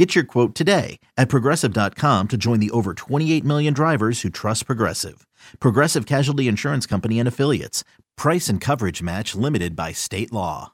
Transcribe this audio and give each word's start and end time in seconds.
Get 0.00 0.14
your 0.14 0.24
quote 0.24 0.54
today 0.54 0.98
at 1.18 1.28
progressive.com 1.28 2.28
to 2.28 2.38
join 2.38 2.58
the 2.58 2.70
over 2.70 2.94
28 2.94 3.44
million 3.44 3.74
drivers 3.74 4.22
who 4.22 4.30
trust 4.30 4.64
Progressive. 4.64 5.26
Progressive 5.60 6.06
Casualty 6.06 6.48
Insurance 6.48 6.86
Company 6.86 7.18
and 7.18 7.28
Affiliates. 7.28 7.84
Price 8.16 8.48
and 8.48 8.62
coverage 8.62 9.02
match 9.02 9.34
limited 9.34 9.76
by 9.76 9.92
state 9.92 10.32
law. 10.32 10.72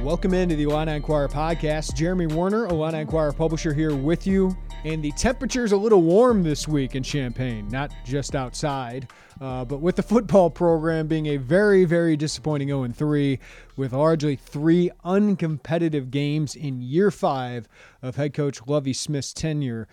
Welcome 0.00 0.32
into 0.32 0.56
the 0.56 0.62
Illini 0.62 0.92
Inquirer 0.92 1.28
podcast. 1.28 1.94
Jeremy 1.94 2.26
Warner, 2.26 2.64
Illini 2.68 3.00
Inquirer 3.00 3.34
publisher, 3.34 3.74
here 3.74 3.94
with 3.94 4.26
you. 4.26 4.56
And 4.84 5.02
the 5.02 5.12
temperature's 5.12 5.72
a 5.72 5.76
little 5.76 6.02
warm 6.02 6.42
this 6.44 6.68
week 6.68 6.94
in 6.94 7.02
Champaign, 7.02 7.68
not 7.68 7.92
just 8.04 8.36
outside, 8.36 9.08
uh, 9.40 9.64
but 9.64 9.80
with 9.80 9.96
the 9.96 10.02
football 10.02 10.48
program 10.48 11.08
being 11.08 11.26
a 11.26 11.38
very, 11.38 11.84
very 11.84 12.16
disappointing 12.16 12.68
0 12.68 12.88
3, 12.92 13.38
with 13.76 13.92
largely 13.92 14.36
three 14.36 14.90
uncompetitive 15.04 16.10
games 16.10 16.54
in 16.54 16.80
year 16.80 17.10
five 17.10 17.68
of 18.00 18.14
head 18.16 18.32
coach 18.32 18.60
Lovie 18.66 18.92
Smith's 18.92 19.32
tenure. 19.32 19.88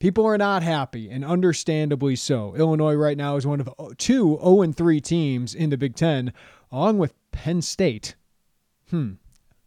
People 0.00 0.26
are 0.26 0.38
not 0.38 0.62
happy, 0.62 1.08
and 1.10 1.24
understandably 1.24 2.16
so. 2.16 2.54
Illinois 2.56 2.94
right 2.94 3.16
now 3.16 3.36
is 3.36 3.46
one 3.46 3.60
of 3.60 3.68
two 3.98 4.38
0 4.42 4.72
3 4.72 5.00
teams 5.00 5.54
in 5.54 5.70
the 5.70 5.78
Big 5.78 5.94
Ten, 5.94 6.32
along 6.72 6.98
with 6.98 7.14
Penn 7.30 7.62
State. 7.62 8.16
Hmm. 8.90 9.14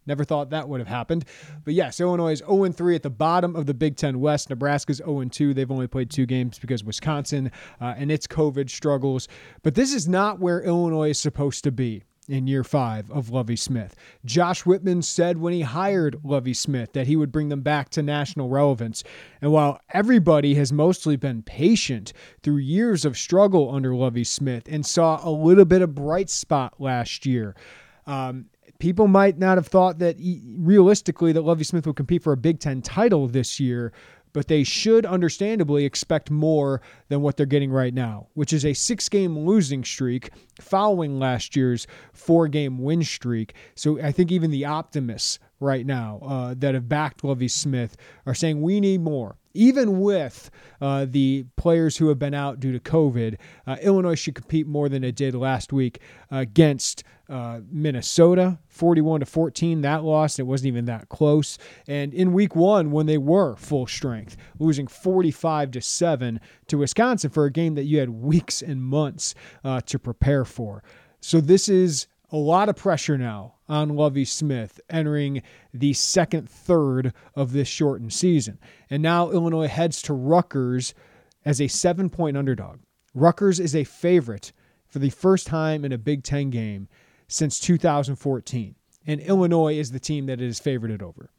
Never 0.06 0.24
thought 0.24 0.50
that 0.50 0.68
would 0.68 0.80
have 0.80 0.88
happened. 0.88 1.24
But 1.64 1.74
yes, 1.74 2.00
Illinois 2.00 2.32
is 2.32 2.38
0 2.40 2.72
3 2.72 2.94
at 2.96 3.02
the 3.02 3.10
bottom 3.10 3.54
of 3.54 3.66
the 3.66 3.74
Big 3.74 3.96
Ten 3.96 4.20
West. 4.20 4.50
Nebraska's 4.50 4.98
0 4.98 5.24
2. 5.24 5.54
They've 5.54 5.70
only 5.70 5.86
played 5.86 6.10
two 6.10 6.26
games 6.26 6.58
because 6.58 6.82
Wisconsin 6.82 7.50
uh, 7.80 7.94
and 7.96 8.10
its 8.10 8.26
COVID 8.26 8.68
struggles. 8.70 9.28
But 9.62 9.74
this 9.74 9.94
is 9.94 10.08
not 10.08 10.40
where 10.40 10.60
Illinois 10.60 11.10
is 11.10 11.18
supposed 11.18 11.64
to 11.64 11.72
be 11.72 12.02
in 12.28 12.46
year 12.46 12.62
five 12.64 13.10
of 13.10 13.30
Lovie 13.30 13.56
Smith. 13.56 13.96
Josh 14.24 14.64
Whitman 14.64 15.02
said 15.02 15.38
when 15.38 15.52
he 15.52 15.62
hired 15.62 16.20
Lovie 16.22 16.54
Smith 16.54 16.92
that 16.92 17.06
he 17.06 17.16
would 17.16 17.32
bring 17.32 17.48
them 17.48 17.62
back 17.62 17.88
to 17.90 18.02
national 18.02 18.48
relevance. 18.48 19.02
And 19.40 19.52
while 19.52 19.80
everybody 19.92 20.54
has 20.54 20.72
mostly 20.72 21.16
been 21.16 21.42
patient 21.42 22.12
through 22.42 22.58
years 22.58 23.04
of 23.04 23.18
struggle 23.18 23.74
under 23.74 23.94
Lovie 23.94 24.24
Smith 24.24 24.64
and 24.68 24.86
saw 24.86 25.20
a 25.26 25.30
little 25.30 25.64
bit 25.64 25.82
of 25.82 25.94
bright 25.94 26.30
spot 26.30 26.74
last 26.80 27.26
year, 27.26 27.56
um, 28.06 28.46
people 28.78 29.08
might 29.08 29.38
not 29.38 29.58
have 29.58 29.66
thought 29.66 29.98
that 29.98 30.16
realistically 30.58 31.32
that 31.32 31.42
Lovie 31.42 31.64
Smith 31.64 31.86
would 31.86 31.96
compete 31.96 32.22
for 32.22 32.32
a 32.32 32.36
Big 32.36 32.58
Ten 32.60 32.82
title 32.82 33.26
this 33.28 33.60
year, 33.60 33.92
but 34.32 34.48
they 34.48 34.64
should 34.64 35.04
understandably 35.04 35.84
expect 35.84 36.30
more 36.30 36.80
than 37.08 37.20
what 37.20 37.36
they're 37.36 37.46
getting 37.46 37.70
right 37.70 37.94
now, 37.94 38.28
which 38.34 38.52
is 38.52 38.64
a 38.64 38.74
six 38.74 39.08
game 39.08 39.38
losing 39.38 39.84
streak 39.84 40.30
following 40.60 41.18
last 41.18 41.54
year's 41.54 41.86
four 42.12 42.48
game 42.48 42.78
win 42.78 43.02
streak. 43.02 43.54
So 43.74 44.00
I 44.00 44.12
think 44.12 44.32
even 44.32 44.50
the 44.50 44.64
optimists 44.64 45.38
right 45.60 45.86
now 45.86 46.20
uh, 46.22 46.54
that 46.58 46.74
have 46.74 46.88
backed 46.88 47.22
Lovie 47.22 47.48
Smith 47.48 47.96
are 48.26 48.34
saying 48.34 48.62
we 48.62 48.80
need 48.80 49.00
more 49.00 49.36
even 49.54 50.00
with 50.00 50.50
uh, 50.80 51.06
the 51.08 51.44
players 51.56 51.96
who 51.96 52.08
have 52.08 52.18
been 52.18 52.34
out 52.34 52.60
due 52.60 52.72
to 52.72 52.80
COVID, 52.80 53.36
uh, 53.66 53.76
Illinois 53.82 54.14
should 54.14 54.34
compete 54.34 54.66
more 54.66 54.88
than 54.88 55.04
it 55.04 55.14
did 55.14 55.34
last 55.34 55.72
week 55.72 56.00
against 56.30 57.04
uh, 57.32 57.60
Minnesota, 57.70 58.58
41 58.68 59.20
to 59.20 59.26
14. 59.26 59.80
That 59.80 60.04
loss, 60.04 60.38
it 60.38 60.46
wasn't 60.46 60.68
even 60.68 60.84
that 60.84 61.08
close. 61.08 61.56
And 61.88 62.12
in 62.12 62.34
week 62.34 62.54
one, 62.54 62.90
when 62.90 63.06
they 63.06 63.16
were 63.16 63.56
full 63.56 63.86
strength, 63.86 64.36
losing 64.58 64.86
45 64.86 65.70
to 65.70 65.80
7 65.80 66.40
to 66.66 66.78
Wisconsin 66.78 67.30
for 67.30 67.46
a 67.46 67.50
game 67.50 67.74
that 67.76 67.84
you 67.84 68.00
had 68.00 68.10
weeks 68.10 68.60
and 68.60 68.82
months 68.82 69.34
uh, 69.64 69.80
to 69.86 69.98
prepare 69.98 70.44
for. 70.44 70.84
So 71.20 71.40
this 71.40 71.70
is 71.70 72.06
a 72.30 72.36
lot 72.36 72.68
of 72.68 72.76
pressure 72.76 73.16
now 73.16 73.54
on 73.66 73.96
Lovie 73.96 74.26
Smith 74.26 74.78
entering 74.90 75.42
the 75.72 75.94
second 75.94 76.50
third 76.50 77.14
of 77.34 77.52
this 77.52 77.68
shortened 77.68 78.12
season. 78.12 78.58
And 78.90 79.02
now 79.02 79.30
Illinois 79.30 79.68
heads 79.68 80.02
to 80.02 80.12
Rutgers 80.12 80.92
as 81.46 81.62
a 81.62 81.68
seven 81.68 82.10
point 82.10 82.36
underdog. 82.36 82.80
Rutgers 83.14 83.58
is 83.58 83.74
a 83.74 83.84
favorite 83.84 84.52
for 84.86 84.98
the 84.98 85.08
first 85.08 85.46
time 85.46 85.86
in 85.86 85.92
a 85.92 85.98
Big 85.98 86.22
Ten 86.24 86.50
game 86.50 86.88
since 87.32 87.58
2014. 87.58 88.74
And 89.06 89.20
Illinois 89.20 89.76
is 89.76 89.90
the 89.90 89.98
team 89.98 90.26
that 90.26 90.40
it 90.40 90.46
is 90.46 90.60
favorited 90.60 91.02
over. 91.02 91.30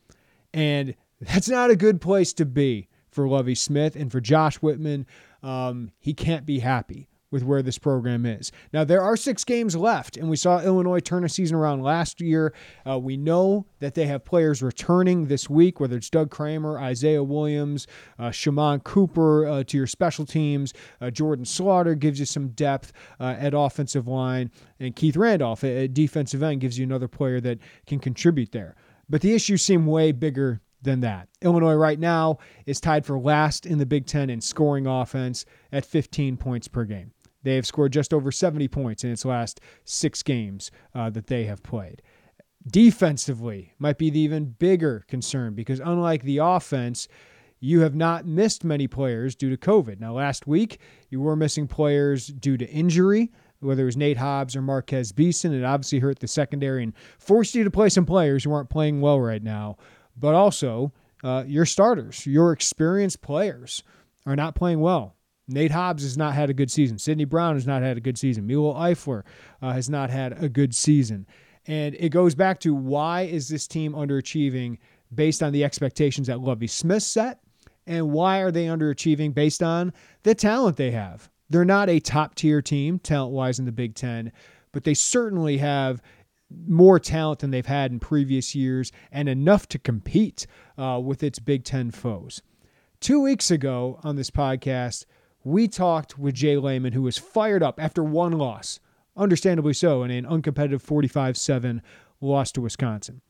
And 0.54 0.96
that's 1.22 1.50
not 1.50 1.70
a 1.70 1.76
good 1.76 2.02
place 2.02 2.34
to 2.34 2.46
be 2.46 2.90
for 3.10 3.28
Lovie 3.28 3.56
Smith 3.56 3.96
and 3.96 4.12
for 4.12 4.20
Josh 4.20 4.58
Whitman. 4.58 5.06
Um, 5.42 5.92
he 6.00 6.14
can't 6.14 6.46
be 6.46 6.60
happy 6.60 7.08
with 7.34 7.44
where 7.44 7.64
this 7.64 7.80
program 7.80 8.28
is. 8.28 8.52
Now, 8.72 8.84
there 8.84 9.02
are 9.02 9.18
six 9.18 9.44
games 9.44 9.76
left, 9.76 10.18
and 10.18 10.30
we 10.30 10.36
saw 10.36 10.62
Illinois 10.62 11.00
turn 11.00 11.26
a 11.26 11.30
season 11.30 11.58
around 11.58 11.82
last 11.82 12.22
year. 12.22 12.54
Uh, 12.88 13.00
we 13.00 13.18
know 13.18 13.66
that 13.80 13.96
they 13.96 14.06
have 14.06 14.24
players 14.24 14.62
returning 14.62 15.26
this 15.26 15.50
week, 15.50 15.80
whether 15.80 15.98
it's 15.98 16.12
Doug 16.12 16.30
Kramer, 16.30 16.80
Isaiah 16.80 17.24
Williams, 17.24 17.88
uh, 18.20 18.30
Shimon 18.30 18.82
Cooper 18.82 19.48
uh, 19.48 19.64
to 19.64 19.78
your 19.78 19.88
special 19.88 20.28
teams. 20.28 20.74
Uh, 21.02 21.10
Jordan 21.10 21.44
Slaughter 21.44 21.96
gives 21.96 22.20
you 22.20 22.28
some 22.28 22.50
depth 22.50 22.94
uh, 23.20 23.36
at 23.40 23.56
offensive 23.56 24.08
line, 24.08 24.52
and 24.80 24.96
Keith 24.96 25.18
Randolph 25.18 25.64
at 25.64 25.94
defensive 25.96 26.44
end 26.44 26.62
gives 26.62 26.78
you 26.78 26.86
another 26.86 27.08
player 27.08 27.42
that 27.42 27.58
can 27.88 27.98
contribute 27.98 28.52
there. 28.52 28.76
But 29.10 29.22
the 29.22 29.34
issues 29.34 29.64
seem 29.64 29.88
way 29.88 30.12
bigger 30.12 30.62
than 30.84 31.02
that. 31.02 31.30
Illinois 31.42 31.74
right 31.74 32.00
now 32.00 32.38
is 32.66 32.80
tied 32.80 33.06
for 33.06 33.18
last 33.18 33.66
in 33.66 33.80
the 33.80 33.86
Big 33.86 34.06
Ten 34.06 34.30
in 34.30 34.42
scoring 34.42 34.86
offense 34.86 35.46
at 35.72 35.86
15 35.86 36.38
points 36.38 36.68
per 36.68 36.84
game. 36.86 37.12
They 37.44 37.56
have 37.56 37.68
scored 37.68 37.94
just 37.94 38.14
over 38.14 38.32
70 38.32 38.68
points 38.70 39.04
in 39.04 39.12
its 39.12 39.26
last 39.26 39.60
six 39.84 40.24
games 40.24 40.72
uh, 40.96 41.10
that 41.12 41.28
they 41.28 41.46
have 41.46 41.62
played. 41.62 42.02
Defensively 42.66 43.74
might 43.78 43.98
be 43.98 44.10
the 44.10 44.20
even 44.20 44.46
bigger 44.46 45.04
concern 45.08 45.54
because 45.54 45.80
unlike 45.82 46.24
the 46.24 46.38
offense, 46.38 47.08
you 47.60 47.82
have 47.82 47.96
not 47.96 48.26
missed 48.26 48.64
many 48.64 48.88
players 48.88 49.36
due 49.36 49.50
to 49.50 49.58
COVID. 49.58 50.00
Now, 50.00 50.14
last 50.14 50.48
week, 50.48 50.80
you 51.10 51.22
were 51.22 51.36
missing 51.36 51.68
players 51.68 52.28
due 52.28 52.58
to 52.58 52.70
injury, 52.70 53.32
whether 53.60 53.84
it 53.84 53.86
was 53.86 53.98
Nate 53.98 54.18
Hobbs 54.18 54.56
or 54.56 54.62
Marquez 54.62 55.12
Beason. 55.12 55.54
It 55.54 55.64
obviously 55.64 56.00
hurt 56.00 56.20
the 56.20 56.28
secondary 56.28 56.84
and 56.84 56.94
forced 57.20 57.56
you 57.56 57.64
to 57.64 57.72
play 57.72 57.90
some 57.90 58.06
players 58.06 58.44
who 58.44 58.52
aren't 58.52 58.70
playing 58.70 59.02
well 59.02 59.20
right 59.20 59.42
now. 59.42 59.78
But 60.18 60.36
also, 60.36 60.92
uh, 61.24 61.46
your 61.48 61.66
starters, 61.66 62.26
your 62.26 62.52
experienced 62.52 63.22
players, 63.22 63.84
are 64.26 64.36
not 64.36 64.56
playing 64.56 64.80
well. 64.80 65.16
Nate 65.48 65.72
Hobbs 65.72 66.04
has 66.04 66.18
not 66.18 66.34
had 66.34 66.50
a 66.50 66.54
good 66.54 66.72
season. 66.72 66.98
Sydney 66.98 67.26
Brown 67.26 67.56
has 67.56 67.68
not 67.68 67.82
had 67.82 67.98
a 67.98 68.02
good 68.02 68.18
season. 68.18 68.48
Milo 68.48 68.74
Eifler 68.74 69.24
uh, 69.62 69.72
has 69.74 69.90
not 69.90 70.10
had 70.10 70.42
a 70.42 70.48
good 70.48 70.74
season. 70.74 71.28
And 71.68 71.96
it 71.96 72.10
goes 72.10 72.36
back 72.36 72.60
to 72.62 72.74
why 72.74 73.22
is 73.22 73.50
this 73.50 73.68
team 73.68 73.94
underachieving 73.94 74.78
based 75.14 75.44
on 75.44 75.54
the 75.54 75.64
expectations 75.64 76.28
that 76.28 76.42
Lovie 76.42 76.68
Smith 76.68 77.04
set? 77.04 77.40
And 77.86 78.12
why 78.12 78.40
are 78.40 78.52
they 78.52 78.66
underachieving 78.66 79.34
based 79.34 79.62
on 79.62 79.94
the 80.24 80.36
talent 80.36 80.78
they 80.78 80.92
have? 80.92 81.30
They're 81.50 81.66
not 81.66 81.90
a 81.90 82.00
top 82.00 82.36
tier 82.36 82.62
team, 82.62 83.00
talent 83.00 83.34
wise, 83.34 83.60
in 83.60 83.66
the 83.66 83.72
Big 83.72 83.96
Ten, 83.96 84.32
but 84.72 84.86
they 84.86 84.94
certainly 84.94 85.58
have 85.58 86.02
more 86.68 87.00
talent 87.00 87.40
than 87.40 87.52
they've 87.52 87.66
had 87.66 87.92
in 87.92 88.00
previous 88.00 88.56
years 88.56 88.92
and 89.12 89.28
enough 89.28 89.68
to 89.68 89.80
compete 89.80 90.48
uh, 90.78 91.00
with 91.04 91.24
its 91.24 91.40
Big 91.40 91.64
Ten 91.64 91.92
foes. 91.92 92.42
Two 93.00 93.22
weeks 93.22 93.52
ago 93.52 94.00
on 94.04 94.16
this 94.16 94.32
podcast, 94.32 95.06
we 95.44 95.68
talked 95.68 96.18
with 96.18 96.36
Jay 96.36 96.58
Leman, 96.58 96.94
who 96.94 97.02
was 97.02 97.18
fired 97.18 97.64
up 97.64 97.82
after 97.82 98.04
one 98.04 98.34
loss, 98.34 98.80
understandably 99.16 99.74
so, 99.74 100.04
in 100.04 100.12
an 100.12 100.26
uncompetitive 100.26 100.82
45 100.82 101.38
7 101.38 101.82
loss 102.22 102.52
to 102.54 102.62
Wisconsin. 102.62 103.22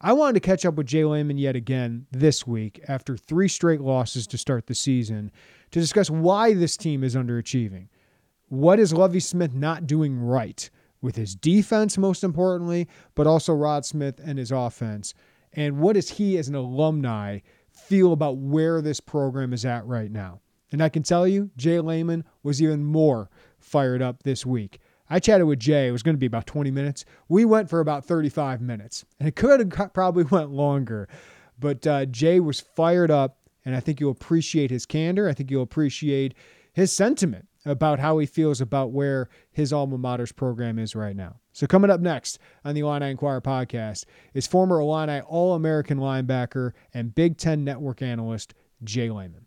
I 0.00 0.14
wanted 0.14 0.34
to 0.34 0.40
catch 0.40 0.64
up 0.64 0.76
with 0.76 0.86
Jay 0.86 1.04
Leman 1.04 1.36
yet 1.36 1.56
again 1.56 2.06
this 2.10 2.46
week 2.46 2.82
after 2.88 3.16
three 3.16 3.48
straight 3.48 3.82
losses 3.82 4.26
to 4.28 4.38
start 4.38 4.66
the 4.66 4.74
season 4.74 5.30
to 5.72 5.80
discuss 5.80 6.08
why 6.08 6.54
this 6.54 6.76
team 6.76 7.04
is 7.04 7.14
underachieving. 7.14 7.88
What 8.48 8.80
is 8.80 8.94
Lovie 8.94 9.20
Smith 9.20 9.54
not 9.54 9.86
doing 9.86 10.18
right 10.18 10.68
with 11.02 11.16
his 11.16 11.34
defense, 11.34 11.98
most 11.98 12.24
importantly, 12.24 12.88
but 13.14 13.26
also 13.26 13.52
Rod 13.52 13.84
Smith 13.84 14.20
and 14.24 14.38
his 14.38 14.50
offense? 14.50 15.12
And 15.52 15.80
what 15.80 15.94
does 15.94 16.10
he, 16.10 16.38
as 16.38 16.48
an 16.48 16.54
alumni, 16.54 17.40
feel 17.70 18.12
about 18.12 18.38
where 18.38 18.80
this 18.80 19.00
program 19.00 19.52
is 19.52 19.64
at 19.64 19.86
right 19.86 20.10
now? 20.10 20.40
And 20.72 20.82
I 20.82 20.88
can 20.88 21.02
tell 21.02 21.26
you, 21.26 21.50
Jay 21.56 21.80
Leman 21.80 22.24
was 22.42 22.62
even 22.62 22.84
more 22.84 23.28
fired 23.58 24.02
up 24.02 24.22
this 24.22 24.46
week. 24.46 24.80
I 25.08 25.18
chatted 25.18 25.46
with 25.46 25.58
Jay. 25.58 25.88
It 25.88 25.92
was 25.92 26.04
going 26.04 26.14
to 26.14 26.20
be 26.20 26.26
about 26.26 26.46
20 26.46 26.70
minutes. 26.70 27.04
We 27.28 27.44
went 27.44 27.68
for 27.68 27.80
about 27.80 28.04
35 28.04 28.60
minutes, 28.60 29.04
and 29.18 29.28
it 29.28 29.34
could 29.34 29.72
have 29.72 29.92
probably 29.94 30.24
went 30.24 30.50
longer. 30.50 31.08
But 31.58 31.86
uh, 31.86 32.06
Jay 32.06 32.38
was 32.38 32.60
fired 32.60 33.10
up, 33.10 33.38
and 33.64 33.74
I 33.74 33.80
think 33.80 34.00
you'll 34.00 34.12
appreciate 34.12 34.70
his 34.70 34.86
candor. 34.86 35.28
I 35.28 35.34
think 35.34 35.50
you'll 35.50 35.64
appreciate 35.64 36.34
his 36.72 36.92
sentiment 36.92 37.48
about 37.66 37.98
how 37.98 38.18
he 38.18 38.26
feels 38.26 38.60
about 38.60 38.92
where 38.92 39.28
his 39.50 39.72
alma 39.72 39.98
mater's 39.98 40.32
program 40.32 40.78
is 40.78 40.94
right 40.94 41.16
now. 41.16 41.36
So, 41.52 41.66
coming 41.66 41.90
up 41.90 42.00
next 42.00 42.38
on 42.64 42.74
the 42.74 42.80
Illini 42.80 43.10
Inquirer 43.10 43.40
podcast 43.40 44.04
is 44.32 44.46
former 44.46 44.80
Illini 44.80 45.20
All 45.22 45.54
American 45.54 45.98
linebacker 45.98 46.72
and 46.94 47.14
Big 47.14 47.36
Ten 47.36 47.64
Network 47.64 48.00
analyst 48.00 48.54
Jay 48.84 49.10
Leman. 49.10 49.46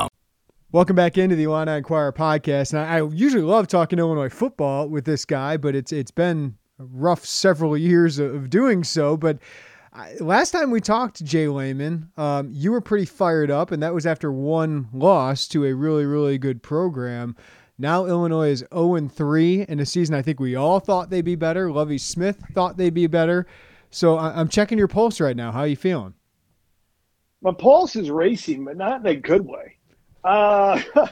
Welcome 0.73 0.95
back 0.95 1.17
into 1.17 1.35
the 1.35 1.43
Illini 1.43 1.73
Inquirer 1.73 2.13
podcast. 2.13 2.71
And 2.71 2.79
I, 2.79 2.99
I, 2.99 3.09
usually 3.09 3.43
love 3.43 3.67
talking 3.67 3.99
Illinois 3.99 4.29
football 4.29 4.87
with 4.87 5.03
this 5.03 5.25
guy, 5.25 5.57
but 5.57 5.75
it's 5.75 5.91
it's 5.91 6.11
been 6.11 6.55
rough 6.77 7.25
several 7.25 7.75
years 7.75 8.19
of 8.19 8.49
doing 8.49 8.85
so. 8.85 9.17
But 9.17 9.39
I, 9.91 10.13
last 10.21 10.51
time 10.51 10.71
we 10.71 10.79
talked 10.79 11.25
Jay 11.25 11.49
Leman, 11.49 12.09
um, 12.15 12.51
you 12.53 12.71
were 12.71 12.79
pretty 12.79 13.03
fired 13.03 13.51
up, 13.51 13.71
and 13.71 13.83
that 13.83 13.93
was 13.93 14.05
after 14.05 14.31
one 14.31 14.87
loss 14.93 15.45
to 15.49 15.65
a 15.65 15.73
really 15.73 16.05
really 16.05 16.37
good 16.37 16.63
program. 16.63 17.35
Now 17.77 18.05
Illinois 18.05 18.51
is 18.51 18.65
0 18.73 19.09
3 19.09 19.65
in 19.67 19.81
a 19.81 19.85
season 19.85 20.15
I 20.15 20.21
think 20.21 20.39
we 20.39 20.55
all 20.55 20.79
thought 20.79 21.09
they'd 21.09 21.19
be 21.19 21.35
better. 21.35 21.69
Lovie 21.69 21.97
Smith 21.97 22.41
thought 22.53 22.77
they'd 22.77 22.93
be 22.93 23.07
better. 23.07 23.45
So 23.89 24.15
I, 24.15 24.39
I'm 24.39 24.47
checking 24.47 24.77
your 24.77 24.87
pulse 24.87 25.19
right 25.19 25.35
now. 25.35 25.51
How 25.51 25.61
are 25.61 25.67
you 25.67 25.75
feeling? 25.75 26.13
My 27.41 27.51
pulse 27.51 27.97
is 27.97 28.09
racing, 28.09 28.63
but 28.63 28.77
not 28.77 29.01
in 29.01 29.07
a 29.07 29.15
good 29.15 29.45
way. 29.45 29.75
Uh, 30.23 30.81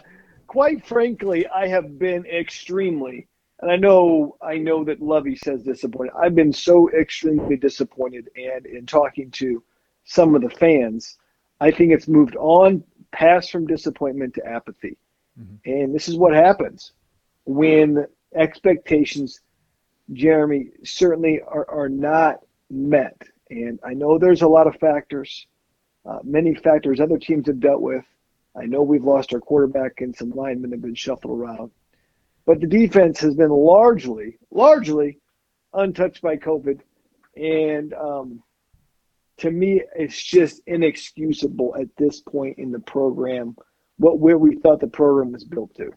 quite 0.47 0.85
frankly, 0.85 1.47
I 1.47 1.67
have 1.67 1.97
been 1.99 2.25
extremely, 2.25 3.27
and 3.61 3.71
I 3.71 3.75
know 3.75 4.37
I 4.41 4.57
know 4.57 4.83
that 4.85 5.01
Lovie 5.01 5.35
says 5.35 5.63
disappointed. 5.63 6.13
I've 6.19 6.35
been 6.35 6.53
so 6.53 6.89
extremely 6.91 7.55
disappointed, 7.55 8.29
and 8.35 8.65
in 8.65 8.85
talking 8.85 9.31
to 9.31 9.63
some 10.05 10.35
of 10.35 10.41
the 10.41 10.49
fans, 10.49 11.17
I 11.59 11.71
think 11.71 11.91
it's 11.91 12.07
moved 12.07 12.35
on 12.37 12.83
past 13.11 13.51
from 13.51 13.67
disappointment 13.67 14.35
to 14.35 14.45
apathy, 14.45 14.97
mm-hmm. 15.39 15.55
and 15.65 15.93
this 15.95 16.07
is 16.07 16.17
what 16.17 16.33
happens 16.33 16.93
when 17.45 18.05
expectations, 18.35 19.41
Jeremy, 20.13 20.67
certainly 20.83 21.41
are, 21.47 21.69
are 21.69 21.89
not 21.89 22.39
met. 22.69 23.19
And 23.49 23.79
I 23.83 23.93
know 23.95 24.19
there's 24.19 24.43
a 24.43 24.47
lot 24.47 24.67
of 24.67 24.75
factors, 24.75 25.47
uh, 26.05 26.19
many 26.23 26.53
factors 26.53 26.99
other 26.99 27.17
teams 27.17 27.47
have 27.47 27.59
dealt 27.59 27.81
with 27.81 28.05
I 28.59 28.65
know 28.65 28.81
we've 28.81 29.03
lost 29.03 29.33
our 29.33 29.39
quarterback 29.39 30.01
and 30.01 30.15
some 30.15 30.31
linemen 30.31 30.71
have 30.71 30.81
been 30.81 30.95
shuffled 30.95 31.39
around. 31.39 31.71
But 32.45 32.59
the 32.59 32.67
defense 32.67 33.19
has 33.19 33.35
been 33.35 33.51
largely, 33.51 34.37
largely 34.51 35.19
untouched 35.73 36.21
by 36.21 36.37
COVID. 36.37 36.79
And 37.35 37.93
um, 37.93 38.43
to 39.37 39.51
me, 39.51 39.83
it's 39.95 40.21
just 40.21 40.61
inexcusable 40.67 41.75
at 41.79 41.87
this 41.97 42.21
point 42.21 42.57
in 42.57 42.71
the 42.71 42.79
program 42.79 43.55
what 43.97 44.19
where 44.19 44.37
we 44.37 44.55
thought 44.55 44.79
the 44.79 44.87
program 44.87 45.31
was 45.31 45.43
built 45.43 45.75
to. 45.75 45.91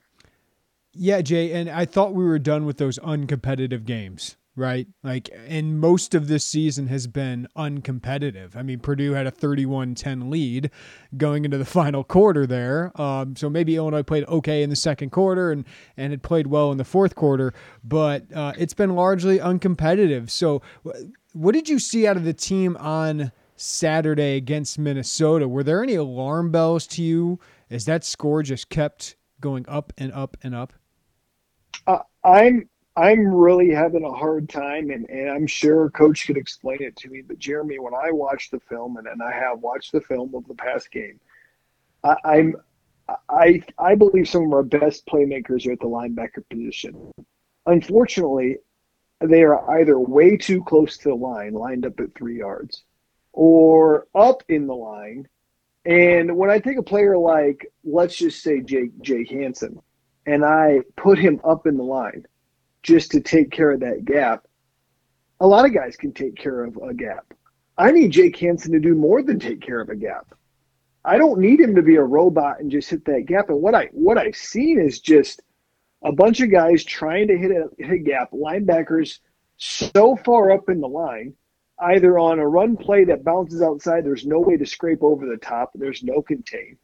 Yeah, 0.92 1.22
Jay, 1.22 1.52
and 1.52 1.70
I 1.70 1.84
thought 1.84 2.14
we 2.14 2.24
were 2.24 2.38
done 2.38 2.66
with 2.66 2.76
those 2.76 2.98
uncompetitive 2.98 3.84
games 3.86 4.36
right? 4.54 4.86
Like, 5.02 5.30
and 5.46 5.80
most 5.80 6.14
of 6.14 6.28
this 6.28 6.46
season 6.46 6.88
has 6.88 7.06
been 7.06 7.48
uncompetitive. 7.56 8.54
I 8.54 8.62
mean, 8.62 8.80
Purdue 8.80 9.12
had 9.12 9.26
a 9.26 9.30
31 9.30 9.94
10 9.94 10.30
lead 10.30 10.70
going 11.16 11.44
into 11.44 11.58
the 11.58 11.64
final 11.80 12.04
quarter 12.04 12.46
there. 12.46 12.92
Um, 13.00 13.34
so 13.36 13.48
maybe 13.48 13.76
Illinois 13.76 14.02
played 14.02 14.24
okay 14.28 14.62
in 14.62 14.70
the 14.70 14.76
second 14.76 15.10
quarter 15.10 15.50
and, 15.52 15.64
and 15.96 16.12
had 16.12 16.22
played 16.22 16.46
well 16.46 16.70
in 16.70 16.78
the 16.78 16.84
fourth 16.84 17.14
quarter, 17.14 17.54
but 17.82 18.24
uh, 18.34 18.52
it's 18.58 18.74
been 18.74 18.94
largely 18.94 19.38
uncompetitive. 19.38 20.30
So, 20.30 20.62
what 21.32 21.52
did 21.52 21.68
you 21.68 21.78
see 21.78 22.06
out 22.06 22.18
of 22.18 22.24
the 22.24 22.34
team 22.34 22.76
on 22.78 23.32
Saturday 23.56 24.36
against 24.36 24.78
Minnesota? 24.78 25.48
Were 25.48 25.62
there 25.62 25.82
any 25.82 25.94
alarm 25.94 26.50
bells 26.50 26.86
to 26.88 27.02
you 27.02 27.40
as 27.70 27.86
that 27.86 28.04
score 28.04 28.42
just 28.42 28.68
kept 28.68 29.16
going 29.40 29.64
up 29.66 29.94
and 29.96 30.12
up 30.12 30.36
and 30.42 30.54
up? 30.54 30.74
Uh, 31.86 32.00
I'm 32.22 32.68
I'm 32.94 33.34
really 33.34 33.70
having 33.70 34.04
a 34.04 34.12
hard 34.12 34.48
time, 34.50 34.90
and, 34.90 35.08
and 35.08 35.30
I'm 35.30 35.46
sure 35.46 35.88
Coach 35.90 36.26
could 36.26 36.36
explain 36.36 36.82
it 36.82 36.94
to 36.96 37.08
me. 37.08 37.22
But 37.22 37.38
Jeremy, 37.38 37.78
when 37.78 37.94
I 37.94 38.10
watch 38.10 38.50
the 38.50 38.60
film, 38.60 38.98
and, 38.98 39.06
and 39.06 39.22
I 39.22 39.32
have 39.32 39.60
watched 39.60 39.92
the 39.92 40.02
film 40.02 40.34
of 40.34 40.46
the 40.46 40.54
past 40.54 40.90
game, 40.90 41.18
I, 42.04 42.16
I'm 42.24 42.56
I 43.28 43.62
I 43.78 43.94
believe 43.94 44.28
some 44.28 44.46
of 44.46 44.52
our 44.52 44.62
best 44.62 45.06
playmakers 45.06 45.66
are 45.66 45.72
at 45.72 45.80
the 45.80 45.86
linebacker 45.86 46.46
position. 46.50 47.12
Unfortunately, 47.66 48.58
they 49.20 49.42
are 49.42 49.78
either 49.78 49.98
way 49.98 50.36
too 50.36 50.62
close 50.64 50.96
to 50.98 51.08
the 51.10 51.14
line, 51.14 51.54
lined 51.54 51.86
up 51.86 51.98
at 52.00 52.14
three 52.14 52.38
yards, 52.38 52.84
or 53.32 54.06
up 54.14 54.42
in 54.48 54.66
the 54.66 54.74
line. 54.74 55.28
And 55.84 56.36
when 56.36 56.50
I 56.50 56.58
take 56.58 56.78
a 56.78 56.82
player 56.82 57.16
like, 57.16 57.66
let's 57.84 58.16
just 58.16 58.42
say 58.42 58.60
Jake 58.60 59.00
Jake 59.00 59.30
Hansen, 59.30 59.80
and 60.26 60.44
I 60.44 60.80
put 60.96 61.18
him 61.18 61.40
up 61.42 61.66
in 61.66 61.76
the 61.76 61.84
line, 61.84 62.26
just 62.82 63.10
to 63.12 63.20
take 63.20 63.50
care 63.50 63.70
of 63.70 63.80
that 63.80 64.04
gap. 64.04 64.46
A 65.40 65.46
lot 65.46 65.64
of 65.64 65.74
guys 65.74 65.96
can 65.96 66.12
take 66.12 66.36
care 66.36 66.64
of 66.64 66.76
a 66.76 66.94
gap. 66.94 67.32
I 67.78 67.90
need 67.90 68.12
Jake 68.12 68.36
Hansen 68.36 68.72
to 68.72 68.80
do 68.80 68.94
more 68.94 69.22
than 69.22 69.38
take 69.38 69.60
care 69.60 69.80
of 69.80 69.88
a 69.88 69.96
gap. 69.96 70.34
I 71.04 71.18
don't 71.18 71.40
need 71.40 71.58
him 71.58 71.74
to 71.74 71.82
be 71.82 71.96
a 71.96 72.02
robot 72.02 72.60
and 72.60 72.70
just 72.70 72.90
hit 72.90 73.04
that 73.06 73.26
gap. 73.26 73.48
And 73.48 73.60
what 73.60 73.74
I 73.74 73.88
what 73.92 74.18
I've 74.18 74.36
seen 74.36 74.78
is 74.80 75.00
just 75.00 75.42
a 76.02 76.12
bunch 76.12 76.40
of 76.40 76.50
guys 76.50 76.84
trying 76.84 77.28
to 77.28 77.36
hit 77.36 77.50
a, 77.50 77.68
hit 77.78 77.92
a 77.92 77.98
gap, 77.98 78.30
linebackers 78.32 79.18
so 79.56 80.16
far 80.24 80.50
up 80.50 80.68
in 80.68 80.80
the 80.80 80.88
line, 80.88 81.34
either 81.80 82.18
on 82.18 82.38
a 82.38 82.46
run 82.46 82.76
play 82.76 83.04
that 83.04 83.24
bounces 83.24 83.62
outside, 83.62 84.04
there's 84.04 84.26
no 84.26 84.40
way 84.40 84.56
to 84.56 84.66
scrape 84.66 85.02
over 85.02 85.26
the 85.26 85.36
top, 85.36 85.70
there's 85.74 86.02
no 86.02 86.22
contain, 86.22 86.76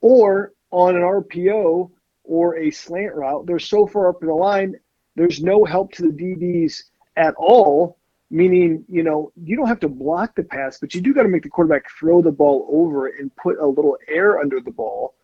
or 0.00 0.52
on 0.70 0.96
an 0.96 1.02
RPO 1.02 1.90
or 2.24 2.56
a 2.56 2.70
slant 2.70 3.14
route, 3.14 3.46
they're 3.46 3.58
so 3.58 3.86
far 3.86 4.08
up 4.08 4.22
in 4.22 4.28
the 4.28 4.34
line, 4.34 4.74
there's 5.18 5.42
no 5.42 5.64
help 5.64 5.92
to 5.92 6.02
the 6.02 6.08
DBs 6.08 6.84
at 7.16 7.34
all, 7.36 7.98
meaning, 8.30 8.84
you 8.88 9.02
know, 9.02 9.32
you 9.42 9.56
don't 9.56 9.66
have 9.66 9.80
to 9.80 9.88
block 9.88 10.36
the 10.36 10.44
pass, 10.44 10.78
but 10.78 10.94
you 10.94 11.00
do 11.00 11.12
got 11.12 11.24
to 11.24 11.28
make 11.28 11.42
the 11.42 11.48
quarterback 11.48 11.90
throw 11.98 12.22
the 12.22 12.30
ball 12.30 12.68
over 12.70 13.08
and 13.08 13.34
put 13.34 13.58
a 13.58 13.66
little 13.66 13.96
air 14.06 14.38
under 14.38 14.60
the 14.60 14.70
ball. 14.70 15.14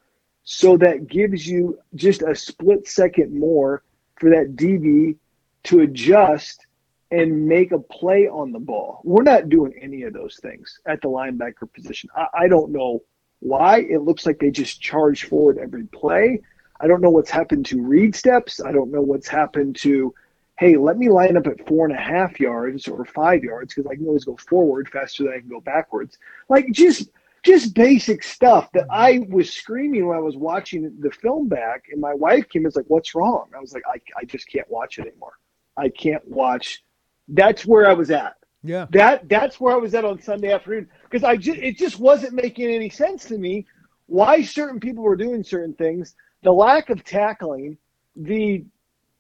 So 0.43 0.77
that 0.79 1.07
gives 1.07 1.47
you 1.47 1.79
just 1.95 2.23
a 2.23 2.35
split 2.35 2.89
second 2.89 3.39
more 3.39 3.83
for 4.17 4.31
that 4.31 4.57
DB 4.57 5.17
to 5.65 5.81
adjust 5.81 6.67
and 7.11 7.47
make 7.47 7.71
a 7.71 7.79
play 7.79 8.27
on 8.27 8.51
the 8.51 8.59
ball. 8.59 9.01
We're 9.05 9.23
not 9.23 9.49
doing 9.49 9.75
any 9.81 10.03
of 10.03 10.13
those 10.13 10.41
things 10.43 10.81
at 10.87 11.01
the 11.01 11.09
linebacker 11.09 11.73
position. 11.73 12.11
I, 12.17 12.27
I 12.35 12.49
don't 12.49 12.73
know 12.73 13.03
why. 13.39 13.81
It 13.83 14.03
looks 14.03 14.27
like 14.27 14.41
they 14.41 14.51
just 14.51 14.81
charge 14.81 15.25
forward 15.25 15.59
every 15.59 15.85
play. 15.85 16.41
I 16.81 16.87
don't 16.87 17.01
know 17.01 17.11
what's 17.11 17.31
happened 17.31 17.67
to 17.67 17.83
read 17.83 18.15
steps. 18.15 18.61
I 18.61 18.73
don't 18.73 18.91
know 18.91 19.01
what's 19.01 19.29
happened 19.29 19.77
to, 19.77 20.15
hey, 20.59 20.77
let 20.77 20.99
me 20.99 21.09
line 21.09 21.37
up 21.37 21.47
at 21.47 21.67
four 21.67 21.87
and 21.87 21.95
a 21.95 22.01
half 22.01 22.41
yards 22.41 22.89
or 22.89 23.05
five 23.05 23.45
yards 23.45 23.75
because 23.75 23.91
I 23.91 23.95
can 23.95 24.07
always 24.07 24.25
go 24.25 24.37
forward 24.37 24.89
faster 24.89 25.25
than 25.25 25.33
I 25.33 25.41
can 25.41 25.49
go 25.49 25.61
backwards. 25.61 26.19
Like 26.49 26.71
just 26.73 27.11
just 27.45 27.75
basic 27.75 28.23
stuff 28.23 28.73
that 28.73 28.87
I 28.91 29.27
was 29.29 29.53
screaming 29.53 30.07
when 30.07 30.17
I 30.17 30.21
was 30.21 30.35
watching 30.35 30.91
the 31.01 31.11
film 31.11 31.47
back, 31.47 31.85
and 31.93 32.01
my 32.01 32.15
wife 32.15 32.49
came 32.49 32.61
and 32.61 32.67
was 32.67 32.77
like, 32.77 32.87
"What's 32.89 33.15
wrong?" 33.15 33.51
I 33.55 33.61
was 33.61 33.75
like, 33.75 33.83
"I, 33.87 34.01
I 34.19 34.25
just 34.25 34.49
can't 34.49 34.69
watch 34.71 34.99
it 34.99 35.07
anymore." 35.07 35.35
I 35.77 35.91
can't 35.91 36.27
watch. 36.27 36.83
That's 37.29 37.67
where 37.67 37.87
I 37.87 37.93
was 37.93 38.11
at. 38.11 38.37
Yeah. 38.63 38.87
That 38.91 39.29
that's 39.29 39.61
where 39.61 39.75
I 39.75 39.77
was 39.77 39.95
at 39.95 40.07
on 40.07 40.21
Sunday 40.23 40.53
afternoon 40.53 40.89
because 41.05 41.23
I 41.23 41.37
just 41.37 41.59
it 41.59 41.77
just 41.77 41.99
wasn't 41.99 42.33
making 42.33 42.71
any 42.71 42.89
sense 42.89 43.27
to 43.27 43.37
me 43.37 43.67
why 44.07 44.43
certain 44.43 44.81
people 44.81 45.05
were 45.05 45.17
doing 45.17 45.43
certain 45.45 45.75
things. 45.75 46.15
The 46.45 46.53
lack 46.53 46.91
of 46.91 47.05
tackling, 47.05 47.77
the 48.15 48.65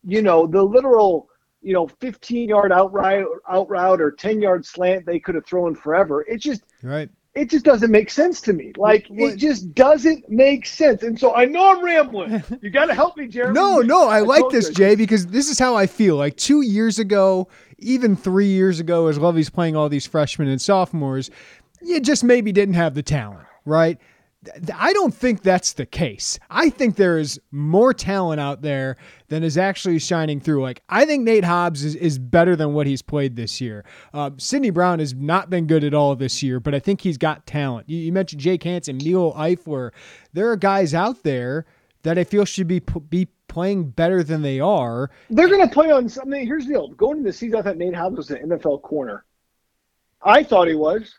you 0.04 0.23
know 0.23 0.47
the 0.47 0.62
literal 0.62 1.28
you 1.62 1.73
know 1.73 1.88
15 1.88 2.49
yard 2.49 2.71
out 2.71 2.93
route, 2.93 3.26
out 3.49 3.69
route 3.69 4.00
or 4.00 4.12
10 4.12 4.40
yard 4.40 4.64
slant 4.64 5.07
they 5.07 5.19
could 5.19 5.35
have 5.35 5.47
thrown 5.47 5.75
forever. 5.75 6.23
It 6.23 6.38
just 6.38 6.62
right 6.83 7.11
it 7.35 7.50
just 7.50 7.64
doesn't 7.64 7.90
make 7.90 8.11
sense 8.11 8.40
to 8.43 8.52
me. 8.52 8.73
Like 8.76 9.07
what? 9.09 9.33
it 9.33 9.37
just 9.37 9.75
doesn't 9.75 10.28
make 10.28 10.66
sense. 10.66 11.02
And 11.02 11.19
so 11.19 11.35
I 11.35 11.45
know 11.47 11.73
I'm 11.73 11.85
rambling. 11.85 12.43
You 12.62 12.71
got 12.71 12.87
to 12.87 12.95
help 12.95 13.16
me, 13.16 13.26
Jeremy. 13.26 13.54
no, 13.54 13.81
no, 13.81 14.09
I, 14.09 14.19
I 14.19 14.21
like 14.21 14.49
this, 14.50 14.69
you. 14.69 14.75
Jay, 14.75 14.95
because 14.95 15.26
this 15.26 15.50
is 15.50 15.59
how 15.59 15.75
I 15.75 15.87
feel. 15.87 16.16
Like 16.16 16.37
two 16.37 16.62
years 16.62 16.99
ago, 16.99 17.49
even 17.78 18.16
three 18.16 18.47
years 18.47 18.81
ago, 18.81 19.09
as 19.09 19.19
Lovie's 19.19 19.50
playing 19.50 19.76
all 19.76 19.88
these 19.88 20.07
freshmen 20.07 20.49
and 20.49 20.61
sophomores, 20.62 21.31
you 21.83 22.00
just 22.00 22.25
maybe 22.25 22.52
didn't 22.52 22.75
have 22.75 22.95
the 22.95 23.02
talent, 23.02 23.47
right? 23.64 23.99
I 24.74 24.92
don't 24.92 25.14
think 25.14 25.42
that's 25.42 25.72
the 25.72 25.86
case. 25.86 26.38
I 26.50 26.70
think 26.70 26.96
there 26.96 27.18
is 27.18 27.40
more 27.50 27.92
talent 27.94 28.40
out 28.40 28.62
there 28.62 28.96
than 29.28 29.42
is 29.42 29.56
actually 29.56 29.98
shining 29.98 30.40
through. 30.40 30.62
Like, 30.62 30.82
I 30.88 31.04
think 31.04 31.24
Nate 31.24 31.44
Hobbs 31.44 31.84
is, 31.84 31.94
is 31.94 32.18
better 32.18 32.56
than 32.56 32.74
what 32.74 32.86
he's 32.86 33.02
played 33.02 33.36
this 33.36 33.60
year. 33.60 33.84
Uh, 34.12 34.30
Sydney 34.36 34.70
Brown 34.70 34.98
has 34.98 35.14
not 35.14 35.50
been 35.50 35.66
good 35.66 35.84
at 35.84 35.94
all 35.94 36.14
this 36.16 36.42
year, 36.42 36.60
but 36.60 36.74
I 36.74 36.78
think 36.78 37.00
he's 37.00 37.18
got 37.18 37.46
talent. 37.46 37.88
You, 37.88 37.98
you 37.98 38.12
mentioned 38.12 38.40
Jake 38.40 38.62
Hansen, 38.62 38.98
Milo 38.98 39.32
Eifler. 39.34 39.92
There 40.32 40.50
are 40.50 40.56
guys 40.56 40.94
out 40.94 41.22
there 41.22 41.66
that 42.02 42.18
I 42.18 42.24
feel 42.24 42.44
should 42.44 42.68
be 42.68 42.80
be 42.80 43.28
playing 43.48 43.90
better 43.90 44.22
than 44.22 44.42
they 44.42 44.60
are. 44.60 45.10
They're 45.30 45.48
going 45.48 45.66
to 45.66 45.72
play 45.72 45.90
on 45.90 46.08
something. 46.08 46.46
Here's 46.46 46.66
the 46.66 46.74
deal: 46.74 46.88
going 46.88 47.18
into 47.18 47.30
the 47.30 47.32
season, 47.32 47.58
I 47.58 47.62
thought 47.62 47.76
Nate 47.76 47.94
Hobbs 47.94 48.16
was 48.16 48.30
an 48.30 48.50
NFL 48.50 48.82
corner. 48.82 49.24
I 50.22 50.42
thought 50.42 50.68
he 50.68 50.74
was. 50.74 51.14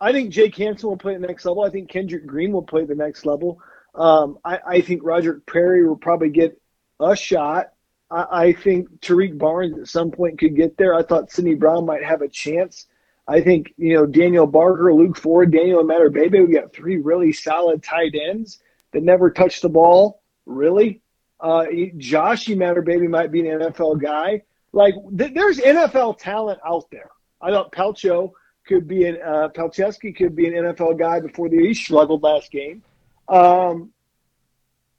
I 0.00 0.12
think 0.12 0.30
Jake 0.30 0.56
Hansen 0.56 0.88
will 0.88 0.96
play 0.96 1.14
the 1.14 1.26
next 1.26 1.44
level. 1.44 1.62
I 1.62 1.70
think 1.70 1.90
Kendrick 1.90 2.26
Green 2.26 2.52
will 2.52 2.62
play 2.62 2.84
the 2.84 2.94
next 2.94 3.26
level. 3.26 3.60
Um, 3.94 4.38
I, 4.44 4.58
I, 4.66 4.80
think 4.80 5.02
Roger 5.04 5.42
Perry 5.46 5.86
will 5.86 5.96
probably 5.96 6.30
get 6.30 6.60
a 7.00 7.16
shot. 7.16 7.72
I, 8.10 8.26
I, 8.30 8.52
think 8.52 9.00
Tarique 9.00 9.36
Barnes 9.36 9.78
at 9.78 9.88
some 9.88 10.12
point 10.12 10.38
could 10.38 10.56
get 10.56 10.76
there. 10.76 10.94
I 10.94 11.02
thought 11.02 11.32
Sydney 11.32 11.54
Brown 11.54 11.86
might 11.86 12.04
have 12.04 12.22
a 12.22 12.28
chance. 12.28 12.86
I 13.26 13.42
think, 13.42 13.74
you 13.76 13.94
know, 13.94 14.06
Daniel 14.06 14.46
Barker, 14.46 14.94
Luke 14.94 15.16
Ford, 15.16 15.52
Daniel 15.52 15.84
Imatorbhebhe, 15.84 16.46
we 16.46 16.54
got 16.54 16.72
three 16.72 16.96
really 16.96 17.32
solid 17.32 17.82
tight 17.82 18.14
ends 18.14 18.60
that 18.92 19.02
never 19.02 19.30
touch 19.30 19.60
the 19.60 19.68
ball, 19.68 20.22
really. 20.46 21.02
Uh, 21.38 21.66
Josh 21.96 22.46
Imatorbhebhe 22.46 23.08
might 23.08 23.32
be 23.32 23.48
an 23.48 23.60
NFL 23.60 24.00
guy. 24.02 24.42
Like, 24.72 24.94
th- 25.16 25.34
there's 25.34 25.58
NFL 25.58 26.18
talent 26.18 26.60
out 26.66 26.90
there. 26.90 27.10
I 27.40 27.50
thought 27.50 27.72
Palcho 27.72 28.32
could 28.70 28.86
be 28.86 29.04
an 29.04 29.18
uh, 29.20 29.48
Palczewski 29.48 30.16
could 30.16 30.36
be 30.36 30.46
an 30.46 30.52
NFL 30.52 30.96
guy 30.96 31.18
before 31.18 31.48
the 31.48 31.58
he 31.58 31.74
struggled 31.74 32.22
last 32.22 32.52
game. 32.52 32.84
Um, 33.28 33.90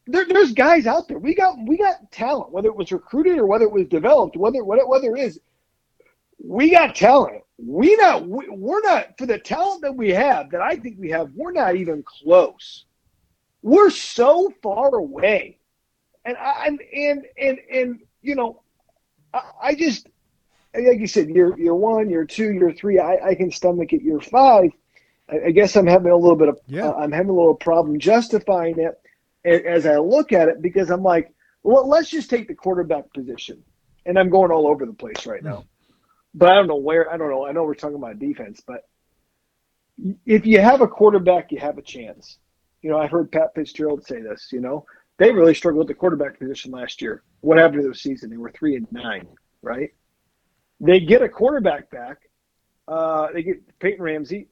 there, 0.07 0.25
there's 0.25 0.51
guys 0.51 0.85
out 0.85 1.07
there. 1.07 1.19
We 1.19 1.33
got 1.33 1.55
we 1.65 1.77
got 1.77 2.11
talent, 2.11 2.51
whether 2.51 2.67
it 2.67 2.75
was 2.75 2.91
recruited 2.91 3.37
or 3.37 3.45
whether 3.45 3.63
it 3.63 3.71
was 3.71 3.87
developed, 3.87 4.35
whether 4.35 4.61
whether, 4.65 4.85
whether 4.85 5.15
it 5.15 5.21
is. 5.21 5.39
We 6.43 6.71
got 6.71 6.95
talent. 6.95 7.43
We 7.57 7.95
not 7.95 8.27
we, 8.27 8.49
we're 8.49 8.81
not 8.81 9.17
for 9.17 9.25
the 9.25 9.39
talent 9.39 9.83
that 9.83 9.95
we 9.95 10.09
have 10.09 10.51
that 10.51 10.61
I 10.61 10.75
think 10.75 10.97
we 10.99 11.09
have. 11.11 11.31
We're 11.33 11.53
not 11.53 11.77
even 11.77 12.03
close. 12.03 12.85
We're 13.61 13.91
so 13.91 14.51
far 14.61 14.93
away, 14.95 15.59
and 16.25 16.35
I 16.35 16.65
and 16.67 16.81
and 16.93 17.25
and, 17.37 17.59
and 17.73 17.99
you 18.21 18.35
know, 18.35 18.63
I, 19.33 19.43
I 19.63 19.75
just 19.75 20.07
like 20.73 20.99
you 20.99 21.07
said, 21.07 21.29
year 21.29 21.57
year 21.57 21.75
one, 21.75 22.09
year 22.09 22.25
two, 22.25 22.51
year 22.51 22.71
three, 22.71 22.99
I, 22.99 23.29
I 23.29 23.35
can 23.35 23.51
stomach 23.51 23.93
it. 23.93 24.01
Year 24.01 24.19
five, 24.19 24.71
I, 25.29 25.47
I 25.47 25.51
guess 25.51 25.75
I'm 25.75 25.87
having 25.87 26.11
a 26.11 26.17
little 26.17 26.35
bit 26.35 26.49
of 26.49 26.59
yeah. 26.67 26.89
uh, 26.89 26.93
I'm 26.93 27.11
having 27.11 27.29
a 27.29 27.35
little 27.35 27.55
problem 27.55 27.99
justifying 27.99 28.75
it 28.79 28.97
as 29.43 29.85
I 29.85 29.97
look 29.97 30.31
at 30.31 30.47
it 30.47 30.61
because 30.61 30.89
I'm 30.89 31.03
like, 31.03 31.33
well, 31.63 31.87
let's 31.87 32.09
just 32.09 32.29
take 32.29 32.47
the 32.47 32.55
quarterback 32.55 33.13
position, 33.13 33.63
and 34.05 34.17
I'm 34.17 34.29
going 34.29 34.51
all 34.51 34.67
over 34.67 34.85
the 34.85 34.93
place 34.93 35.25
right 35.25 35.43
now. 35.43 35.65
But 36.33 36.51
I 36.51 36.55
don't 36.55 36.67
know 36.67 36.77
where. 36.77 37.11
I 37.11 37.17
don't 37.17 37.29
know. 37.29 37.45
I 37.45 37.51
know 37.51 37.63
we're 37.63 37.73
talking 37.73 37.97
about 37.97 38.19
defense, 38.19 38.61
but 38.65 38.87
if 40.25 40.45
you 40.45 40.59
have 40.59 40.81
a 40.81 40.87
quarterback, 40.87 41.51
you 41.51 41.59
have 41.59 41.77
a 41.77 41.81
chance. 41.81 42.37
You 42.81 42.89
know, 42.89 42.97
I 42.97 43.07
heard 43.07 43.31
Pat 43.31 43.53
Fitzgerald 43.53 44.05
say 44.05 44.21
this. 44.21 44.49
You 44.51 44.61
know, 44.61 44.85
they 45.17 45.31
really 45.31 45.53
struggled 45.53 45.79
with 45.79 45.87
the 45.87 45.99
quarterback 45.99 46.39
position 46.39 46.71
last 46.71 47.01
year. 47.01 47.23
What 47.41 47.57
happened 47.57 47.83
to 47.83 47.89
the 47.89 47.95
season? 47.95 48.29
They 48.29 48.37
were 48.37 48.51
three 48.51 48.75
and 48.75 48.87
nine, 48.91 49.27
right? 49.61 49.91
They 50.81 50.99
get 50.99 51.21
a 51.21 51.29
quarterback 51.29 51.89
back. 51.91 52.17
Uh, 52.87 53.27
they 53.33 53.43
get 53.43 53.79
Peyton 53.79 54.01
Ramsey, 54.03 54.47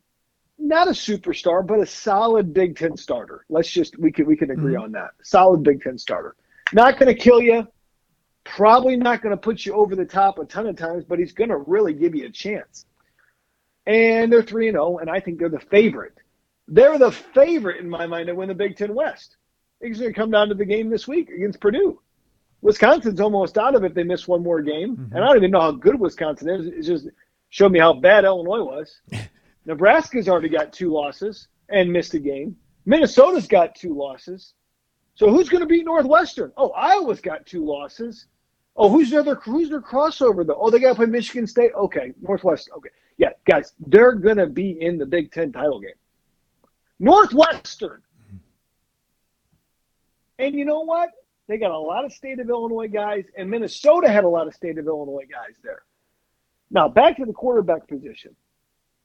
not 0.59 0.87
a 0.87 0.91
superstar, 0.91 1.65
but 1.65 1.79
a 1.79 1.85
solid 1.85 2.53
Big 2.53 2.77
Ten 2.77 2.95
starter. 2.95 3.45
Let's 3.49 3.69
just 3.69 3.97
we 3.97 4.11
can 4.11 4.27
we 4.27 4.37
can 4.37 4.51
agree 4.51 4.75
mm-hmm. 4.75 4.83
on 4.83 4.91
that. 4.93 5.11
Solid 5.23 5.63
Big 5.63 5.81
Ten 5.81 5.97
starter. 5.97 6.35
Not 6.71 6.99
going 6.99 7.13
to 7.13 7.19
kill 7.19 7.41
you. 7.41 7.67
Probably 8.43 8.95
not 8.95 9.21
going 9.21 9.31
to 9.31 9.41
put 9.41 9.65
you 9.65 9.73
over 9.73 9.95
the 9.95 10.05
top 10.05 10.37
a 10.37 10.45
ton 10.45 10.67
of 10.67 10.75
times, 10.75 11.03
but 11.03 11.19
he's 11.19 11.33
going 11.33 11.49
to 11.49 11.57
really 11.57 11.93
give 11.93 12.15
you 12.15 12.27
a 12.27 12.31
chance. 12.31 12.85
And 13.87 14.31
they're 14.31 14.43
three 14.43 14.67
and 14.67 14.75
zero, 14.75 14.95
oh, 14.95 14.97
and 14.99 15.09
I 15.09 15.19
think 15.19 15.39
they're 15.39 15.49
the 15.49 15.59
favorite. 15.59 16.17
They're 16.67 16.99
the 16.99 17.11
favorite 17.11 17.79
in 17.79 17.89
my 17.89 18.05
mind 18.05 18.27
to 18.27 18.35
win 18.35 18.49
the 18.49 18.55
Big 18.55 18.77
Ten 18.77 18.93
West. 18.93 19.35
It's 19.81 19.99
going 19.99 20.13
to 20.13 20.19
come 20.19 20.29
down 20.29 20.49
to 20.49 20.55
the 20.55 20.65
game 20.65 20.89
this 20.89 21.07
week 21.07 21.29
against 21.29 21.59
Purdue. 21.59 21.99
Wisconsin's 22.61 23.21
almost 23.21 23.57
out 23.57 23.75
of 23.75 23.83
it. 23.83 23.93
They 23.93 24.03
miss 24.03 24.27
one 24.27 24.43
more 24.43 24.61
game, 24.61 24.97
mm-hmm. 24.97 25.15
and 25.15 25.23
I 25.23 25.27
don't 25.27 25.37
even 25.37 25.51
know 25.51 25.61
how 25.61 25.71
good 25.71 25.99
Wisconsin 25.99 26.49
is. 26.49 26.67
It 26.67 26.81
just 26.83 27.07
showed 27.49 27.71
me 27.71 27.79
how 27.79 27.93
bad 27.93 28.25
Illinois 28.25 28.63
was. 28.63 29.01
Nebraska's 29.65 30.27
already 30.27 30.49
got 30.49 30.73
two 30.73 30.91
losses 30.91 31.47
and 31.69 31.91
missed 31.91 32.13
a 32.13 32.19
game. 32.19 32.55
Minnesota's 32.85 33.47
got 33.47 33.75
two 33.75 33.95
losses. 33.95 34.53
So 35.15 35.29
who's 35.29 35.49
going 35.49 35.61
to 35.61 35.67
beat 35.67 35.85
Northwestern? 35.85 36.51
Oh, 36.57 36.69
Iowa's 36.69 37.21
got 37.21 37.45
two 37.45 37.65
losses. 37.65 38.27
Oh, 38.75 38.89
who's 38.89 39.09
their 39.09 39.19
other 39.19 39.35
who's 39.35 39.69
their 39.69 39.81
crossover 39.81 40.47
though? 40.47 40.57
Oh, 40.57 40.69
they 40.69 40.79
got 40.79 40.89
to 40.89 40.95
play 40.95 41.05
Michigan 41.05 41.45
State. 41.45 41.71
Okay, 41.75 42.13
Northwestern. 42.21 42.75
Okay, 42.75 42.89
yeah, 43.17 43.31
guys, 43.45 43.73
they're 43.87 44.13
going 44.13 44.37
to 44.37 44.47
be 44.47 44.81
in 44.81 44.97
the 44.97 45.05
Big 45.05 45.31
Ten 45.31 45.51
title 45.51 45.81
game. 45.81 45.91
Northwestern. 46.99 48.01
Mm-hmm. 48.25 48.37
And 50.39 50.55
you 50.55 50.63
know 50.63 50.81
what? 50.81 51.09
They 51.49 51.57
got 51.57 51.71
a 51.71 51.79
lot 51.79 52.05
of 52.05 52.13
state 52.13 52.39
of 52.39 52.47
Illinois 52.47 52.87
guys, 52.87 53.25
and 53.35 53.49
Minnesota 53.49 54.07
had 54.07 54.23
a 54.23 54.29
lot 54.29 54.45
of 54.45 54.53
state 54.53 54.77
of 54.77 54.85
Illinois 54.85 55.25
guys 55.29 55.55
there. 55.63 55.81
Now, 56.69 56.87
back 56.87 57.17
to 57.17 57.25
the 57.25 57.33
quarterback 57.33 57.87
position. 57.87 58.35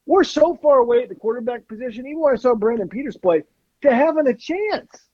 We're 0.05 0.23
so 0.23 0.55
far 0.61 0.77
away 0.77 1.01
at 1.01 1.09
the 1.09 1.15
quarterback 1.15 1.67
position, 1.67 2.05
even 2.05 2.19
when 2.19 2.33
I 2.33 2.37
saw 2.37 2.53
Brandon 2.53 2.87
Peters 2.87 3.17
play, 3.17 3.41
to 3.81 3.93
having 3.93 4.27
a 4.27 4.35
chance. 4.35 5.07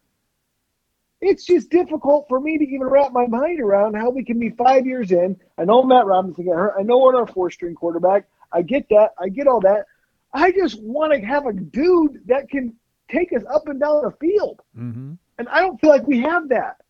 It's 1.21 1.45
just 1.45 1.69
difficult 1.69 2.25
for 2.27 2.41
me 2.41 2.57
to 2.57 2.65
even 2.65 2.87
wrap 2.87 3.13
my 3.13 3.27
mind 3.27 3.61
around 3.61 3.93
how 3.93 4.09
we 4.09 4.25
can 4.25 4.37
be 4.37 4.49
five 4.49 4.85
years 4.85 5.13
in. 5.13 5.39
I 5.57 5.63
know 5.63 5.83
Matt 5.83 6.07
Robinson 6.07 6.45
got 6.45 6.55
hurt. 6.55 6.75
I 6.77 6.81
know 6.81 6.99
we're 6.99 7.15
our 7.15 7.27
four 7.27 7.49
string 7.49 7.75
quarterback. 7.75 8.27
I 8.51 8.61
get 8.61 8.89
that. 8.89 9.11
I 9.17 9.29
get 9.29 9.47
all 9.47 9.61
that. 9.61 9.85
I 10.33 10.51
just 10.51 10.81
want 10.81 11.13
to 11.13 11.21
have 11.21 11.45
a 11.45 11.53
dude 11.53 12.23
that 12.25 12.49
can 12.49 12.75
take 13.09 13.31
us 13.31 13.43
up 13.49 13.69
and 13.69 13.79
down 13.79 14.03
the 14.03 14.11
field. 14.19 14.59
Mm-hmm. 14.77 15.13
And 15.37 15.47
I 15.47 15.61
don't 15.61 15.79
feel 15.79 15.91
like 15.91 16.05
we 16.05 16.19
have 16.19 16.49
that. 16.49 16.80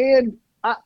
And 0.00 0.38
I, 0.64 0.76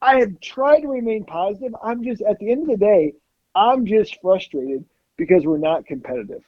I 0.00 0.20
have 0.20 0.40
tried 0.40 0.80
to 0.80 0.88
remain 0.88 1.24
positive. 1.24 1.74
I'm 1.82 2.04
just 2.04 2.22
at 2.22 2.38
the 2.38 2.50
end 2.50 2.62
of 2.62 2.68
the 2.68 2.76
day, 2.76 3.14
I'm 3.54 3.86
just 3.86 4.20
frustrated 4.20 4.84
because 5.16 5.44
we're 5.44 5.58
not 5.58 5.86
competitive. 5.86 6.42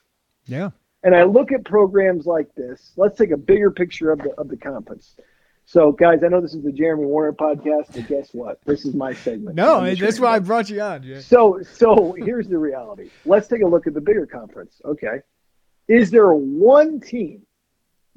Yeah. 0.47 0.71
And 1.03 1.15
I 1.15 1.25
look 1.25 1.53
at 1.53 1.65
programs 1.65 2.27
like 2.27 2.55
this. 2.55 2.93
Let's 2.97 3.19
take 3.19 3.31
a 3.31 3.37
bigger 3.37 3.71
picture 3.71 4.11
of 4.13 4.19
the 4.19 4.31
of 4.39 4.49
the 4.49 4.57
conference. 4.57 5.17
So, 5.65 5.93
guys, 5.93 6.21
I 6.25 6.29
know 6.29 6.41
this 6.41 6.55
is 6.55 6.63
the 6.63 6.73
Jeremy 6.73 7.05
Warner 7.05 7.35
podcast, 7.35 7.93
but 7.93 8.09
guess 8.09 8.31
what? 8.33 8.59
This 8.65 8.87
is 8.87 8.95
my 8.95 9.13
segment. 9.13 9.55
No, 9.55 9.95
that's 9.95 10.19
why 10.19 10.37
I 10.37 10.39
brought 10.39 10.71
you 10.71 10.81
on. 10.81 11.03
Yeah. 11.03 11.21
So, 11.21 11.61
so 11.63 12.17
here's 12.19 12.49
the 12.49 12.57
reality. 12.57 13.11
Let's 13.27 13.49
take 13.49 13.61
a 13.61 13.67
look 13.67 13.87
at 13.87 13.93
the 13.93 14.01
bigger 14.01 14.25
conference. 14.25 14.81
Okay, 14.85 15.19
is 15.87 16.11
there 16.11 16.33
one 16.33 17.01
team 17.01 17.43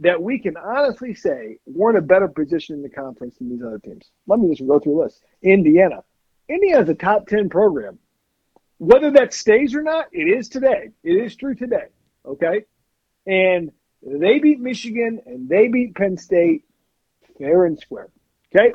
that 0.01 0.21
we 0.21 0.39
can 0.39 0.57
honestly 0.57 1.13
say 1.13 1.57
we're 1.65 1.91
in 1.91 1.95
a 1.95 2.01
better 2.01 2.27
position 2.27 2.75
in 2.75 2.81
the 2.81 2.89
conference 2.89 3.37
than 3.37 3.49
these 3.49 3.63
other 3.63 3.79
teams. 3.79 4.09
Let 4.27 4.39
me 4.39 4.49
just 4.49 4.67
go 4.67 4.79
through 4.79 5.03
this. 5.03 5.21
Indiana. 5.41 6.03
Indiana's 6.49 6.89
a 6.89 6.95
top 6.95 7.27
10 7.27 7.49
program. 7.49 7.99
Whether 8.79 9.11
that 9.11 9.33
stays 9.33 9.75
or 9.75 9.83
not, 9.83 10.07
it 10.11 10.23
is 10.23 10.49
today. 10.49 10.89
It 11.03 11.13
is 11.13 11.35
true 11.35 11.53
today. 11.53 11.85
Okay? 12.25 12.65
And 13.27 13.71
they 14.01 14.39
beat 14.39 14.59
Michigan 14.59 15.21
and 15.27 15.47
they 15.47 15.67
beat 15.67 15.95
Penn 15.95 16.17
State 16.17 16.65
fair 17.37 17.65
and 17.65 17.79
square. 17.79 18.09
Okay? 18.53 18.73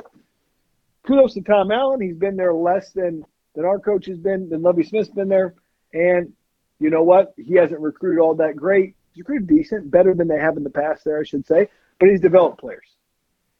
Kudos 1.05 1.33
to 1.33 1.41
Tom 1.41 1.71
Allen. 1.71 2.01
He's 2.01 2.15
been 2.15 2.37
there 2.37 2.53
less 2.53 2.91
than 2.93 3.25
than 3.53 3.65
our 3.65 3.79
coach 3.79 4.05
has 4.05 4.19
been, 4.19 4.49
than 4.49 4.61
Lovie 4.61 4.83
Smith's 4.83 5.09
been 5.09 5.29
there. 5.29 5.55
And 5.91 6.31
you 6.79 6.91
know 6.91 7.01
what? 7.01 7.33
He 7.37 7.55
hasn't 7.55 7.81
recruited 7.81 8.19
all 8.19 8.35
that 8.35 8.55
great 8.55 8.95
he's 9.17 9.25
pretty 9.25 9.45
decent, 9.45 9.89
better 9.89 10.13
than 10.13 10.27
they 10.27 10.37
have 10.37 10.57
in 10.57 10.63
the 10.63 10.69
past 10.69 11.03
there, 11.03 11.19
I 11.19 11.23
should 11.23 11.45
say. 11.45 11.67
But 11.99 12.09
he's 12.09 12.21
developed 12.21 12.59
players. 12.59 12.85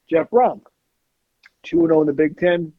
Jeff 0.08 0.30
Brohm, 0.30 0.60
2 1.64 1.86
0 1.86 2.00
in 2.00 2.06
the 2.06 2.12
Big 2.12 2.38
Ten. 2.38 2.72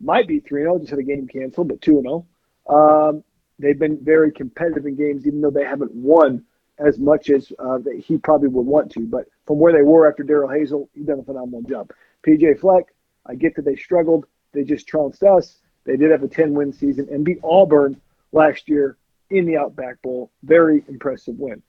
might 0.00 0.28
be 0.28 0.40
3 0.40 0.62
0, 0.62 0.78
just 0.78 0.90
had 0.90 0.98
a 0.98 1.02
game 1.02 1.26
canceled, 1.26 1.68
but 1.68 1.80
2 1.80 2.02
0. 2.02 2.26
Um, 2.68 3.24
they've 3.58 3.78
been 3.78 3.98
very 4.02 4.30
competitive 4.30 4.86
in 4.86 4.96
games, 4.96 5.26
even 5.26 5.40
though 5.40 5.50
they 5.50 5.64
haven't 5.64 5.94
won 5.94 6.44
as 6.78 6.98
much 6.98 7.30
as 7.30 7.50
uh, 7.58 7.78
he 8.02 8.18
probably 8.18 8.48
would 8.48 8.66
want 8.66 8.92
to. 8.92 9.00
But 9.00 9.26
from 9.46 9.58
where 9.58 9.72
they 9.72 9.82
were 9.82 10.08
after 10.08 10.22
Darrell 10.22 10.48
Hazell, 10.48 10.88
he's 10.94 11.06
done 11.06 11.20
a 11.20 11.24
phenomenal 11.24 11.62
job. 11.62 11.90
PJ 12.26 12.60
Fleck, 12.60 12.84
I 13.26 13.34
get 13.34 13.56
that 13.56 13.64
they 13.64 13.76
struggled. 13.76 14.26
They 14.52 14.64
just 14.64 14.86
trounced 14.86 15.22
us. 15.22 15.58
They 15.84 15.96
did 15.96 16.10
have 16.10 16.22
a 16.22 16.28
10 16.28 16.52
win 16.52 16.72
season 16.72 17.08
and 17.10 17.24
beat 17.24 17.38
Auburn 17.42 18.00
last 18.32 18.68
year 18.68 18.98
in 19.30 19.46
the 19.46 19.56
Outback 19.56 20.02
Bowl. 20.02 20.30
Very 20.42 20.84
impressive 20.88 21.38
win. 21.38 21.62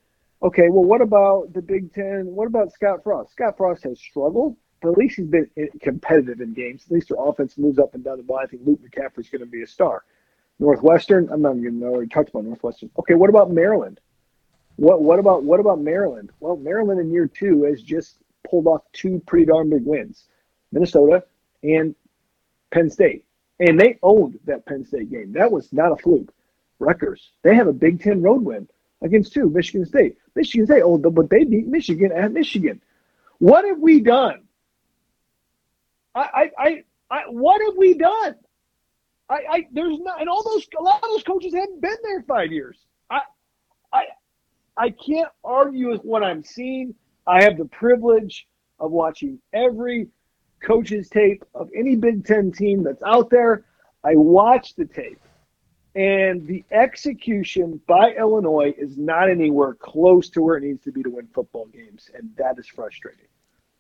Okay, 0.43 0.69
well, 0.69 0.83
what 0.83 1.01
about 1.01 1.53
the 1.53 1.62
Big 1.62 1.93
Ten? 1.93 2.25
What 2.25 2.48
about 2.48 2.71
Scott 2.71 3.03
Frost? 3.03 3.31
Scott 3.31 3.57
Frost 3.57 3.83
has 3.83 4.00
struggled, 4.00 4.57
but 4.81 4.89
at 4.89 4.98
least 4.98 5.17
he's 5.17 5.27
been 5.27 5.48
competitive 5.81 6.41
in 6.41 6.53
games. 6.53 6.83
At 6.86 6.91
least 6.91 7.10
their 7.10 7.24
offense 7.24 7.57
moves 7.60 7.77
up 7.77 7.93
and 7.93 8.03
down 8.03 8.17
the 8.17 8.24
ball. 8.24 8.39
I 8.39 8.48
think 8.48 8.63
Luke 8.65 8.79
McCaffrey's 8.81 9.29
going 9.29 9.41
to 9.41 9.45
be 9.45 9.62
a 9.62 9.67
star. 9.67 10.03
Northwestern, 10.57 11.29
I'm 11.31 11.41
not 11.41 11.57
even 11.57 11.79
going 11.79 12.07
to 12.10 12.13
talk 12.13 12.27
about 12.29 12.45
Northwestern. 12.45 12.89
Okay, 12.98 13.13
what 13.13 13.29
about 13.29 13.51
Maryland? 13.51 14.00
What 14.77 15.03
what 15.03 15.19
about 15.19 15.43
what 15.43 15.60
about 15.60 15.81
Maryland? 15.81 16.31
Well, 16.39 16.55
Maryland 16.55 17.00
in 17.00 17.12
year 17.12 17.27
two 17.27 17.63
has 17.63 17.83
just 17.83 18.17
pulled 18.50 18.65
off 18.65 18.81
two 18.93 19.21
pretty 19.27 19.45
darn 19.45 19.69
big 19.69 19.86
wins, 19.86 20.25
Minnesota 20.71 21.24
and 21.62 21.93
Penn 22.71 22.89
State, 22.89 23.25
and 23.60 23.79
they 23.79 24.00
owned 24.01 24.39
that 24.45 24.65
Penn 24.65 24.86
State 24.86 25.12
game. 25.12 25.33
That 25.33 25.51
was 25.51 25.71
not 25.71 25.91
a 25.91 25.98
fluke. 25.98 26.33
Rutgers, 26.79 27.31
they 27.43 27.53
have 27.53 27.67
a 27.67 27.74
Big 27.74 28.01
Ten 28.01 28.24
road 28.24 28.41
win 28.41 28.67
against 29.03 29.33
two, 29.33 29.50
Michigan 29.50 29.86
State. 29.86 30.17
Michigan 30.35 30.65
State, 30.65 30.81
oh, 30.83 30.97
but 30.97 31.29
they 31.29 31.43
beat 31.43 31.67
Michigan 31.67 32.11
at 32.11 32.31
Michigan. 32.31 32.81
What 33.39 33.65
have 33.65 33.79
we 33.79 34.01
done? 34.01 34.43
I, 36.13 36.21
I, 36.21 36.51
I, 36.57 36.83
I 37.09 37.21
what 37.29 37.61
have 37.65 37.77
we 37.77 37.95
done? 37.95 38.35
I, 39.29 39.39
I, 39.50 39.67
there's 39.71 39.97
not, 40.00 40.19
and 40.19 40.29
all 40.29 40.43
those, 40.43 40.67
a 40.77 40.83
lot 40.83 40.95
of 40.95 41.09
those 41.09 41.23
coaches 41.23 41.53
haven't 41.53 41.81
been 41.81 41.95
there 42.03 42.21
five 42.27 42.51
years. 42.51 42.77
I, 43.09 43.21
I, 43.93 44.03
I 44.77 44.89
can't 44.89 45.29
argue 45.43 45.89
with 45.89 46.01
what 46.01 46.23
I'm 46.23 46.43
seeing. 46.43 46.95
I 47.25 47.43
have 47.43 47.57
the 47.57 47.65
privilege 47.65 48.47
of 48.79 48.91
watching 48.91 49.39
every 49.53 50.09
coach's 50.61 51.07
tape 51.09 51.45
of 51.55 51.69
any 51.75 51.95
Big 51.95 52.25
Ten 52.25 52.51
team 52.51 52.83
that's 52.83 53.03
out 53.03 53.29
there. 53.29 53.63
I 54.03 54.15
watch 54.15 54.75
the 54.75 54.85
tape. 54.85 55.19
And 55.93 56.48
the 56.48 56.63
execution 56.71 57.81
by 57.86 58.13
Illinois 58.13 58.74
is 58.77 58.98
not 58.98 59.29
anywhere 59.29 59.74
close 59.74 60.29
to 60.29 60.41
where 60.41 60.57
it 60.57 60.63
needs 60.63 60.81
to 60.83 60.91
be 60.91 61.03
to 61.03 61.10
win 61.10 61.27
football 61.33 61.65
games. 61.65 62.10
And 62.15 62.29
that 62.38 62.57
is 62.57 62.67
frustrating. 62.67 63.27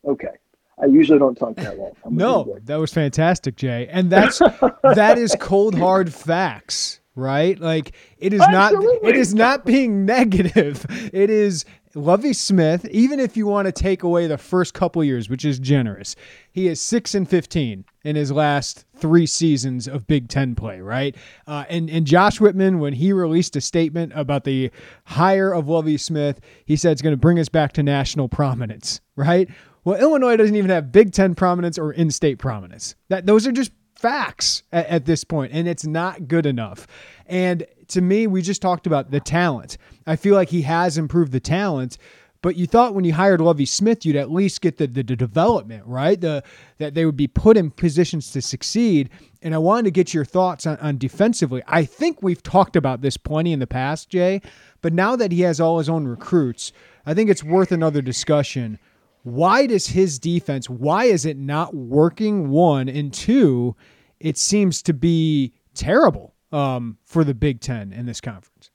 Okay. 0.05 0.35
I 0.81 0.87
usually 0.87 1.19
don't 1.19 1.35
talk 1.35 1.55
that 1.57 1.77
long. 1.77 1.93
no, 2.09 2.57
that 2.63 2.77
was 2.77 2.91
fantastic, 2.91 3.55
Jay. 3.55 3.87
And 3.91 4.09
that's 4.09 4.39
that 4.83 5.17
is 5.17 5.35
cold 5.39 5.77
hard 5.77 6.13
facts, 6.13 6.99
right? 7.15 7.59
Like 7.59 7.93
it 8.17 8.33
is 8.33 8.41
Absolutely. 8.41 8.99
not 9.03 9.09
it 9.09 9.15
is 9.15 9.35
not 9.35 9.65
being 9.65 10.05
negative. 10.05 10.85
It 11.13 11.29
is 11.29 11.65
Lovie 11.95 12.33
Smith, 12.33 12.85
even 12.89 13.19
if 13.19 13.35
you 13.35 13.47
want 13.47 13.65
to 13.65 13.71
take 13.71 14.03
away 14.03 14.27
the 14.27 14.37
first 14.37 14.73
couple 14.73 15.03
years, 15.03 15.29
which 15.29 15.43
is 15.45 15.59
generous, 15.59 16.15
he 16.51 16.67
is 16.67 16.81
six 16.81 17.13
and 17.15 17.29
fifteen 17.29 17.85
in 18.03 18.15
his 18.15 18.31
last 18.31 18.85
three 18.95 19.25
seasons 19.25 19.87
of 19.87 20.07
Big 20.07 20.27
Ten 20.27 20.55
play, 20.55 20.79
right? 20.81 21.15
Uh, 21.47 21.65
and 21.69 21.89
and 21.89 22.07
Josh 22.07 22.39
Whitman, 22.39 22.79
when 22.79 22.93
he 22.93 23.13
released 23.13 23.55
a 23.55 23.61
statement 23.61 24.13
about 24.15 24.43
the 24.43 24.71
hire 25.05 25.53
of 25.53 25.67
Lovie 25.67 25.97
Smith, 25.97 26.39
he 26.65 26.75
said 26.75 26.93
it's 26.93 27.01
going 27.01 27.13
to 27.13 27.17
bring 27.17 27.39
us 27.39 27.49
back 27.49 27.73
to 27.73 27.83
national 27.83 28.29
prominence, 28.29 29.01
right? 29.15 29.49
Well, 29.83 29.99
Illinois 29.99 30.37
doesn't 30.37 30.55
even 30.55 30.69
have 30.69 30.91
Big 30.91 31.11
Ten 31.11 31.35
prominence 31.35 31.77
or 31.77 31.91
in-state 31.91 32.37
prominence. 32.37 32.95
That 33.09 33.25
those 33.25 33.47
are 33.47 33.51
just 33.51 33.71
facts 33.95 34.63
at, 34.71 34.87
at 34.87 35.05
this 35.05 35.23
point, 35.23 35.51
and 35.53 35.67
it's 35.67 35.85
not 35.85 36.27
good 36.27 36.45
enough. 36.45 36.87
And 37.27 37.65
to 37.91 38.01
me, 38.01 38.27
we 38.27 38.41
just 38.41 38.61
talked 38.61 38.87
about 38.87 39.11
the 39.11 39.19
talent. 39.19 39.77
I 40.07 40.15
feel 40.15 40.35
like 40.35 40.49
he 40.49 40.63
has 40.63 40.97
improved 40.97 41.31
the 41.31 41.39
talent, 41.39 41.97
but 42.41 42.55
you 42.55 42.65
thought 42.65 42.95
when 42.95 43.05
you 43.05 43.13
hired 43.13 43.39
Lovie 43.39 43.65
Smith, 43.65 44.05
you'd 44.05 44.15
at 44.15 44.31
least 44.31 44.61
get 44.61 44.77
the, 44.77 44.87
the, 44.87 45.03
the, 45.03 45.15
development, 45.15 45.85
right? 45.85 46.19
The 46.19 46.43
that 46.79 46.95
they 46.95 47.05
would 47.05 47.17
be 47.17 47.27
put 47.27 47.55
in 47.55 47.69
positions 47.69 48.31
to 48.31 48.41
succeed. 48.41 49.09
And 49.43 49.53
I 49.53 49.59
wanted 49.59 49.85
to 49.85 49.91
get 49.91 50.13
your 50.13 50.25
thoughts 50.25 50.65
on, 50.65 50.77
on 50.77 50.97
defensively. 50.97 51.61
I 51.67 51.85
think 51.85 52.23
we've 52.23 52.41
talked 52.41 52.75
about 52.75 53.01
this 53.01 53.15
plenty 53.15 53.53
in 53.53 53.59
the 53.59 53.67
past, 53.67 54.09
Jay, 54.09 54.41
but 54.81 54.93
now 54.93 55.15
that 55.15 55.31
he 55.31 55.41
has 55.41 55.61
all 55.61 55.77
his 55.77 55.89
own 55.89 56.07
recruits, 56.07 56.71
I 57.05 57.13
think 57.13 57.29
it's 57.29 57.43
worth 57.43 57.71
another 57.71 58.01
discussion. 58.01 58.79
Why 59.23 59.67
does 59.67 59.87
his 59.87 60.17
defense, 60.17 60.67
why 60.67 61.05
is 61.05 61.25
it 61.25 61.37
not 61.37 61.75
working? 61.75 62.49
One, 62.49 62.89
and 62.89 63.13
two, 63.13 63.75
it 64.19 64.37
seems 64.37 64.81
to 64.83 64.93
be 64.93 65.53
terrible 65.75 66.30
um, 66.51 66.97
for 67.05 67.23
the 67.23 67.33
Big 67.33 67.61
Ten 67.61 67.93
in 67.93 68.05
this 68.05 68.21
conference? 68.21 68.71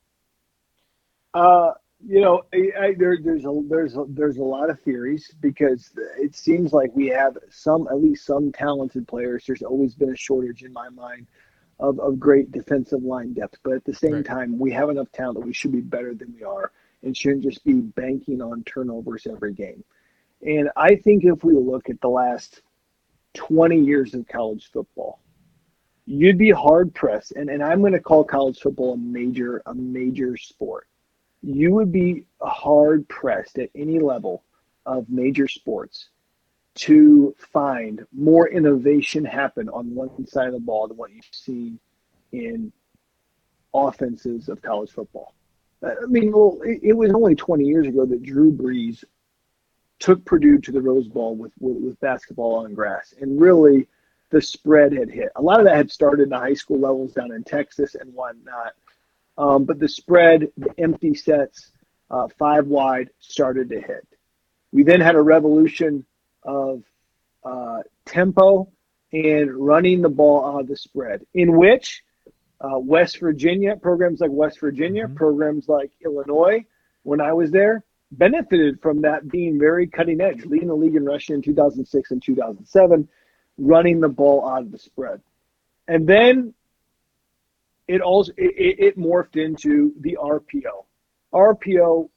Uh, 1.34 1.72
you 2.04 2.20
know, 2.20 2.42
I, 2.52 2.70
I, 2.78 2.94
there, 2.96 3.18
there's 3.22 3.44
a 3.44 3.60
there's 3.68 3.96
a, 3.96 4.04
there's 4.08 4.36
a 4.38 4.42
lot 4.42 4.70
of 4.70 4.80
theories 4.80 5.34
because 5.40 5.90
it 6.18 6.34
seems 6.34 6.72
like 6.72 6.90
we 6.94 7.08
have 7.08 7.36
some 7.50 7.88
at 7.88 8.00
least 8.00 8.26
some 8.26 8.52
talented 8.52 9.08
players. 9.08 9.44
There's 9.46 9.62
always 9.62 9.94
been 9.94 10.10
a 10.10 10.16
shortage 10.16 10.62
in 10.62 10.72
my 10.72 10.88
mind 10.88 11.26
of, 11.78 11.98
of 12.00 12.18
great 12.18 12.52
defensive 12.52 13.02
line 13.02 13.32
depth, 13.32 13.58
but 13.62 13.74
at 13.74 13.84
the 13.84 13.94
same 13.94 14.14
right. 14.14 14.24
time, 14.24 14.58
we 14.58 14.72
have 14.72 14.88
enough 14.88 15.10
talent 15.12 15.38
that 15.38 15.46
we 15.46 15.52
should 15.52 15.72
be 15.72 15.80
better 15.80 16.14
than 16.14 16.32
we 16.34 16.42
are 16.42 16.72
and 17.02 17.16
shouldn't 17.16 17.42
just 17.42 17.64
be 17.64 17.74
banking 17.74 18.40
on 18.40 18.62
turnovers 18.64 19.26
every 19.30 19.52
game. 19.52 19.84
And 20.42 20.70
I 20.76 20.96
think 20.96 21.24
if 21.24 21.44
we 21.44 21.54
look 21.54 21.88
at 21.90 22.00
the 22.00 22.08
last 22.08 22.62
20 23.34 23.78
years 23.78 24.14
of 24.14 24.26
college 24.26 24.70
football, 24.72 25.20
you'd 26.06 26.38
be 26.38 26.50
hard 26.50 26.94
pressed, 26.94 27.32
and, 27.32 27.50
and 27.50 27.62
I'm 27.62 27.80
going 27.80 27.92
to 27.92 28.00
call 28.00 28.24
college 28.24 28.60
football 28.60 28.94
a 28.94 28.96
major 28.96 29.62
a 29.66 29.74
major 29.74 30.36
sport. 30.36 30.86
You 31.42 31.72
would 31.74 31.92
be 31.92 32.24
hard 32.40 33.06
pressed 33.08 33.58
at 33.58 33.70
any 33.74 33.98
level 33.98 34.42
of 34.86 35.10
major 35.10 35.48
sports 35.48 36.10
to 36.76 37.34
find 37.38 38.06
more 38.12 38.48
innovation 38.48 39.24
happen 39.24 39.68
on 39.70 39.94
one 39.94 40.26
side 40.26 40.48
of 40.48 40.52
the 40.52 40.60
ball 40.60 40.86
than 40.88 40.96
what 40.96 41.10
you've 41.10 41.24
seen 41.32 41.78
in 42.32 42.72
offenses 43.74 44.48
of 44.48 44.62
college 44.62 44.90
football. 44.90 45.34
I 45.82 46.06
mean, 46.06 46.32
well, 46.32 46.58
it, 46.64 46.80
it 46.82 46.92
was 46.92 47.12
only 47.12 47.34
20 47.34 47.64
years 47.64 47.86
ago 47.86 48.06
that 48.06 48.22
Drew 48.22 48.52
Brees 48.52 49.04
took 49.98 50.24
Purdue 50.24 50.58
to 50.58 50.72
the 50.72 50.80
Rose 50.80 51.08
Bowl 51.08 51.36
with, 51.36 51.52
with, 51.58 51.76
with 51.78 52.00
basketball 52.00 52.64
on 52.64 52.74
grass 52.74 53.14
and 53.20 53.40
really 53.40 53.88
the 54.36 54.42
spread 54.42 54.92
had 54.92 55.08
hit. 55.08 55.30
A 55.36 55.40
lot 55.40 55.60
of 55.60 55.64
that 55.64 55.76
had 55.76 55.90
started 55.90 56.24
in 56.24 56.28
the 56.28 56.38
high 56.38 56.52
school 56.52 56.78
levels 56.78 57.14
down 57.14 57.32
in 57.32 57.42
Texas 57.42 57.94
and 57.94 58.12
whatnot. 58.12 58.74
Um, 59.38 59.64
but 59.64 59.78
the 59.78 59.88
spread, 59.88 60.48
the 60.58 60.68
empty 60.76 61.14
sets, 61.14 61.70
uh, 62.10 62.28
five 62.38 62.66
wide, 62.66 63.08
started 63.18 63.70
to 63.70 63.80
hit. 63.80 64.06
We 64.72 64.82
then 64.82 65.00
had 65.00 65.14
a 65.14 65.22
revolution 65.22 66.04
of 66.42 66.82
uh, 67.44 67.78
tempo 68.04 68.70
and 69.10 69.56
running 69.56 70.02
the 70.02 70.10
ball 70.10 70.44
out 70.44 70.60
of 70.60 70.68
the 70.68 70.76
spread, 70.76 71.24
in 71.32 71.56
which 71.56 72.04
uh, 72.60 72.78
West 72.78 73.18
Virginia, 73.20 73.74
programs 73.74 74.20
like 74.20 74.30
West 74.30 74.60
Virginia, 74.60 75.04
mm-hmm. 75.04 75.16
programs 75.16 75.66
like 75.66 75.92
Illinois, 76.04 76.62
when 77.04 77.22
I 77.22 77.32
was 77.32 77.50
there, 77.50 77.84
benefited 78.12 78.82
from 78.82 79.00
that 79.00 79.30
being 79.30 79.58
very 79.58 79.86
cutting 79.86 80.20
edge, 80.20 80.44
leading 80.44 80.68
the 80.68 80.74
league 80.74 80.94
in 80.94 81.06
rushing 81.06 81.36
in 81.36 81.40
2006 81.40 82.10
and 82.10 82.22
2007 82.22 83.08
running 83.58 84.00
the 84.00 84.08
ball 84.08 84.48
out 84.48 84.62
of 84.62 84.72
the 84.72 84.78
spread. 84.78 85.20
And 85.88 86.06
then 86.06 86.54
it 87.88 88.00
also 88.00 88.32
it, 88.36 88.78
it 88.78 88.98
morphed 88.98 89.36
into 89.36 89.92
the 90.00 90.18
RPO. 90.20 90.84
RPO 91.32 92.08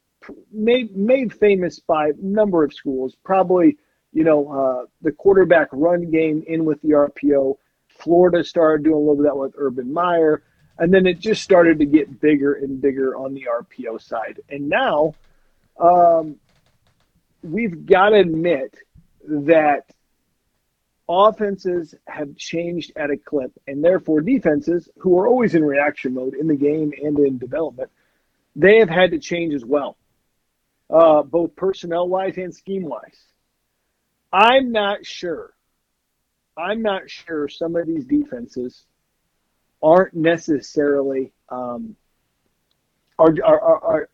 made 0.52 0.96
made 0.96 1.32
famous 1.32 1.78
by 1.78 2.08
a 2.08 2.12
number 2.20 2.64
of 2.64 2.72
schools. 2.72 3.16
Probably 3.24 3.76
you 4.12 4.24
know 4.24 4.48
uh, 4.48 4.86
the 5.02 5.12
quarterback 5.12 5.68
run 5.72 6.10
game 6.10 6.42
in 6.46 6.64
with 6.64 6.80
the 6.82 6.90
RPO. 6.90 7.56
Florida 7.88 8.42
started 8.42 8.84
doing 8.84 8.96
a 8.96 8.98
little 8.98 9.16
bit 9.16 9.26
of 9.26 9.32
that 9.32 9.36
with 9.36 9.54
Urban 9.56 9.92
Meyer, 9.92 10.42
and 10.78 10.92
then 10.92 11.06
it 11.06 11.20
just 11.20 11.42
started 11.42 11.78
to 11.78 11.84
get 11.84 12.20
bigger 12.20 12.54
and 12.54 12.80
bigger 12.80 13.14
on 13.16 13.34
the 13.34 13.46
RPO 13.50 14.00
side. 14.00 14.40
And 14.48 14.68
now 14.68 15.14
um, 15.78 16.36
we've 17.42 17.86
got 17.86 18.10
to 18.10 18.16
admit 18.16 18.74
that 19.28 19.84
offenses 21.10 21.94
have 22.06 22.36
changed 22.36 22.92
at 22.94 23.10
a 23.10 23.16
clip, 23.16 23.50
and 23.66 23.84
therefore 23.84 24.20
defenses, 24.20 24.88
who 24.96 25.18
are 25.18 25.26
always 25.26 25.56
in 25.56 25.64
reaction 25.64 26.14
mode 26.14 26.34
in 26.34 26.46
the 26.46 26.54
game 26.54 26.92
and 27.02 27.18
in 27.18 27.36
development, 27.36 27.90
they 28.54 28.78
have 28.78 28.88
had 28.88 29.10
to 29.10 29.18
change 29.18 29.52
as 29.52 29.64
well, 29.64 29.96
uh, 30.88 31.22
both 31.22 31.54
personnel 31.56 32.08
wise 32.08 32.36
and 32.36 32.54
scheme 32.54 32.84
wise. 32.84 33.18
I'm 34.32 34.70
not 34.70 35.04
sure. 35.04 35.52
I'm 36.56 36.80
not 36.82 37.10
sure 37.10 37.48
some 37.48 37.74
of 37.74 37.88
these 37.88 38.04
defenses 38.04 38.84
aren't 39.82 40.14
necessarily 40.14 41.32
um, 41.48 41.96
are, 43.18 43.34
are, 43.44 43.84
are 43.84 44.08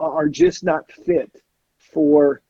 are 0.00 0.28
just 0.28 0.64
not 0.64 0.90
fit 0.90 1.40
for 1.78 2.42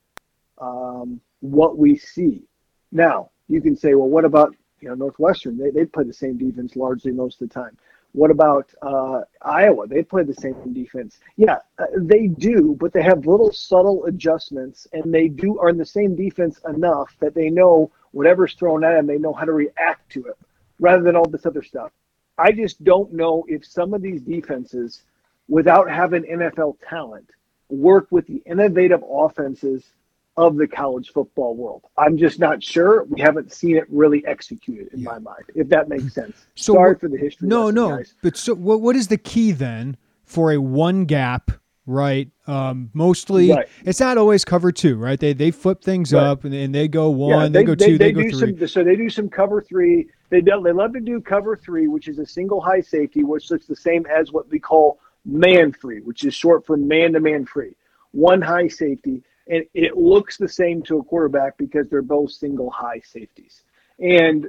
um, 0.59 1.21
what 1.41 1.77
we 1.77 1.97
see 1.97 2.45
now 2.91 3.32
you 3.53 3.61
can 3.61 3.77
say, 3.77 3.95
well, 3.95 4.09
what 4.09 4.25
about 4.25 4.55
you 4.81 4.89
know, 4.89 4.95
Northwestern, 4.95 5.57
they, 5.57 5.71
they 5.71 5.85
play 5.85 6.05
the 6.05 6.13
same 6.13 6.37
defense 6.37 6.75
largely 6.75 7.13
most 7.13 7.41
of 7.41 7.49
the 7.49 7.55
time. 7.55 7.77
What 8.13 8.31
about 8.31 8.71
uh, 8.83 9.23
Iowa? 9.41 9.87
They 9.87 10.03
play 10.03 10.23
the 10.23 10.35
same 10.35 10.55
defense. 10.75 11.19
Yeah, 11.37 11.59
uh, 11.79 11.87
they 11.97 12.27
do, 12.27 12.77
but 12.79 12.93
they 12.93 13.03
have 13.03 13.27
little 13.27 13.53
subtle 13.53 14.05
adjustments, 14.05 14.87
and 14.93 15.15
they 15.15 15.29
do 15.29 15.59
are 15.59 15.71
in 15.71 15.79
the 15.79 15.87
same 15.87 16.15
defense 16.15 16.61
enough 16.69 17.15
that 17.21 17.35
they 17.35 17.49
know 17.49 17.91
whatever's 18.11 18.55
thrown 18.55 18.85
at 18.85 18.95
them, 18.95 19.07
they 19.07 19.17
know 19.17 19.33
how 19.33 19.47
to 19.47 19.53
react 19.53 20.11
to 20.13 20.27
it, 20.27 20.37
rather 20.79 21.03
than 21.03 21.17
all 21.17 21.27
this 21.27 21.47
other 21.47 21.63
stuff. 21.63 21.91
I 22.37 22.53
just 22.53 22.83
don't 22.85 23.13
know 23.13 23.45
if 23.49 23.65
some 23.65 23.95
of 23.95 24.03
these 24.03 24.21
defenses, 24.21 25.03
without 25.49 25.91
having 25.91 26.25
NFL 26.25 26.77
talent, 26.87 27.31
work 27.71 28.09
with 28.11 28.27
the 28.27 28.43
innovative 28.45 29.03
offenses 29.09 29.93
of 30.37 30.57
the 30.57 30.67
college 30.67 31.11
football 31.11 31.55
world. 31.55 31.83
I'm 31.99 32.17
just 32.17 32.39
not 32.39 32.63
sure. 32.63 33.05
We 33.05 33.21
haven't 33.21 33.53
seen 33.53 33.77
it 33.77 33.85
really 33.91 34.25
executed 34.27 34.89
in 34.93 35.01
yeah. 35.01 35.11
my 35.11 35.19
mind, 35.19 35.45
if 35.55 35.69
that 35.69 35.89
makes 35.89 36.15
sense. 36.15 36.47
So 36.55 36.75
Sorry 36.75 36.97
for 36.97 37.09
the 37.09 37.19
history. 37.19 37.49
No, 37.49 37.67
lesson, 37.67 37.75
no. 37.75 37.97
Guys. 37.97 38.15
But 38.23 38.37
so 38.37 38.55
what, 38.55 38.81
what 38.81 38.97
is 38.97 39.09
the 39.09 39.19
key 39.19 39.53
then 39.53 39.97
for 40.25 40.53
a 40.53 40.59
one 40.59 41.05
gap, 41.05 41.51
right? 41.85 42.31
Um, 42.47 42.91
mostly 42.95 43.51
right. 43.51 43.69
it's 43.85 44.01
not 44.01 44.17
always 44.17 44.45
cover 44.45 44.73
two, 44.73 44.97
right? 44.97 45.21
They 45.21 45.35
they 45.35 45.51
flip 45.51 45.83
things 45.83 46.13
right. 46.13 46.23
up 46.23 46.45
and, 46.45 46.55
and, 46.55 46.75
they 46.75 46.89
go 46.89 47.11
one, 47.11 47.31
yeah, 47.31 47.49
they, 47.49 47.51
they, 47.51 47.65
go 47.65 47.75
two, 47.75 47.99
they, 47.99 48.13
they 48.13 48.31
go 48.31 48.39
three. 48.39 48.59
Some, 48.59 48.69
so 48.69 48.85
they 48.85 48.97
do 48.97 49.11
some 49.11 49.29
cover 49.29 49.61
three. 49.61 50.09
They 50.31 50.41
do, 50.41 50.63
they 50.65 50.73
love 50.73 50.95
to 50.95 51.01
do 51.01 51.21
cover 51.21 51.57
three, 51.57 51.89
which 51.89 52.09
is 52.09 52.19
a 52.19 52.27
single 52.27 52.61
high 52.61 52.81
safety, 52.81 53.23
which 53.23 53.51
looks 53.51 53.67
the 53.67 53.77
same 53.77 54.07
as 54.07 54.33
what 54.33 54.49
we 54.49 54.59
call 54.59 54.99
man 55.27 55.73
free, 55.73 56.01
which 56.01 56.25
is 56.25 56.35
short 56.35 56.65
for 56.65 56.79
man 56.79 57.13
to 57.13 57.21
man 57.21 57.45
free. 57.45 57.77
One 58.13 58.41
high 58.41 58.69
safety 58.69 59.23
and 59.49 59.65
it 59.75 59.97
looks 59.97 60.37
the 60.37 60.49
same 60.49 60.83
to 60.85 60.99
a 60.99 61.05
quarterback 61.05 61.57
because 61.59 61.89
they're 61.89 62.03
both 62.03 62.31
single 62.31 62.71
high 62.71 63.01
safeties. 63.05 63.65
And 63.99 64.47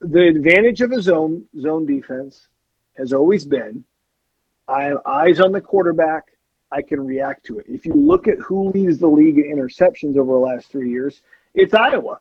the 0.00 0.28
advantage 0.28 0.80
of 0.80 0.92
a 0.92 1.02
zone 1.02 1.44
zone 1.60 1.86
defense 1.86 2.48
has 2.96 3.12
always 3.12 3.44
been 3.44 3.84
I 4.68 4.84
have 4.84 4.98
eyes 5.06 5.40
on 5.40 5.52
the 5.52 5.60
quarterback. 5.60 6.24
I 6.70 6.82
can 6.82 7.00
react 7.00 7.46
to 7.46 7.58
it. 7.58 7.64
If 7.66 7.86
you 7.86 7.94
look 7.94 8.28
at 8.28 8.38
who 8.38 8.68
leads 8.70 8.98
the 8.98 9.08
league 9.08 9.38
in 9.38 9.56
interceptions 9.56 10.18
over 10.18 10.32
the 10.32 10.38
last 10.38 10.70
three 10.70 10.90
years, 10.90 11.22
it's 11.54 11.72
Iowa. 11.72 12.20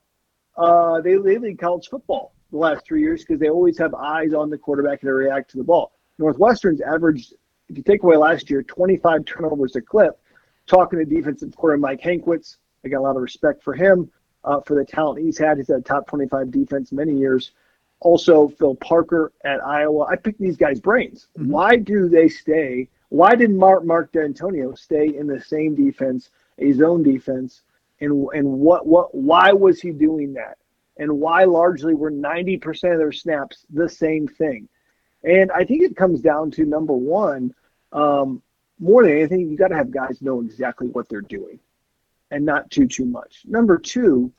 Uh, 0.55 1.01
they, 1.01 1.17
they 1.17 1.37
lead 1.37 1.59
college 1.59 1.89
football 1.89 2.33
the 2.51 2.57
last 2.57 2.85
three 2.85 3.01
years 3.01 3.25
because 3.25 3.41
they 3.41 3.49
always 3.49 3.77
have 3.77 3.93
eyes 3.93 4.33
on 4.33 4.49
the 4.49 4.57
quarterback 4.57 5.01
and 5.01 5.09
they 5.09 5.13
react 5.13 5.51
to 5.51 5.57
the 5.57 5.63
ball. 5.63 5.91
Northwestern's 6.17 6.79
averaged, 6.79 7.33
if 7.67 7.75
you 7.75 7.83
take 7.83 8.03
away 8.03 8.15
last 8.15 8.49
year, 8.49 8.63
25 8.63 9.25
turnovers 9.25 9.75
a 9.75 9.81
clip 9.81 10.17
talking 10.67 10.99
to 10.99 11.05
defensive 11.05 11.55
coordinator 11.55 11.81
Mike 11.81 12.01
Hankwitz. 12.01 12.57
I 12.85 12.89
got 12.89 12.99
a 12.99 13.01
lot 13.01 13.15
of 13.15 13.21
respect 13.21 13.63
for 13.63 13.73
him 13.73 14.11
uh, 14.43 14.61
for 14.61 14.75
the 14.75 14.85
talent 14.85 15.19
he's 15.19 15.37
had. 15.37 15.57
He's 15.57 15.67
had 15.67 15.77
a 15.77 15.81
top 15.81 16.07
25 16.07 16.51
defense 16.51 16.91
many 16.91 17.17
years. 17.17 17.51
Also, 17.99 18.47
Phil 18.47 18.75
Parker 18.75 19.31
at 19.43 19.63
Iowa. 19.65 20.05
I 20.05 20.15
picked 20.15 20.39
these 20.39 20.57
guys' 20.57 20.79
brains. 20.79 21.27
Mm-hmm. 21.37 21.51
Why 21.51 21.75
do 21.77 22.07
they 22.09 22.29
stay? 22.29 22.89
Why 23.09 23.35
did 23.35 23.51
Mark 23.51 23.85
Mark 23.85 24.11
Dantonio 24.11 24.77
stay 24.77 25.15
in 25.17 25.27
the 25.27 25.41
same 25.41 25.75
defense, 25.75 26.29
a 26.59 26.71
zone 26.73 27.03
defense, 27.03 27.63
and 27.99 28.27
and 28.33 28.47
what 28.47 28.85
what 28.85 29.15
why 29.15 29.51
was 29.51 29.79
he 29.79 29.91
doing 29.91 30.33
that? 30.33 30.57
And 30.99 31.19
why 31.19 31.43
largely 31.43 31.93
were 31.93 32.11
90% 32.11 32.91
of 32.91 32.97
their 32.97 33.11
snaps 33.11 33.65
the 33.69 33.87
same 33.87 34.27
thing? 34.27 34.67
And 35.23 35.51
I 35.51 35.63
think 35.63 35.83
it 35.83 35.95
comes 35.95 36.21
down 36.21 36.49
to 36.51 36.65
number 36.65 36.93
one, 36.93 37.53
um, 37.91 38.41
more 38.79 39.03
than 39.03 39.13
anything, 39.13 39.49
you 39.49 39.57
got 39.57 39.69
to 39.69 39.75
have 39.75 39.91
guys 39.91 40.21
know 40.21 40.41
exactly 40.41 40.87
what 40.87 41.09
they're 41.09 41.21
doing 41.21 41.59
and 42.31 42.45
not 42.45 42.69
too, 42.69 42.87
too 42.87 43.05
much. 43.05 43.43
Number 43.45 43.77
two, 43.77 44.31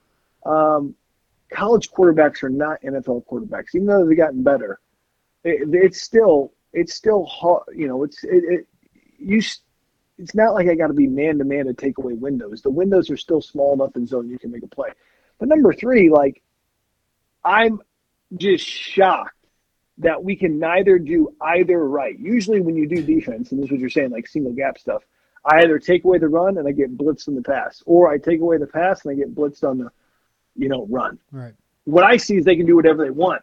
um, 0.44 0.94
college 1.51 1.90
quarterbacks 1.90 2.42
are 2.42 2.51
not 2.51 2.81
NFL 2.83 3.24
quarterbacks, 3.27 3.74
even 3.74 3.87
though 3.87 4.07
they've 4.07 4.16
gotten 4.16 4.42
better. 4.42 4.81
It, 5.44 5.68
it's 5.72 6.03
still, 6.03 6.53
it's 6.72 6.94
still 6.94 7.24
hard, 7.27 7.62
you 7.74 7.88
know, 7.88 8.05
it's, 8.05 8.22
it, 8.24 8.44
it 8.44 8.66
you, 9.18 9.42
it's 10.18 10.35
not 10.35 10.55
like 10.55 10.68
I 10.68 10.74
got 10.74 10.88
to 10.88 10.94
be 10.94 11.07
man 11.07 11.38
to 11.38 11.44
man 11.44 11.66
to 11.66 11.74
take 11.74 11.98
away 11.98 12.12
windows. 12.12 12.62
The 12.62 12.70
windows 12.70 13.11
are 13.11 13.16
still 13.16 13.40
small 13.40 13.72
enough 13.74 13.96
in 13.96 14.07
zone 14.07 14.29
you 14.29 14.38
can 14.38 14.51
make 14.51 14.62
a 14.62 14.68
play. 14.68 14.90
But 15.38 15.48
number 15.48 15.72
three, 15.72 16.11
like, 16.11 16.42
I'm 17.44 17.81
just 18.37 18.66
shocked 18.66 19.35
that 19.99 20.23
we 20.23 20.37
can 20.37 20.59
neither 20.59 20.99
do 20.99 21.35
either 21.41 21.87
right. 21.87 22.19
Usually, 22.19 22.61
when 22.61 22.77
you 22.77 22.89
do 22.89 23.03
defense, 23.03 23.53
and 23.53 23.61
this 23.61 23.67
is 23.67 23.73
what 23.73 23.81
you're 23.81 23.91
saying, 23.91 24.11
like 24.11 24.29
single 24.29 24.53
gap 24.53 24.79
stuff, 24.79 25.03
I 25.45 25.61
either 25.61 25.79
take 25.79 26.05
away 26.05 26.19
the 26.19 26.29
run 26.29 26.59
and 26.59 26.69
I 26.69 26.73
get 26.73 26.97
blitzed 26.97 27.29
in 27.29 27.35
the 27.35 27.43
pass, 27.43 27.83
or 27.87 28.11
I 28.11 28.19
take 28.19 28.41
away 28.41 28.59
the 28.59 28.67
pass 28.67 29.05
and 29.05 29.13
I 29.13 29.15
get 29.15 29.35
blitzed 29.35 29.65
on 29.65 29.79
the, 29.79 29.91
you 30.57 30.69
know, 30.69 30.87
run. 30.89 31.19
Right. 31.33 31.55
What 31.85 32.05
I 32.05 32.17
see 32.17 32.37
is 32.37 32.45
they 32.45 32.57
can 32.57 32.67
do 32.67 32.77
whatever 32.77 33.05
they 33.05 33.11
want. 33.11 33.43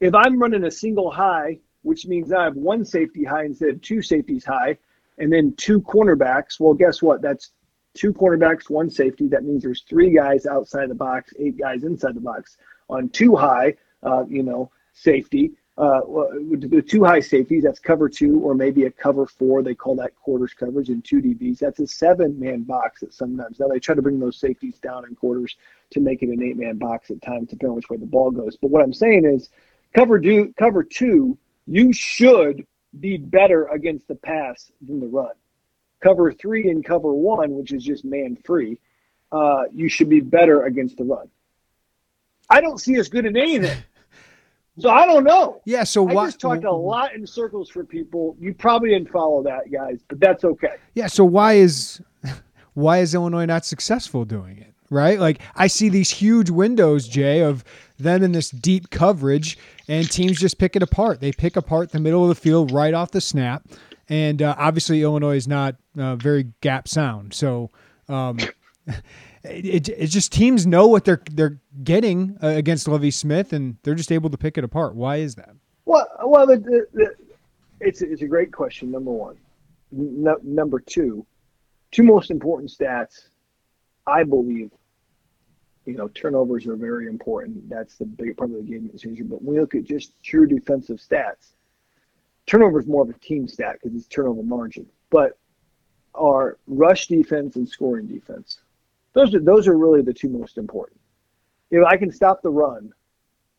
If 0.00 0.14
I'm 0.14 0.38
running 0.38 0.64
a 0.64 0.70
single 0.70 1.10
high, 1.10 1.60
which 1.82 2.06
means 2.06 2.32
I 2.32 2.44
have 2.44 2.56
one 2.56 2.84
safety 2.84 3.24
high 3.24 3.44
instead 3.44 3.68
of 3.70 3.80
two 3.80 4.02
safeties 4.02 4.44
high, 4.44 4.78
and 5.18 5.32
then 5.32 5.54
two 5.56 5.80
cornerbacks, 5.80 6.60
well, 6.60 6.74
guess 6.74 7.00
what? 7.00 7.22
That's 7.22 7.52
two 7.94 8.12
cornerbacks, 8.12 8.68
one 8.68 8.90
safety. 8.90 9.28
That 9.28 9.44
means 9.44 9.62
there's 9.62 9.84
three 9.88 10.14
guys 10.14 10.44
outside 10.44 10.90
the 10.90 10.94
box, 10.94 11.32
eight 11.38 11.56
guys 11.56 11.84
inside 11.84 12.14
the 12.14 12.20
box. 12.20 12.58
On 12.90 13.08
two 13.08 13.34
high, 13.34 13.74
uh, 14.02 14.24
you 14.28 14.42
know, 14.42 14.70
safety. 14.96 15.52
Uh, 15.78 16.00
the 16.58 16.82
two 16.86 17.04
high 17.04 17.20
safeties, 17.20 17.62
that's 17.62 17.78
cover 17.78 18.08
two 18.08 18.40
or 18.40 18.54
maybe 18.54 18.84
a 18.84 18.90
cover 18.90 19.26
four. 19.26 19.62
They 19.62 19.74
call 19.74 19.94
that 19.96 20.16
quarters 20.16 20.54
coverage 20.54 20.88
in 20.88 21.02
two 21.02 21.20
DBs. 21.20 21.58
That's 21.58 21.80
a 21.80 21.86
seven 21.86 22.40
man 22.40 22.62
box 22.62 23.02
at 23.02 23.12
sometimes. 23.12 23.60
Now 23.60 23.68
they 23.68 23.78
try 23.78 23.94
to 23.94 24.00
bring 24.00 24.18
those 24.18 24.38
safeties 24.38 24.78
down 24.78 25.04
in 25.04 25.14
quarters 25.14 25.54
to 25.90 26.00
make 26.00 26.22
it 26.22 26.30
an 26.30 26.42
eight 26.42 26.56
man 26.56 26.78
box 26.78 27.10
at 27.10 27.20
times, 27.20 27.50
depending 27.50 27.70
on 27.70 27.76
which 27.76 27.90
way 27.90 27.98
the 27.98 28.06
ball 28.06 28.30
goes. 28.30 28.56
But 28.56 28.70
what 28.70 28.82
I'm 28.82 28.94
saying 28.94 29.26
is 29.26 29.50
cover 29.94 30.18
do 30.18 30.50
cover 30.54 30.82
two, 30.82 31.36
you 31.66 31.92
should 31.92 32.66
be 32.98 33.18
better 33.18 33.66
against 33.66 34.08
the 34.08 34.14
pass 34.14 34.72
than 34.80 34.98
the 34.98 35.08
run. 35.08 35.34
Cover 36.02 36.32
three 36.32 36.70
and 36.70 36.82
cover 36.82 37.12
one, 37.12 37.54
which 37.54 37.74
is 37.74 37.84
just 37.84 38.02
man 38.02 38.38
free, 38.44 38.78
uh, 39.30 39.64
you 39.74 39.90
should 39.90 40.08
be 40.08 40.20
better 40.20 40.64
against 40.64 40.96
the 40.96 41.04
run. 41.04 41.28
I 42.48 42.62
don't 42.62 42.78
see 42.78 42.98
us 42.98 43.08
good 43.08 43.26
in 43.26 43.36
anything. 43.36 43.76
So 44.78 44.90
I 44.90 45.06
don't 45.06 45.24
know. 45.24 45.62
Yeah. 45.64 45.84
So 45.84 46.02
why, 46.02 46.24
I 46.24 46.26
just 46.26 46.40
talked 46.40 46.64
a 46.64 46.72
lot 46.72 47.14
in 47.14 47.26
circles 47.26 47.70
for 47.70 47.84
people. 47.84 48.36
You 48.38 48.54
probably 48.54 48.90
didn't 48.90 49.10
follow 49.10 49.42
that, 49.44 49.70
guys, 49.72 50.00
but 50.08 50.20
that's 50.20 50.44
okay. 50.44 50.76
Yeah. 50.94 51.06
So 51.06 51.24
why 51.24 51.54
is 51.54 52.00
why 52.74 52.98
is 52.98 53.14
Illinois 53.14 53.46
not 53.46 53.64
successful 53.64 54.24
doing 54.24 54.58
it? 54.58 54.74
Right. 54.90 55.18
Like 55.18 55.40
I 55.54 55.66
see 55.66 55.88
these 55.88 56.10
huge 56.10 56.50
windows, 56.50 57.08
Jay, 57.08 57.40
of 57.40 57.64
them 57.98 58.22
in 58.22 58.32
this 58.32 58.50
deep 58.50 58.90
coverage, 58.90 59.58
and 59.88 60.08
teams 60.10 60.38
just 60.38 60.58
pick 60.58 60.76
it 60.76 60.82
apart. 60.82 61.20
They 61.20 61.32
pick 61.32 61.56
apart 61.56 61.90
the 61.90 62.00
middle 62.00 62.22
of 62.22 62.28
the 62.28 62.34
field 62.34 62.70
right 62.70 62.94
off 62.94 63.10
the 63.10 63.20
snap, 63.20 63.66
and 64.08 64.42
uh, 64.42 64.54
obviously 64.58 65.02
Illinois 65.02 65.36
is 65.36 65.48
not 65.48 65.76
uh, 65.98 66.16
very 66.16 66.52
gap 66.60 66.88
sound. 66.88 67.34
So. 67.34 67.70
Um, 68.08 68.38
it, 69.48 69.88
it 69.88 70.06
just 70.08 70.32
teams 70.32 70.66
know 70.66 70.86
what 70.86 71.04
they're 71.04 71.22
they're 71.30 71.60
getting 71.82 72.36
uh, 72.42 72.48
against 72.48 72.88
Lovie 72.88 73.10
Smith, 73.10 73.52
and 73.52 73.76
they're 73.82 73.94
just 73.94 74.12
able 74.12 74.30
to 74.30 74.38
pick 74.38 74.58
it 74.58 74.64
apart. 74.64 74.94
Why 74.94 75.16
is 75.16 75.34
that? 75.36 75.54
Well, 75.84 76.06
well, 76.24 76.46
the, 76.46 76.58
the, 76.58 76.86
the, 76.92 77.14
it's 77.80 78.02
it's 78.02 78.22
a 78.22 78.26
great 78.26 78.52
question. 78.52 78.90
Number 78.90 79.10
one, 79.10 79.36
no, 79.92 80.36
number 80.42 80.80
two, 80.80 81.24
two 81.90 82.02
most 82.02 82.30
important 82.30 82.70
stats, 82.70 83.28
I 84.06 84.24
believe. 84.24 84.70
You 85.84 85.94
know, 85.94 86.08
turnovers 86.08 86.66
are 86.66 86.74
very 86.74 87.06
important. 87.06 87.68
That's 87.68 87.94
the 87.96 88.06
big 88.06 88.36
part 88.36 88.50
of 88.50 88.56
the 88.56 88.62
game 88.62 88.88
decision. 88.88 89.28
But 89.28 89.42
when 89.42 89.54
we 89.54 89.60
look 89.60 89.76
at 89.76 89.84
just 89.84 90.20
pure 90.22 90.44
defensive 90.44 90.98
stats, 90.98 91.52
turnover 92.46 92.80
is 92.80 92.86
more 92.86 93.02
of 93.04 93.10
a 93.10 93.18
team 93.20 93.46
stat 93.46 93.78
because 93.80 93.96
it's 93.96 94.08
turnover 94.08 94.42
margin. 94.42 94.86
But 95.10 95.38
our 96.16 96.58
rush 96.66 97.06
defense 97.06 97.54
and 97.54 97.68
scoring 97.68 98.06
defense 98.06 98.58
those 99.16 99.34
are 99.34 99.40
those 99.40 99.66
are 99.66 99.76
really 99.76 100.02
the 100.02 100.12
two 100.12 100.28
most 100.28 100.58
important. 100.58 101.00
If 101.70 101.82
I 101.84 101.96
can 101.96 102.12
stop 102.12 102.42
the 102.42 102.50
run, 102.50 102.92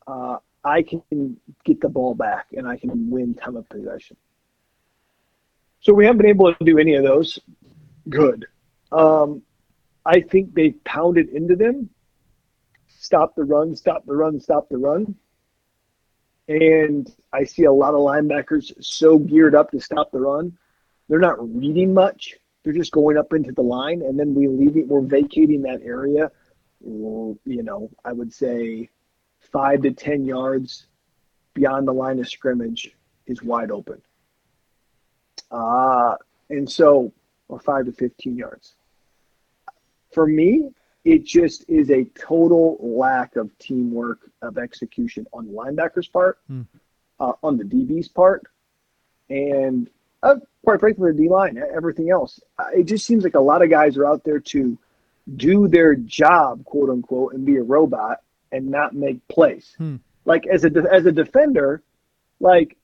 uh, 0.06 0.36
I 0.64 0.82
can 0.82 1.36
get 1.64 1.80
the 1.80 1.88
ball 1.88 2.14
back 2.14 2.46
and 2.56 2.66
I 2.66 2.76
can 2.76 3.10
win 3.10 3.34
time 3.34 3.56
of 3.56 3.68
possession. 3.68 4.16
So 5.80 5.92
we 5.92 6.06
haven't 6.06 6.18
been 6.18 6.30
able 6.30 6.54
to 6.54 6.64
do 6.64 6.78
any 6.78 6.94
of 6.94 7.02
those. 7.02 7.40
Good. 8.08 8.46
Um, 8.92 9.42
I 10.06 10.20
think 10.20 10.54
they 10.54 10.70
pounded 10.84 11.28
into 11.30 11.56
them. 11.56 11.90
Stop 12.86 13.34
the 13.34 13.44
run, 13.44 13.74
stop 13.74 14.06
the 14.06 14.14
run, 14.14 14.40
stop 14.40 14.68
the 14.68 14.78
run. 14.78 15.16
And 16.46 17.12
I 17.32 17.42
see 17.44 17.64
a 17.64 17.72
lot 17.72 17.94
of 17.94 18.00
linebackers 18.00 18.72
so 18.80 19.18
geared 19.18 19.56
up 19.56 19.72
to 19.72 19.80
stop 19.80 20.12
the 20.12 20.20
run. 20.20 20.56
They're 21.08 21.18
not 21.18 21.36
reading 21.56 21.92
much. 21.92 22.36
They're 22.62 22.72
just 22.72 22.92
going 22.92 23.16
up 23.16 23.32
into 23.32 23.52
the 23.52 23.62
line, 23.62 24.02
and 24.02 24.18
then 24.18 24.34
we 24.34 24.48
leave 24.48 24.76
it. 24.76 24.88
We're 24.88 25.00
vacating 25.00 25.62
that 25.62 25.80
area. 25.82 26.30
You 26.80 27.38
know, 27.44 27.90
I 28.04 28.12
would 28.12 28.32
say 28.32 28.90
five 29.40 29.82
to 29.82 29.92
ten 29.92 30.24
yards 30.24 30.86
beyond 31.54 31.88
the 31.88 31.92
line 31.92 32.18
of 32.20 32.28
scrimmage 32.28 32.94
is 33.26 33.42
wide 33.42 33.70
open. 33.70 34.00
Uh, 35.50 36.14
and 36.50 36.70
so, 36.70 37.12
or 37.48 37.58
five 37.58 37.86
to 37.86 37.92
15 37.92 38.36
yards. 38.36 38.74
For 40.12 40.26
me, 40.26 40.70
it 41.04 41.24
just 41.24 41.64
is 41.68 41.90
a 41.90 42.04
total 42.04 42.76
lack 42.80 43.36
of 43.36 43.56
teamwork 43.58 44.30
of 44.42 44.58
execution 44.58 45.26
on 45.32 45.46
the 45.46 45.52
linebackers 45.52 46.10
part, 46.10 46.38
hmm. 46.46 46.62
uh, 47.20 47.32
on 47.42 47.56
the 47.56 47.64
DB's 47.64 48.08
part, 48.08 48.42
and 49.30 49.88
uh, 50.22 50.36
quite 50.64 50.80
frankly, 50.80 51.12
the 51.12 51.18
D 51.18 51.28
line, 51.28 51.58
everything 51.74 52.10
else. 52.10 52.40
It 52.74 52.84
just 52.84 53.06
seems 53.06 53.24
like 53.24 53.34
a 53.34 53.40
lot 53.40 53.62
of 53.62 53.70
guys 53.70 53.96
are 53.96 54.06
out 54.06 54.24
there 54.24 54.40
to 54.40 54.78
do 55.36 55.68
their 55.68 55.94
job, 55.94 56.64
quote 56.64 56.90
unquote, 56.90 57.34
and 57.34 57.44
be 57.44 57.56
a 57.56 57.62
robot 57.62 58.22
and 58.50 58.70
not 58.70 58.94
make 58.94 59.26
plays. 59.28 59.74
Hmm. 59.78 59.96
Like 60.24 60.46
as 60.46 60.64
a 60.64 60.70
as 60.90 61.06
a 61.06 61.12
defender, 61.12 61.82
like 62.40 62.76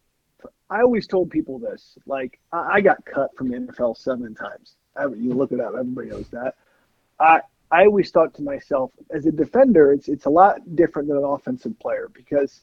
I 0.70 0.80
always 0.80 1.06
told 1.06 1.30
people 1.30 1.58
this. 1.58 1.98
Like 2.06 2.38
I, 2.52 2.74
I 2.74 2.80
got 2.80 3.04
cut 3.04 3.36
from 3.36 3.48
the 3.48 3.58
NFL 3.58 3.96
seven 3.96 4.34
times. 4.34 4.76
I, 4.96 5.06
you 5.06 5.34
look 5.34 5.52
it 5.52 5.60
up. 5.60 5.74
Everybody 5.78 6.08
knows 6.08 6.28
that. 6.28 6.54
I 7.18 7.40
I 7.70 7.86
always 7.86 8.10
thought 8.10 8.34
to 8.34 8.42
myself, 8.42 8.92
as 9.10 9.26
a 9.26 9.32
defender, 9.32 9.92
it's 9.92 10.08
it's 10.08 10.26
a 10.26 10.30
lot 10.30 10.76
different 10.76 11.08
than 11.08 11.18
an 11.18 11.24
offensive 11.24 11.78
player 11.78 12.08
because 12.12 12.60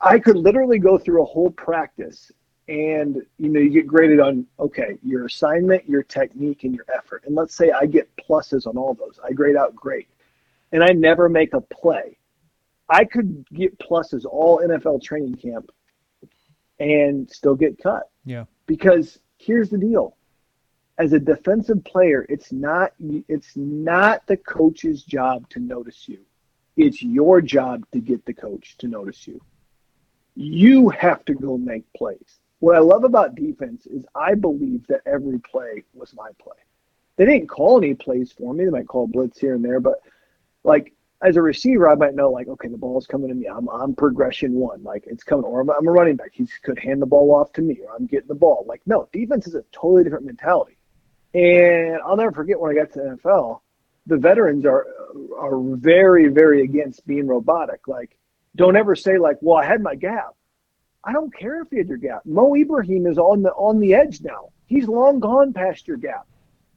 I 0.00 0.18
could 0.18 0.36
literally 0.36 0.78
go 0.78 0.98
through 0.98 1.22
a 1.22 1.26
whole 1.26 1.50
practice 1.50 2.32
and 2.68 3.22
you 3.38 3.48
know 3.48 3.58
you 3.58 3.70
get 3.70 3.86
graded 3.86 4.20
on 4.20 4.46
okay 4.58 4.96
your 5.02 5.26
assignment 5.26 5.88
your 5.88 6.02
technique 6.02 6.64
and 6.64 6.74
your 6.74 6.86
effort. 6.94 7.24
And 7.26 7.34
let's 7.34 7.56
say 7.56 7.70
i 7.70 7.86
get 7.86 8.08
pluses 8.16 8.66
on 8.66 8.76
all 8.76 8.94
those. 8.94 9.18
I 9.24 9.32
grade 9.32 9.56
out 9.56 9.74
great. 9.74 10.08
And 10.70 10.82
i 10.82 10.88
never 10.88 11.28
make 11.28 11.54
a 11.54 11.60
play. 11.60 12.18
I 12.88 13.04
could 13.04 13.46
get 13.52 13.78
pluses 13.78 14.24
all 14.24 14.60
nfl 14.60 15.02
training 15.02 15.36
camp 15.36 15.70
and 16.78 17.28
still 17.30 17.54
get 17.54 17.82
cut. 17.82 18.10
Yeah. 18.24 18.44
Because 18.66 19.18
here's 19.38 19.70
the 19.70 19.78
deal. 19.78 20.16
As 20.98 21.12
a 21.12 21.18
defensive 21.18 21.82
player 21.84 22.24
it's 22.28 22.52
not 22.52 22.92
it's 23.00 23.56
not 23.56 24.24
the 24.28 24.36
coach's 24.36 25.02
job 25.02 25.48
to 25.50 25.58
notice 25.58 26.08
you. 26.08 26.20
It's 26.76 27.02
your 27.02 27.40
job 27.40 27.84
to 27.92 28.00
get 28.00 28.24
the 28.24 28.34
coach 28.34 28.76
to 28.78 28.86
notice 28.86 29.26
you. 29.26 29.40
You 30.36 30.88
have 30.90 31.24
to 31.24 31.34
go 31.34 31.58
make 31.58 31.84
plays 31.92 32.38
what 32.62 32.76
I 32.76 32.78
love 32.78 33.02
about 33.02 33.34
defense 33.34 33.86
is 33.86 34.06
I 34.14 34.36
believe 34.36 34.86
that 34.86 35.00
every 35.04 35.40
play 35.40 35.82
was 35.94 36.14
my 36.14 36.30
play. 36.40 36.54
They 37.16 37.24
didn't 37.24 37.48
call 37.48 37.76
any 37.76 37.94
plays 37.94 38.30
for 38.30 38.54
me. 38.54 38.64
They 38.64 38.70
might 38.70 38.86
call 38.86 39.08
blitz 39.08 39.40
here 39.40 39.56
and 39.56 39.64
there, 39.64 39.80
but 39.80 39.96
like 40.62 40.94
as 41.20 41.36
a 41.36 41.42
receiver, 41.42 41.90
I 41.90 41.96
might 41.96 42.14
know 42.14 42.30
like, 42.30 42.46
okay, 42.46 42.68
the 42.68 42.76
ball's 42.76 43.08
coming 43.08 43.30
to 43.30 43.34
me. 43.34 43.48
I'm 43.48 43.68
on 43.68 43.96
progression 43.96 44.52
one, 44.52 44.84
like 44.84 45.02
it's 45.08 45.24
coming, 45.24 45.44
or 45.44 45.62
I'm, 45.62 45.70
I'm 45.70 45.88
a 45.88 45.90
running 45.90 46.14
back. 46.14 46.30
He 46.34 46.46
could 46.62 46.78
hand 46.78 47.02
the 47.02 47.06
ball 47.06 47.34
off 47.34 47.52
to 47.54 47.62
me, 47.62 47.80
or 47.84 47.96
I'm 47.96 48.06
getting 48.06 48.28
the 48.28 48.36
ball. 48.36 48.64
Like 48.68 48.82
no, 48.86 49.08
defense 49.12 49.48
is 49.48 49.56
a 49.56 49.64
totally 49.72 50.04
different 50.04 50.26
mentality. 50.26 50.76
And 51.34 51.96
I'll 52.06 52.16
never 52.16 52.30
forget 52.30 52.60
when 52.60 52.70
I 52.70 52.80
got 52.80 52.92
to 52.92 53.00
the 53.00 53.18
NFL, 53.24 53.58
the 54.06 54.18
veterans 54.18 54.64
are 54.66 54.86
are 55.36 55.58
very 55.58 56.28
very 56.28 56.62
against 56.62 57.04
being 57.08 57.26
robotic. 57.26 57.88
Like, 57.88 58.16
don't 58.54 58.76
ever 58.76 58.94
say 58.94 59.18
like, 59.18 59.38
well, 59.40 59.56
I 59.56 59.64
had 59.64 59.82
my 59.82 59.96
gap. 59.96 60.36
I 61.04 61.12
don't 61.12 61.34
care 61.34 61.62
if 61.62 61.68
you 61.72 61.78
had 61.78 61.88
your 61.88 61.98
gap. 61.98 62.22
Mo 62.24 62.54
Ibrahim 62.54 63.06
is 63.06 63.18
on 63.18 63.42
the 63.42 63.50
on 63.52 63.80
the 63.80 63.94
edge 63.94 64.20
now. 64.20 64.50
He's 64.66 64.86
long 64.86 65.20
gone 65.20 65.52
past 65.52 65.88
your 65.88 65.96
gap. 65.96 66.26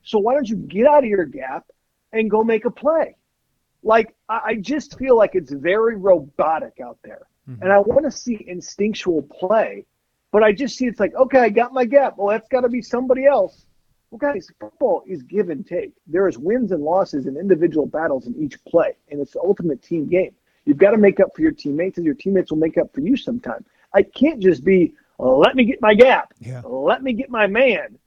So 0.03 0.19
why 0.19 0.33
don't 0.33 0.49
you 0.49 0.55
get 0.55 0.87
out 0.87 1.03
of 1.03 1.09
your 1.09 1.25
gap 1.25 1.65
and 2.11 2.29
go 2.29 2.43
make 2.43 2.65
a 2.65 2.71
play? 2.71 3.15
Like 3.83 4.15
I 4.27 4.55
just 4.55 4.97
feel 4.97 5.15
like 5.15 5.35
it's 5.35 5.51
very 5.51 5.95
robotic 5.95 6.79
out 6.83 6.97
there, 7.03 7.27
mm-hmm. 7.47 7.61
and 7.61 7.71
I 7.71 7.77
want 7.79 8.03
to 8.05 8.11
see 8.11 8.43
instinctual 8.47 9.21
play, 9.21 9.85
but 10.31 10.43
I 10.43 10.53
just 10.53 10.75
see 10.75 10.85
it's 10.85 10.99
like 10.99 11.13
okay, 11.13 11.39
I 11.39 11.49
got 11.49 11.71
my 11.71 11.85
gap. 11.85 12.15
Well, 12.17 12.29
that's 12.29 12.47
got 12.49 12.61
to 12.61 12.69
be 12.69 12.81
somebody 12.81 13.25
else. 13.25 13.65
Well, 14.09 14.17
guys, 14.33 14.47
football 14.59 15.03
is 15.05 15.21
give 15.23 15.49
and 15.49 15.65
take. 15.65 15.91
There 16.07 16.27
is 16.27 16.37
wins 16.37 16.71
and 16.71 16.81
losses 16.81 17.27
and 17.27 17.37
individual 17.37 17.85
battles 17.85 18.25
in 18.27 18.35
each 18.35 18.63
play, 18.65 18.95
and 19.11 19.19
it's 19.19 19.33
the 19.33 19.41
ultimate 19.41 19.83
team 19.83 20.07
game. 20.07 20.33
You've 20.65 20.77
got 20.77 20.91
to 20.91 20.97
make 20.97 21.19
up 21.19 21.29
for 21.35 21.41
your 21.41 21.51
teammates, 21.51 21.97
and 21.97 22.05
your 22.05 22.15
teammates 22.15 22.51
will 22.51 22.57
make 22.57 22.77
up 22.77 22.91
for 22.93 23.01
you 23.01 23.15
sometime. 23.15 23.63
I 23.95 24.03
can't 24.03 24.41
just 24.41 24.63
be 24.63 24.93
oh, 25.17 25.37
let 25.37 25.55
me 25.55 25.63
get 25.65 25.81
my 25.81 25.93
gap, 25.93 26.33
yeah. 26.39 26.61
let 26.65 27.01
me 27.01 27.13
get 27.13 27.29
my 27.29 27.47
man, 27.47 27.97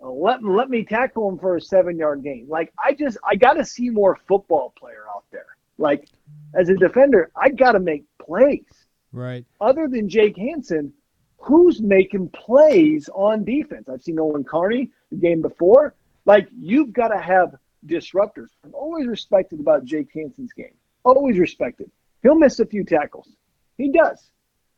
let 0.00 0.44
let 0.44 0.68
me 0.68 0.84
tackle 0.84 1.28
him 1.28 1.38
for 1.38 1.56
a 1.56 1.60
seven 1.60 1.98
yard 1.98 2.22
gain. 2.22 2.46
Like 2.48 2.72
I 2.84 2.92
just 2.92 3.16
I 3.28 3.34
got 3.34 3.54
to 3.54 3.64
see 3.64 3.90
more 3.90 4.18
football 4.28 4.74
player 4.78 5.04
out 5.14 5.24
there. 5.32 5.46
Like 5.78 6.08
as 6.54 6.68
a 6.68 6.74
defender, 6.74 7.32
I 7.34 7.48
got 7.48 7.72
to 7.72 7.80
make 7.80 8.04
plays. 8.18 8.86
Right. 9.10 9.46
Other 9.60 9.88
than 9.88 10.08
Jake 10.08 10.36
Hansen, 10.36 10.92
who's 11.38 11.80
making 11.80 12.28
plays 12.28 13.08
on 13.14 13.44
defense? 13.44 13.88
I've 13.88 14.02
seen 14.02 14.20
Owen 14.20 14.44
Carney 14.44 14.90
the 15.10 15.16
game 15.16 15.40
before. 15.40 15.94
Like 16.26 16.48
you've 16.56 16.92
got 16.92 17.08
to 17.08 17.18
have 17.18 17.54
disruptors. 17.86 18.48
I'm 18.64 18.74
always 18.74 19.06
respected 19.06 19.60
about 19.60 19.84
Jake 19.84 20.10
Hansen's 20.14 20.52
game. 20.52 20.74
Always 21.04 21.38
respected. 21.38 21.90
He'll 22.22 22.34
miss 22.34 22.60
a 22.60 22.66
few 22.66 22.84
tackles. 22.84 23.30
He 23.78 23.90
does. 23.90 24.30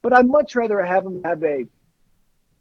But 0.02 0.12
I'd 0.12 0.26
much 0.26 0.54
rather 0.56 0.82
have 0.82 1.04
him 1.04 1.22
have 1.24 1.42
a 1.42 1.66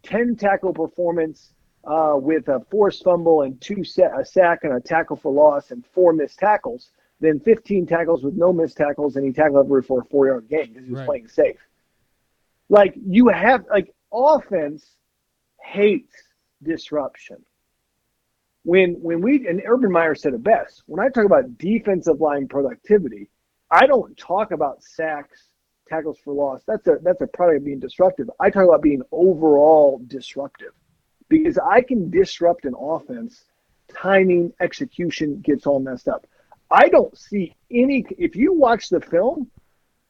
10 0.04 0.36
tackle 0.36 0.73
performance 0.73 1.54
uh, 1.86 2.13
with 2.15 2.47
a 2.49 2.60
forced 2.69 3.04
fumble 3.04 3.43
and 3.43 3.60
two 3.62 3.84
set, 3.84 4.12
a 4.17 4.25
sack 4.25 4.63
and 4.63 4.73
a 4.73 4.80
tackle 4.80 5.15
for 5.15 5.32
loss 5.32 5.71
and 5.71 5.86
four 5.93 6.13
missed 6.13 6.39
tackles 6.39 6.91
than 7.21 7.39
15 7.39 7.86
tackles 7.86 8.23
with 8.23 8.36
no 8.36 8.54
missed 8.54 8.78
tackles 8.78 9.15
and 9.15 9.25
he 9.25 9.32
tackled 9.32 9.65
every 9.65 9.82
for 9.82 10.02
a 10.02 10.06
four 10.06 10.28
yard 10.28 10.47
gain 10.49 10.67
because 10.67 10.86
he 10.86 10.91
was 10.91 10.99
right. 10.99 11.08
playing 11.08 11.28
safe. 11.28 11.60
Like 12.69 12.93
you 12.95 13.30
have 13.30 13.65
like 13.69 13.93
offense 14.13 14.86
hates 15.62 16.15
disruption. 16.62 17.38
When 18.63 18.93
when 19.02 19.21
we 19.21 19.47
and 19.47 19.62
Urban 19.65 19.91
Meyer 19.91 20.15
said 20.15 20.34
it 20.34 20.43
best, 20.43 20.84
when 20.86 20.99
I 20.99 21.10
talk 21.10 21.25
about 21.25 21.58
defensive 21.58 22.21
line 22.21 22.47
productivity, 22.47 23.30
I 23.71 23.88
don't 23.88 24.15
talk 24.17 24.52
about 24.52 24.84
sacks 24.84 25.48
tackles 25.89 26.17
for 26.23 26.34
loss. 26.34 26.62
That's 26.65 26.88
a 26.88 26.97
that's 27.02 27.21
a 27.21 27.28
product 27.28 27.60
of 27.60 27.65
being 27.65 27.80
disruptive. 27.80 28.30
I 28.39 28.49
talk 28.49 28.65
about 28.65 28.82
being 28.82 29.02
overall 29.12 30.02
disruptive 30.08 30.73
because 31.28 31.58
I 31.58 31.82
can 31.82 32.10
disrupt 32.10 32.65
an 32.65 32.75
offense. 32.80 33.45
Timing, 33.88 34.54
execution 34.60 35.41
gets 35.41 35.65
all 35.65 35.80
messed 35.80 36.08
up. 36.08 36.28
I 36.71 36.89
don't 36.89 37.17
see 37.17 37.56
any. 37.71 38.06
If 38.17 38.36
you 38.36 38.54
watch 38.54 38.89
the 38.89 39.02
film, 39.02 39.49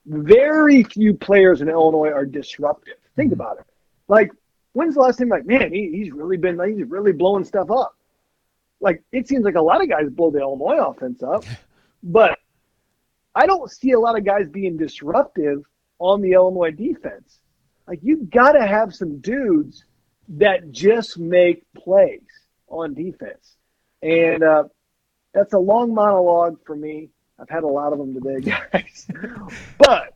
very 0.06 0.84
few 0.84 1.14
players 1.14 1.62
in 1.62 1.70
Illinois 1.70 2.12
are 2.12 2.26
disruptive. 2.26 2.96
Think 3.16 3.32
mm-hmm. 3.32 3.42
about 3.42 3.60
it. 3.60 3.66
Like, 4.08 4.32
when's 4.74 4.96
the 4.96 5.02
last 5.02 5.20
time? 5.20 5.30
Like, 5.30 5.46
man, 5.46 5.72
he, 5.72 5.92
he's 5.92 6.12
really 6.12 6.38
been. 6.38 6.60
He's 6.76 6.86
really 6.88 7.14
blowing 7.14 7.46
stuff 7.46 7.72
up. 7.72 7.96
Like, 8.82 9.04
it 9.12 9.28
seems 9.28 9.44
like 9.44 9.56
a 9.56 9.62
lot 9.62 9.82
of 9.82 9.90
guys 9.90 10.10
blow 10.10 10.32
the 10.32 10.40
Illinois 10.40 10.80
offense 10.80 11.24
up, 11.24 11.46
but 12.04 12.40
I 13.36 13.46
don't 13.46 13.70
see 13.70 13.92
a 13.92 14.00
lot 14.00 14.18
of 14.18 14.26
guys 14.26 14.50
being 14.50 14.78
disruptive 14.78 15.64
on 16.00 16.22
the 16.22 16.34
Illinois 16.34 16.72
defense. 16.72 17.40
Like 17.88 18.00
you've 18.02 18.30
got 18.30 18.54
to 18.54 18.66
have 18.66 18.94
some 18.94 19.20
dudes 19.20 19.86
that 20.30 20.72
just 20.72 21.18
make 21.18 21.64
plays 21.76 22.22
on 22.68 22.94
defense, 22.94 23.56
and 24.02 24.44
uh, 24.44 24.64
that's 25.34 25.54
a 25.54 25.60
long 25.60 25.94
monologue 25.94 26.58
for 26.66 26.76
me. 26.76 27.10
I've 27.40 27.50
had 27.50 27.64
a 27.64 27.68
lot 27.68 27.94
of 27.94 28.00
them 28.00 28.14
today, 28.14 28.52
guys, 28.72 29.08
but 29.78 30.14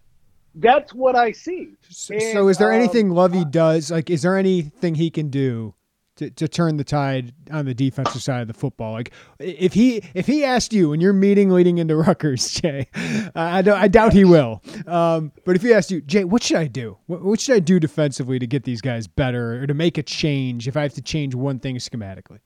that's 0.55 0.93
what 0.93 1.15
I 1.15 1.31
see. 1.31 1.73
So, 1.89 2.13
and, 2.13 2.21
so 2.21 2.47
is 2.49 2.57
there 2.57 2.71
um, 2.71 2.79
anything 2.79 3.09
Lovie 3.09 3.45
does? 3.45 3.89
Like, 3.89 4.09
is 4.09 4.21
there 4.21 4.37
anything 4.37 4.95
he 4.95 5.09
can 5.09 5.29
do 5.29 5.73
to, 6.15 6.29
to 6.29 6.47
turn 6.47 6.77
the 6.77 6.83
tide 6.83 7.33
on 7.51 7.65
the 7.65 7.73
defensive 7.73 8.21
side 8.21 8.41
of 8.41 8.47
the 8.47 8.53
football. 8.53 8.93
Like 8.93 9.11
if 9.39 9.73
he 9.73 10.03
if 10.13 10.27
he 10.27 10.43
asked 10.43 10.73
you 10.73 10.93
in 10.93 11.01
your 11.01 11.13
meeting 11.13 11.49
leading 11.49 11.79
into 11.79 11.95
Rutgers, 11.95 12.51
Jay, 12.61 12.87
I 13.35 13.61
don't, 13.61 13.79
I 13.79 13.87
doubt 13.87 14.13
he 14.13 14.23
will. 14.23 14.61
Um, 14.85 15.31
but 15.45 15.55
if 15.55 15.61
he 15.61 15.73
asked 15.73 15.91
you, 15.91 16.01
Jay, 16.01 16.23
what 16.23 16.43
should 16.43 16.57
I 16.57 16.67
do? 16.67 16.97
What, 17.07 17.23
what, 17.23 17.39
should 17.39 17.55
I 17.55 17.59
do 17.59 17.79
defensively 17.79 18.39
to 18.39 18.47
get 18.47 18.63
these 18.63 18.81
guys 18.81 19.07
better 19.07 19.61
or 19.63 19.67
to 19.67 19.73
make 19.73 19.97
a 19.97 20.03
change 20.03 20.67
if 20.67 20.77
I 20.77 20.83
have 20.83 20.93
to 20.93 21.01
change 21.01 21.33
one 21.33 21.59
thing 21.59 21.77
schematically? 21.77 22.39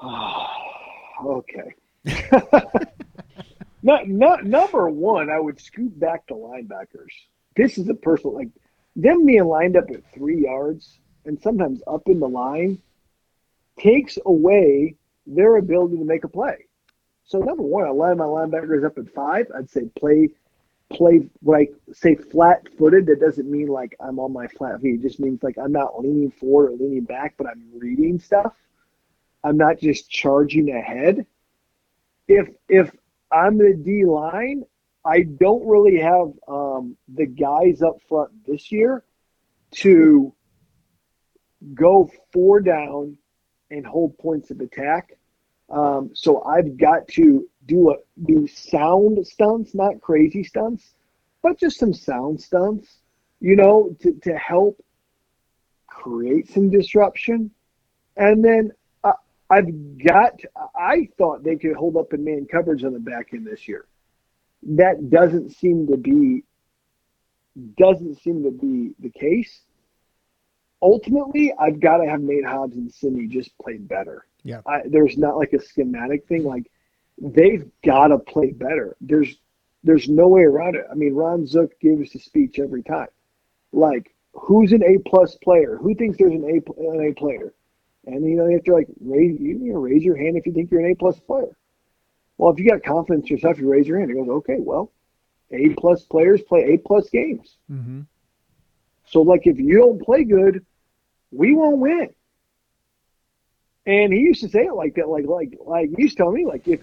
okay. 1.26 1.74
not, 3.82 4.08
not 4.08 4.44
number 4.44 4.88
one, 4.88 5.28
I 5.28 5.40
would 5.40 5.60
scoot 5.60 5.98
back 5.98 6.26
to 6.28 6.34
linebackers. 6.34 7.10
This 7.56 7.78
is 7.78 7.88
a 7.88 7.94
personal 7.94 8.36
like 8.36 8.50
them 8.94 9.26
being 9.26 9.44
lined 9.44 9.76
up 9.76 9.90
at 9.90 10.02
three 10.14 10.42
yards 10.42 11.00
and 11.26 11.40
sometimes 11.40 11.82
up 11.86 12.02
in 12.06 12.20
the 12.20 12.28
line 12.28 12.80
takes 13.78 14.18
away 14.24 14.94
their 15.26 15.56
ability 15.56 15.98
to 15.98 16.04
make 16.04 16.24
a 16.24 16.28
play. 16.28 16.66
So 17.24 17.40
number 17.40 17.62
one, 17.62 17.84
I 17.84 17.90
line 17.90 18.18
my 18.18 18.24
linebackers 18.24 18.84
up 18.84 18.98
at 18.98 19.12
five. 19.12 19.46
I'd 19.54 19.68
say 19.68 19.90
play 19.98 20.30
play 20.92 21.28
like 21.42 21.74
say 21.92 22.14
flat 22.14 22.62
footed. 22.78 23.06
That 23.06 23.20
doesn't 23.20 23.50
mean 23.50 23.66
like 23.66 23.96
I'm 24.00 24.20
on 24.20 24.32
my 24.32 24.46
flat 24.46 24.80
feet. 24.80 25.00
It 25.00 25.02
just 25.02 25.18
means 25.18 25.42
like 25.42 25.58
I'm 25.58 25.72
not 25.72 26.00
leaning 26.00 26.30
forward 26.30 26.72
or 26.72 26.76
leaning 26.76 27.04
back, 27.04 27.34
but 27.36 27.48
I'm 27.48 27.64
reading 27.76 28.20
stuff. 28.20 28.54
I'm 29.42 29.56
not 29.56 29.78
just 29.78 30.08
charging 30.08 30.70
ahead. 30.70 31.26
If 32.28 32.48
if 32.68 32.94
I'm 33.32 33.58
the 33.58 33.74
D 33.74 34.04
line, 34.04 34.62
I 35.04 35.22
don't 35.22 35.66
really 35.66 35.98
have 35.98 36.32
um, 36.46 36.96
the 37.12 37.26
guys 37.26 37.82
up 37.82 38.00
front 38.08 38.30
this 38.46 38.70
year 38.70 39.02
to 39.72 40.32
go 41.74 42.10
four 42.32 42.60
down 42.60 43.16
and 43.70 43.86
hold 43.86 44.18
points 44.18 44.50
of 44.50 44.60
attack 44.60 45.18
Um, 45.68 46.10
so 46.14 46.42
I've 46.44 46.76
got 46.76 47.08
to 47.08 47.48
do 47.66 47.90
a 47.90 47.96
do 48.24 48.46
sound 48.46 49.26
stunts, 49.26 49.74
not 49.74 50.00
crazy 50.00 50.44
stunts, 50.44 50.94
but 51.42 51.58
just 51.58 51.78
some 51.78 51.92
sound 51.92 52.40
stunts, 52.40 52.98
you 53.40 53.56
know, 53.56 53.96
to, 54.00 54.12
to 54.22 54.36
help 54.38 54.80
create 55.88 56.50
some 56.50 56.70
disruption. 56.70 57.50
And 58.16 58.44
then 58.44 58.72
uh, 59.04 59.14
I've 59.50 59.98
got, 59.98 60.40
I 60.76 61.08
thought 61.18 61.42
they 61.42 61.56
could 61.56 61.74
hold 61.76 61.96
up 61.96 62.12
in 62.12 62.24
man 62.24 62.46
coverage 62.50 62.84
on 62.84 62.92
the 62.92 63.00
back 63.00 63.30
end 63.34 63.46
this 63.46 63.66
year. 63.66 63.86
That 64.62 65.10
doesn't 65.10 65.50
seem 65.52 65.88
to 65.88 65.96
be, 65.96 66.44
doesn't 67.76 68.20
seem 68.22 68.44
to 68.44 68.50
be 68.52 68.94
the 69.00 69.10
case. 69.10 69.62
Ultimately, 70.86 71.52
I've 71.58 71.80
got 71.80 71.96
to 71.96 72.08
have 72.08 72.20
Nate 72.20 72.44
Hobbs 72.44 72.76
and 72.76 72.92
Sydney 72.92 73.26
just 73.26 73.58
play 73.58 73.76
better. 73.76 74.24
Yeah. 74.44 74.60
I, 74.64 74.82
there's 74.86 75.18
not 75.18 75.36
like 75.36 75.52
a 75.52 75.60
schematic 75.60 76.28
thing. 76.28 76.44
Like 76.44 76.70
they've 77.18 77.68
got 77.84 78.08
to 78.08 78.18
play 78.18 78.52
better. 78.52 78.96
There's 79.00 79.34
there's 79.82 80.08
no 80.08 80.28
way 80.28 80.42
around 80.42 80.76
it. 80.76 80.84
I 80.88 80.94
mean, 80.94 81.12
Ron 81.12 81.44
Zook 81.44 81.72
gives 81.80 82.14
a 82.14 82.20
speech 82.20 82.60
every 82.60 82.84
time. 82.84 83.08
Like, 83.72 84.14
who's 84.32 84.70
an 84.72 84.84
A 84.84 84.98
plus 84.98 85.34
player? 85.42 85.76
Who 85.76 85.92
thinks 85.96 86.18
there's 86.18 86.32
an 86.32 86.44
A 86.44 86.80
an 86.80 87.08
A 87.10 87.12
player? 87.12 87.52
And 88.06 88.24
you 88.24 88.36
know, 88.36 88.46
you 88.46 88.54
have 88.54 88.64
to 88.64 88.72
like 88.74 88.86
raise 89.00 89.40
you 89.40 89.72
know, 89.72 89.80
raise 89.80 90.04
your 90.04 90.16
hand 90.16 90.36
if 90.36 90.46
you 90.46 90.52
think 90.52 90.70
you're 90.70 90.84
an 90.84 90.92
A 90.92 90.94
plus 90.94 91.18
player. 91.18 91.56
Well, 92.38 92.52
if 92.52 92.60
you 92.60 92.70
got 92.70 92.84
confidence 92.84 93.28
in 93.28 93.36
yourself, 93.36 93.58
you 93.58 93.68
raise 93.68 93.88
your 93.88 93.98
hand. 93.98 94.12
It 94.12 94.14
goes, 94.14 94.28
okay, 94.28 94.58
well, 94.60 94.92
A 95.50 95.70
plus 95.70 96.04
players 96.04 96.42
play 96.42 96.74
A 96.74 96.78
plus 96.78 97.10
games. 97.10 97.56
Mm-hmm. 97.68 98.02
So, 99.08 99.22
like, 99.22 99.48
if 99.48 99.58
you 99.58 99.78
don't 99.78 100.00
play 100.00 100.22
good, 100.22 100.64
we 101.30 101.54
won't 101.54 101.78
win. 101.78 102.10
And 103.86 104.12
he 104.12 104.20
used 104.20 104.40
to 104.42 104.48
say 104.48 104.64
it 104.66 104.74
like 104.74 104.94
that, 104.96 105.08
like 105.08 105.26
like 105.26 105.56
like 105.64 105.90
he 105.96 106.02
used 106.02 106.16
to 106.16 106.24
tell 106.24 106.32
me, 106.32 106.44
like 106.44 106.66
if 106.66 106.80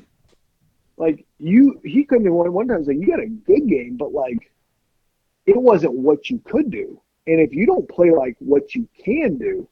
like 0.97 1.25
you 1.38 1.79
he 1.84 2.06
couldn't 2.06 2.25
have 2.25 2.34
won 2.34 2.51
one 2.53 2.67
time. 2.67 2.79
He's 2.79 2.88
like, 2.88 2.97
you 2.97 3.08
got 3.08 3.19
a 3.19 3.27
good 3.27 3.67
game, 3.67 3.97
but 3.97 4.13
like 4.13 4.51
it 5.45 5.58
wasn't 5.58 5.93
what 5.93 6.29
you 6.29 6.39
could 6.45 6.71
do. 6.71 7.01
And 7.27 7.39
if 7.39 7.53
you 7.53 7.65
don't 7.65 7.88
play 7.89 8.12
like 8.12 8.36
what 8.39 8.73
you 8.75 8.88
can 9.03 9.38
do, 9.38 9.67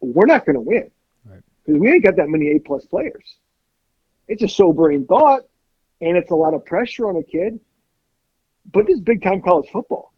we're 0.00 0.26
not 0.26 0.44
going 0.46 0.54
to 0.54 0.60
win 0.60 0.90
Right. 1.24 1.40
because 1.64 1.80
we 1.80 1.90
ain't 1.90 2.04
got 2.04 2.16
that 2.16 2.28
many 2.28 2.50
A 2.52 2.58
plus 2.60 2.84
players. 2.86 3.36
It's 4.28 4.42
a 4.42 4.48
sobering 4.48 5.06
thought, 5.06 5.42
and 6.00 6.16
it's 6.16 6.30
a 6.30 6.34
lot 6.34 6.54
of 6.54 6.64
pressure 6.64 7.08
on 7.08 7.16
a 7.16 7.22
kid. 7.22 7.58
But 8.72 8.86
this 8.86 8.96
is 8.96 9.00
big 9.00 9.22
time 9.22 9.40
college 9.42 9.68
football. 9.70 10.12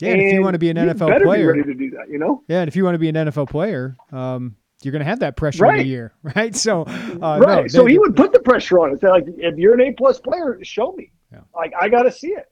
Yeah, 0.00 0.12
and 0.12 0.22
if 0.22 0.32
you 0.32 0.42
want 0.42 0.54
to 0.54 0.58
be 0.58 0.70
an 0.70 0.76
NFL 0.76 1.08
better 1.08 1.24
player, 1.24 1.52
be 1.52 1.60
ready 1.60 1.72
to 1.72 1.78
do 1.78 1.90
that. 1.90 2.08
You 2.08 2.18
know, 2.18 2.42
yeah, 2.48 2.60
and 2.60 2.68
if 2.68 2.76
you 2.76 2.84
want 2.84 2.94
to 2.94 2.98
be 2.98 3.08
an 3.08 3.14
NFL 3.14 3.50
player, 3.50 3.96
um, 4.12 4.56
you're 4.82 4.92
going 4.92 5.00
to 5.00 5.08
have 5.08 5.20
that 5.20 5.36
pressure 5.36 5.66
in 5.66 5.80
a 5.80 5.82
year, 5.82 6.12
right? 6.22 6.54
So, 6.56 6.82
uh, 6.82 7.38
right? 7.38 7.62
no, 7.62 7.66
so 7.68 7.86
he 7.86 7.98
would 7.98 8.16
put 8.16 8.32
the 8.32 8.40
pressure 8.40 8.78
on 8.78 8.92
it. 8.94 9.02
Like, 9.02 9.24
if 9.26 9.58
you're 9.58 9.74
an 9.74 9.80
A 9.80 9.92
plus 9.92 10.20
player, 10.20 10.58
show 10.62 10.92
me. 10.92 11.12
Yeah. 11.32 11.40
Like, 11.54 11.72
I 11.78 11.88
got 11.88 12.04
to 12.04 12.12
see 12.12 12.28
it. 12.28 12.50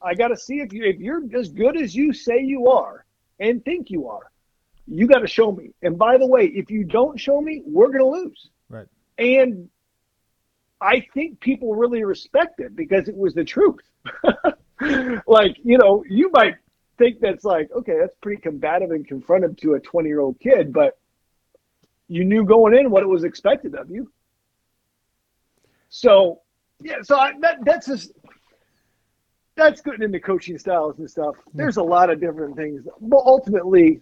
I 0.00 0.14
got 0.14 0.28
to 0.28 0.36
see 0.36 0.60
if 0.60 0.72
you 0.72 0.84
if 0.84 0.98
you're 0.98 1.22
as 1.36 1.48
good 1.48 1.80
as 1.80 1.94
you 1.94 2.12
say 2.12 2.40
you 2.40 2.68
are 2.68 3.04
and 3.40 3.64
think 3.64 3.90
you 3.90 4.08
are. 4.08 4.30
You 4.86 5.06
got 5.06 5.18
to 5.18 5.26
show 5.26 5.52
me. 5.52 5.70
And 5.82 5.98
by 5.98 6.16
the 6.16 6.26
way, 6.26 6.46
if 6.46 6.70
you 6.70 6.84
don't 6.84 7.18
show 7.18 7.40
me, 7.40 7.62
we're 7.66 7.88
going 7.88 7.98
to 7.98 8.06
lose. 8.06 8.48
Right. 8.70 8.86
And 9.18 9.68
I 10.80 11.06
think 11.12 11.40
people 11.40 11.74
really 11.74 12.04
respect 12.04 12.60
it 12.60 12.74
because 12.74 13.08
it 13.08 13.16
was 13.16 13.34
the 13.34 13.44
truth. 13.44 13.80
like, 15.26 15.56
you 15.62 15.76
know, 15.76 16.04
you 16.08 16.30
might 16.32 16.54
think 16.98 17.20
that's 17.20 17.44
like, 17.44 17.70
okay, 17.72 17.96
that's 18.00 18.14
pretty 18.20 18.42
combative 18.42 18.90
and 18.90 19.08
confrontive 19.08 19.56
to 19.58 19.74
a 19.74 19.80
20 19.80 20.08
year 20.08 20.20
old 20.20 20.38
kid, 20.40 20.72
but 20.72 20.98
you 22.08 22.24
knew 22.24 22.44
going 22.44 22.76
in 22.76 22.90
what 22.90 23.02
it 23.02 23.08
was 23.08 23.24
expected 23.24 23.74
of 23.74 23.90
you. 23.90 24.10
So, 25.88 26.42
yeah, 26.82 26.96
so 27.02 27.18
I, 27.18 27.32
that, 27.40 27.58
that's 27.64 27.86
just, 27.86 28.12
that's 29.54 29.80
getting 29.80 30.02
into 30.02 30.20
coaching 30.20 30.58
styles 30.58 30.98
and 30.98 31.10
stuff. 31.10 31.36
There's 31.54 31.76
a 31.76 31.82
lot 31.82 32.10
of 32.10 32.20
different 32.20 32.56
things, 32.56 32.82
but 33.00 33.22
ultimately, 33.24 34.00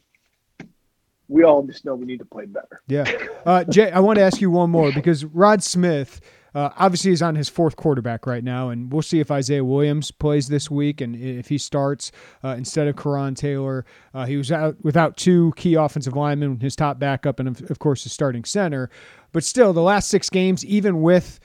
we 1.28 1.42
all 1.42 1.62
just 1.64 1.84
know 1.84 1.94
we 1.94 2.06
need 2.06 2.18
to 2.18 2.24
play 2.24 2.46
better. 2.46 2.82
Yeah. 2.86 3.10
Uh, 3.44 3.64
Jay, 3.64 3.90
I 3.90 4.00
want 4.00 4.18
to 4.18 4.22
ask 4.22 4.40
you 4.40 4.50
one 4.50 4.70
more 4.70 4.92
because 4.92 5.24
Rod 5.24 5.62
Smith 5.62 6.20
uh, 6.56 6.70
obviously 6.78 7.12
is 7.12 7.20
on 7.20 7.34
his 7.34 7.50
fourth 7.50 7.76
quarterback 7.76 8.26
right 8.26 8.42
now, 8.42 8.70
and 8.70 8.90
we'll 8.90 9.02
see 9.02 9.20
if 9.20 9.30
Isaiah 9.30 9.62
Williams 9.62 10.10
plays 10.10 10.48
this 10.48 10.70
week 10.70 11.02
and 11.02 11.14
if 11.14 11.48
he 11.48 11.58
starts 11.58 12.10
uh, 12.42 12.54
instead 12.56 12.88
of 12.88 12.96
Coran 12.96 13.34
Taylor. 13.34 13.84
Uh, 14.14 14.24
he 14.24 14.38
was 14.38 14.50
out 14.50 14.74
without 14.82 15.18
two 15.18 15.52
key 15.56 15.74
offensive 15.74 16.16
linemen, 16.16 16.58
his 16.60 16.74
top 16.74 16.98
backup, 16.98 17.38
and 17.40 17.46
of, 17.46 17.70
of 17.70 17.78
course 17.78 18.04
his 18.04 18.12
starting 18.14 18.42
center. 18.42 18.88
But 19.32 19.44
still, 19.44 19.74
the 19.74 19.82
last 19.82 20.08
six 20.08 20.30
games, 20.30 20.64
even 20.64 21.02
with 21.02 21.40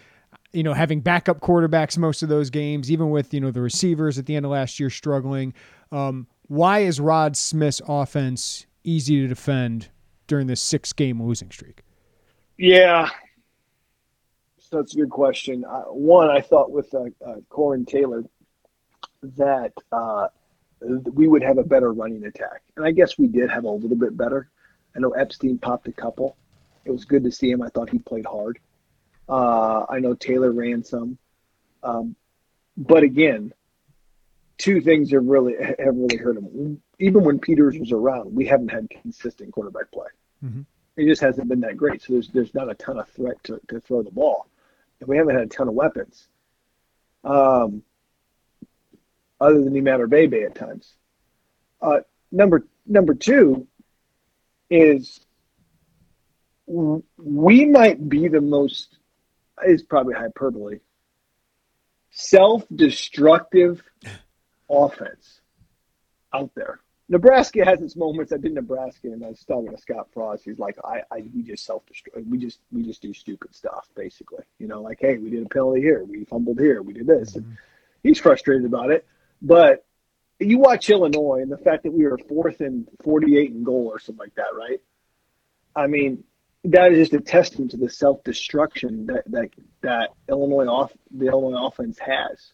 you 0.53 0.63
know 0.63 0.71
having 0.71 1.01
backup 1.01 1.41
quarterbacks 1.41 1.97
most 1.97 2.23
of 2.23 2.29
those 2.29 2.49
games, 2.49 2.89
even 2.89 3.09
with 3.09 3.33
you 3.33 3.41
know 3.41 3.51
the 3.51 3.59
receivers 3.59 4.17
at 4.17 4.27
the 4.27 4.37
end 4.37 4.45
of 4.45 4.53
last 4.53 4.79
year 4.79 4.89
struggling, 4.89 5.53
um, 5.91 6.25
why 6.47 6.79
is 6.79 7.01
Rod 7.01 7.35
Smith's 7.35 7.81
offense 7.85 8.65
easy 8.85 9.19
to 9.19 9.27
defend 9.27 9.89
during 10.27 10.47
this 10.47 10.61
six 10.61 10.93
game 10.93 11.21
losing 11.21 11.51
streak? 11.51 11.81
Yeah. 12.57 13.09
That's 14.71 14.93
a 14.93 14.97
good 14.97 15.09
question. 15.09 15.65
Uh, 15.65 15.81
one, 15.83 16.29
I 16.29 16.39
thought 16.39 16.71
with 16.71 16.93
uh, 16.93 17.05
uh, 17.25 17.35
Coran 17.49 17.85
Taylor 17.85 18.23
that 19.21 19.73
uh, 19.91 20.27
we 21.13 21.27
would 21.27 21.43
have 21.43 21.57
a 21.57 21.63
better 21.63 21.91
running 21.91 22.23
attack. 22.25 22.61
And 22.77 22.85
I 22.85 22.91
guess 22.91 23.17
we 23.17 23.27
did 23.27 23.49
have 23.49 23.65
a 23.65 23.69
little 23.69 23.97
bit 23.97 24.15
better. 24.15 24.49
I 24.95 24.99
know 24.99 25.11
Epstein 25.11 25.57
popped 25.57 25.87
a 25.87 25.91
couple. 25.91 26.37
It 26.85 26.91
was 26.91 27.05
good 27.05 27.23
to 27.25 27.31
see 27.31 27.51
him. 27.51 27.61
I 27.61 27.67
thought 27.67 27.89
he 27.89 27.99
played 27.99 28.25
hard. 28.25 28.59
Uh, 29.29 29.85
I 29.89 29.99
know 29.99 30.15
Taylor 30.15 30.51
ran 30.51 30.83
some. 30.83 31.17
Um, 31.83 32.15
but 32.77 33.03
again, 33.03 33.53
two 34.57 34.81
things 34.81 35.11
have 35.11 35.25
really 35.25 35.55
have 35.55 35.95
really 35.95 36.17
hurt 36.17 36.37
him. 36.37 36.81
Even 36.99 37.23
when 37.23 37.39
Peters 37.39 37.77
was 37.77 37.91
around, 37.91 38.33
we 38.33 38.45
haven't 38.45 38.69
had 38.69 38.89
consistent 38.89 39.51
quarterback 39.51 39.91
play. 39.91 40.07
Mhm. 40.43 40.65
It 40.97 41.07
just 41.07 41.21
hasn't 41.21 41.47
been 41.47 41.61
that 41.61 41.77
great. 41.77 42.01
So 42.01 42.13
there's 42.13 42.29
there's 42.29 42.53
not 42.53 42.69
a 42.69 42.75
ton 42.75 42.99
of 42.99 43.09
threat 43.09 43.41
to, 43.45 43.59
to 43.67 43.79
throw 43.79 44.01
the 44.01 44.11
ball. 44.11 44.47
And 45.01 45.09
we 45.09 45.17
haven't 45.17 45.35
had 45.35 45.45
a 45.45 45.47
ton 45.47 45.67
of 45.67 45.73
weapons. 45.73 46.27
Um, 47.23 47.83
other 49.39 49.63
than 49.63 49.73
Imatorbhebhe 49.73 50.45
at 50.45 50.55
times. 50.55 50.93
Uh, 51.81 51.99
number 52.31 52.67
number 52.85 53.15
two 53.15 53.67
is 54.69 55.19
we 56.67 57.65
might 57.65 58.07
be 58.07 58.27
the 58.27 58.39
most 58.39 58.97
is 59.65 59.83
probably 59.83 60.13
hyperbole 60.13 60.79
self-destructive 62.11 63.81
offense 64.69 65.41
out 66.33 66.51
there. 66.55 66.79
Nebraska 67.11 67.65
has 67.65 67.81
its 67.81 67.97
moments. 67.97 68.31
I 68.31 68.37
did 68.37 68.53
Nebraska, 68.53 69.07
and 69.07 69.23
I 69.23 69.27
was 69.27 69.43
talking 69.43 69.69
to 69.69 69.77
Scott 69.77 70.07
Frost. 70.13 70.45
He's 70.45 70.59
like, 70.59 70.77
"I, 70.81 71.01
I, 71.11 71.23
we 71.35 71.43
just 71.43 71.65
self-destruct. 71.65 72.25
We 72.25 72.37
just, 72.37 72.61
we 72.71 72.83
just 72.83 73.01
do 73.01 73.13
stupid 73.13 73.53
stuff, 73.53 73.89
basically. 73.95 74.45
You 74.59 74.69
know, 74.69 74.81
like, 74.81 74.99
hey, 75.01 75.17
we 75.17 75.29
did 75.29 75.45
a 75.45 75.49
penalty 75.49 75.81
here, 75.81 76.05
we 76.05 76.23
fumbled 76.23 76.57
here, 76.57 76.81
we 76.81 76.93
did 76.93 77.07
this." 77.07 77.35
And 77.35 77.57
he's 78.01 78.17
frustrated 78.17 78.65
about 78.65 78.91
it. 78.91 79.05
But 79.41 79.85
you 80.39 80.57
watch 80.57 80.89
Illinois 80.89 81.41
and 81.41 81.51
the 81.51 81.57
fact 81.57 81.83
that 81.83 81.91
we 81.91 82.05
were 82.05 82.17
fourth 82.17 82.61
and 82.61 82.87
forty-eight 83.03 83.51
in 83.51 83.65
goal 83.65 83.89
or 83.91 83.99
something 83.99 84.17
like 84.17 84.35
that, 84.35 84.55
right? 84.57 84.79
I 85.75 85.87
mean, 85.87 86.23
that 86.63 86.93
is 86.93 87.09
just 87.09 87.13
a 87.13 87.19
testament 87.19 87.71
to 87.71 87.77
the 87.77 87.89
self-destruction 87.89 89.07
that 89.07 89.29
that 89.31 89.49
that 89.81 90.09
Illinois 90.29 90.67
off 90.67 90.93
the 91.11 91.27
Illinois 91.27 91.67
offense 91.67 91.99
has. 91.99 92.53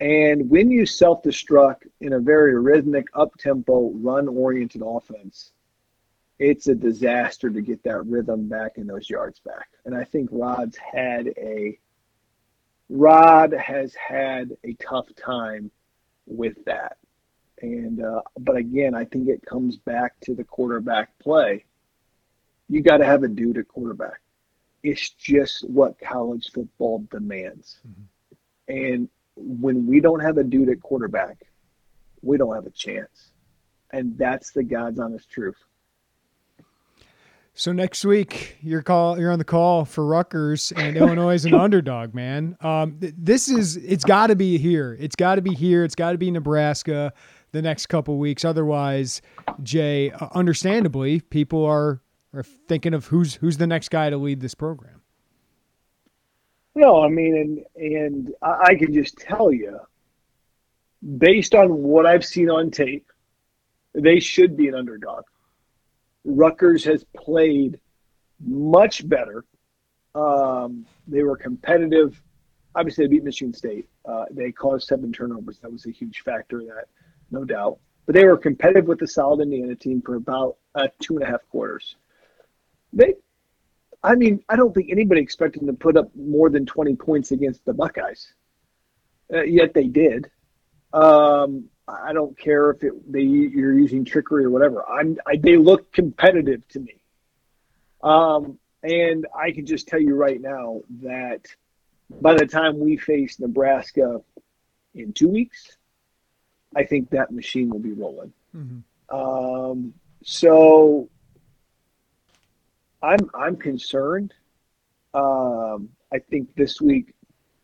And 0.00 0.50
when 0.50 0.70
you 0.70 0.86
self-destruct 0.86 1.86
in 2.00 2.14
a 2.14 2.18
very 2.18 2.58
rhythmic, 2.58 3.06
up-tempo, 3.14 3.92
run-oriented 3.94 4.82
offense, 4.84 5.52
it's 6.38 6.66
a 6.66 6.74
disaster 6.74 7.48
to 7.48 7.60
get 7.60 7.82
that 7.84 8.04
rhythm 8.06 8.48
back 8.48 8.72
and 8.76 8.88
those 8.88 9.08
yards 9.08 9.38
back. 9.40 9.68
And 9.84 9.94
I 9.94 10.04
think 10.04 10.28
Rod's 10.32 10.76
had 10.76 11.28
a 11.38 11.78
Rod 12.90 13.52
has 13.52 13.94
had 13.94 14.56
a 14.62 14.74
tough 14.74 15.06
time 15.14 15.70
with 16.26 16.62
that. 16.66 16.98
And 17.62 18.04
uh, 18.04 18.22
but 18.38 18.56
again, 18.56 18.94
I 18.94 19.04
think 19.04 19.28
it 19.28 19.46
comes 19.46 19.76
back 19.76 20.18
to 20.22 20.34
the 20.34 20.44
quarterback 20.44 21.18
play. 21.18 21.64
You 22.68 22.82
got 22.82 22.98
to 22.98 23.06
have 23.06 23.22
a 23.22 23.28
dude 23.28 23.58
at 23.58 23.68
quarterback. 23.68 24.20
It's 24.82 25.08
just 25.10 25.68
what 25.68 25.98
college 25.98 26.50
football 26.52 27.06
demands. 27.10 27.78
And 28.68 29.08
when 29.36 29.86
we 29.86 30.00
don't 30.00 30.20
have 30.20 30.38
a 30.38 30.44
dude 30.44 30.68
at 30.68 30.80
quarterback, 30.80 31.38
we 32.22 32.36
don't 32.36 32.54
have 32.54 32.66
a 32.66 32.70
chance. 32.70 33.30
And 33.92 34.16
that's 34.18 34.50
the 34.52 34.62
God's 34.62 34.98
honest 34.98 35.30
truth. 35.30 35.56
So 37.56 37.70
next 37.70 38.04
week, 38.04 38.58
you're 38.62 38.82
call 38.82 39.16
you're 39.16 39.30
on 39.30 39.38
the 39.38 39.44
call 39.44 39.84
for 39.84 40.04
Rutgers, 40.04 40.72
and 40.72 40.96
Illinois 40.96 41.34
is 41.34 41.44
an 41.44 41.54
underdog, 41.54 42.12
man. 42.12 42.56
Um, 42.60 42.98
th- 43.00 43.14
this 43.16 43.48
is 43.48 43.76
it's 43.76 44.04
got 44.04 44.26
to 44.26 44.36
be 44.36 44.58
here. 44.58 44.96
It's 44.98 45.14
got 45.14 45.36
to 45.36 45.42
be 45.42 45.54
here. 45.54 45.84
It's 45.84 45.94
got 45.94 46.12
to 46.12 46.18
be 46.18 46.32
Nebraska 46.32 47.12
the 47.52 47.62
next 47.62 47.86
couple 47.86 48.18
weeks. 48.18 48.44
Otherwise, 48.44 49.22
Jay, 49.62 50.10
uh, 50.10 50.26
understandably, 50.34 51.20
people 51.20 51.64
are 51.64 52.02
are 52.32 52.42
thinking 52.42 52.92
of 52.92 53.06
who's 53.06 53.36
who's 53.36 53.56
the 53.58 53.68
next 53.68 53.90
guy 53.90 54.10
to 54.10 54.16
lead 54.16 54.40
this 54.40 54.54
program. 54.54 55.03
No, 56.74 57.04
I 57.04 57.08
mean, 57.08 57.36
and 57.76 57.84
and 57.92 58.34
I 58.42 58.74
can 58.74 58.92
just 58.92 59.16
tell 59.18 59.52
you, 59.52 59.78
based 61.18 61.54
on 61.54 61.82
what 61.82 62.06
I've 62.06 62.24
seen 62.24 62.50
on 62.50 62.70
tape, 62.70 63.10
they 63.94 64.18
should 64.18 64.56
be 64.56 64.68
an 64.68 64.74
underdog. 64.74 65.24
Rutgers 66.24 66.84
has 66.84 67.04
played 67.16 67.78
much 68.44 69.08
better. 69.08 69.44
Um, 70.14 70.86
they 71.06 71.22
were 71.22 71.36
competitive. 71.36 72.20
Obviously, 72.74 73.04
they 73.04 73.10
beat 73.10 73.24
Michigan 73.24 73.54
State. 73.54 73.88
Uh, 74.04 74.24
they 74.30 74.50
caused 74.50 74.88
seven 74.88 75.12
turnovers. 75.12 75.58
That 75.60 75.70
was 75.70 75.86
a 75.86 75.90
huge 75.90 76.22
factor 76.22 76.60
in 76.60 76.66
that, 76.66 76.88
no 77.30 77.44
doubt. 77.44 77.78
But 78.06 78.16
they 78.16 78.24
were 78.24 78.36
competitive 78.36 78.86
with 78.86 78.98
the 78.98 79.06
solid 79.06 79.40
Indiana 79.40 79.76
team 79.76 80.02
for 80.02 80.16
about 80.16 80.56
uh, 80.74 80.88
two 80.98 81.14
and 81.16 81.22
a 81.22 81.26
half 81.26 81.48
quarters. 81.50 81.94
They, 82.92 83.14
I 84.04 84.16
mean, 84.16 84.44
I 84.50 84.56
don't 84.56 84.74
think 84.74 84.90
anybody 84.90 85.22
expected 85.22 85.62
them 85.62 85.68
to 85.68 85.72
put 85.72 85.96
up 85.96 86.14
more 86.14 86.50
than 86.50 86.66
20 86.66 86.94
points 86.96 87.30
against 87.32 87.64
the 87.64 87.72
Buckeyes. 87.72 88.34
Uh, 89.32 89.42
yet 89.42 89.72
they 89.72 89.86
did. 89.86 90.30
Um, 90.92 91.70
I 91.88 92.12
don't 92.12 92.38
care 92.38 92.70
if 92.70 92.84
it, 92.84 92.92
they 93.10 93.22
you're 93.22 93.72
using 93.72 94.04
trickery 94.04 94.44
or 94.44 94.50
whatever. 94.50 94.86
I'm 94.88 95.18
I, 95.26 95.36
they 95.36 95.56
look 95.56 95.90
competitive 95.92 96.66
to 96.68 96.80
me. 96.80 97.00
Um, 98.02 98.58
and 98.82 99.26
I 99.34 99.52
can 99.52 99.64
just 99.64 99.88
tell 99.88 100.00
you 100.00 100.14
right 100.14 100.40
now 100.40 100.82
that 101.02 101.46
by 102.20 102.34
the 102.34 102.46
time 102.46 102.78
we 102.78 102.98
face 102.98 103.40
Nebraska 103.40 104.20
in 104.94 105.14
two 105.14 105.28
weeks, 105.28 105.76
I 106.76 106.84
think 106.84 107.10
that 107.10 107.32
machine 107.32 107.70
will 107.70 107.80
be 107.80 107.92
rolling. 107.92 108.32
Mm-hmm. 108.54 109.16
Um, 109.16 109.94
so 110.22 111.08
I'm 113.04 113.30
I'm 113.34 113.56
concerned. 113.56 114.32
Um, 115.12 115.90
I 116.12 116.18
think 116.18 116.54
this 116.56 116.80
week 116.80 117.14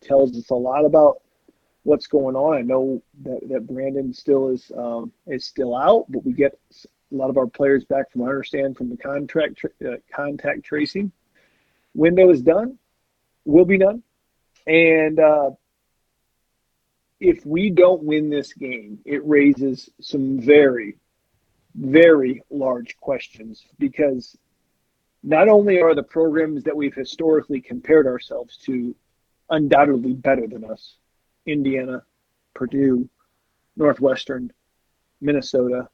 tells 0.02 0.36
us 0.36 0.50
a 0.50 0.54
lot 0.54 0.84
about 0.84 1.22
what's 1.84 2.06
going 2.06 2.36
on. 2.36 2.58
I 2.58 2.60
know 2.60 3.02
that, 3.22 3.40
that 3.48 3.66
Brandon 3.66 4.12
still 4.12 4.50
is 4.50 4.70
um, 4.76 5.12
is 5.26 5.46
still 5.46 5.74
out, 5.74 6.04
but 6.10 6.24
we 6.24 6.32
get 6.32 6.58
a 6.72 7.14
lot 7.14 7.30
of 7.30 7.38
our 7.38 7.46
players 7.46 7.84
back 7.84 8.12
from 8.12 8.22
I 8.22 8.26
understand 8.26 8.76
from 8.76 8.90
the 8.90 8.96
contract 8.96 9.56
tra- 9.56 9.92
uh, 9.92 9.96
contact 10.14 10.62
tracing 10.64 11.10
window 11.94 12.30
is 12.30 12.42
done, 12.42 12.78
will 13.44 13.64
be 13.64 13.78
done, 13.78 14.02
and 14.66 15.18
uh, 15.18 15.50
if 17.18 17.44
we 17.44 17.70
don't 17.70 18.02
win 18.02 18.30
this 18.30 18.52
game, 18.52 18.98
it 19.04 19.26
raises 19.26 19.90
some 20.00 20.38
very, 20.38 20.96
very 21.74 22.42
large 22.50 22.96
questions 22.98 23.66
because 23.78 24.36
not 25.22 25.48
only 25.48 25.80
are 25.80 25.94
the 25.94 26.02
programs 26.02 26.64
that 26.64 26.76
we've 26.76 26.94
historically 26.94 27.60
compared 27.60 28.06
ourselves 28.06 28.56
to 28.64 28.94
undoubtedly 29.50 30.14
better 30.14 30.46
than 30.46 30.64
us, 30.64 30.96
Indiana, 31.46 32.02
Purdue, 32.54 33.08
Northwestern, 33.76 34.52
Minnesota. 35.20 35.88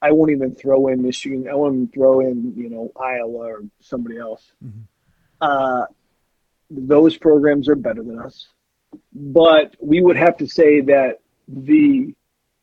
I 0.00 0.12
won't 0.12 0.30
even 0.30 0.54
throw 0.54 0.88
in 0.88 1.02
Michigan. 1.02 1.48
I 1.50 1.54
won't 1.54 1.74
even 1.74 1.88
throw 1.88 2.20
in, 2.20 2.54
you 2.56 2.68
know, 2.68 2.92
Iowa 3.00 3.46
or 3.46 3.62
somebody 3.80 4.18
else. 4.18 4.52
Mm-hmm. 4.64 4.80
Uh, 5.40 5.86
those 6.70 7.16
programs 7.16 7.68
are 7.68 7.74
better 7.74 8.02
than 8.02 8.18
us. 8.18 8.48
But 9.12 9.76
we 9.80 10.00
would 10.00 10.16
have 10.16 10.36
to 10.38 10.46
say 10.46 10.82
that 10.82 11.20
the 11.48 12.14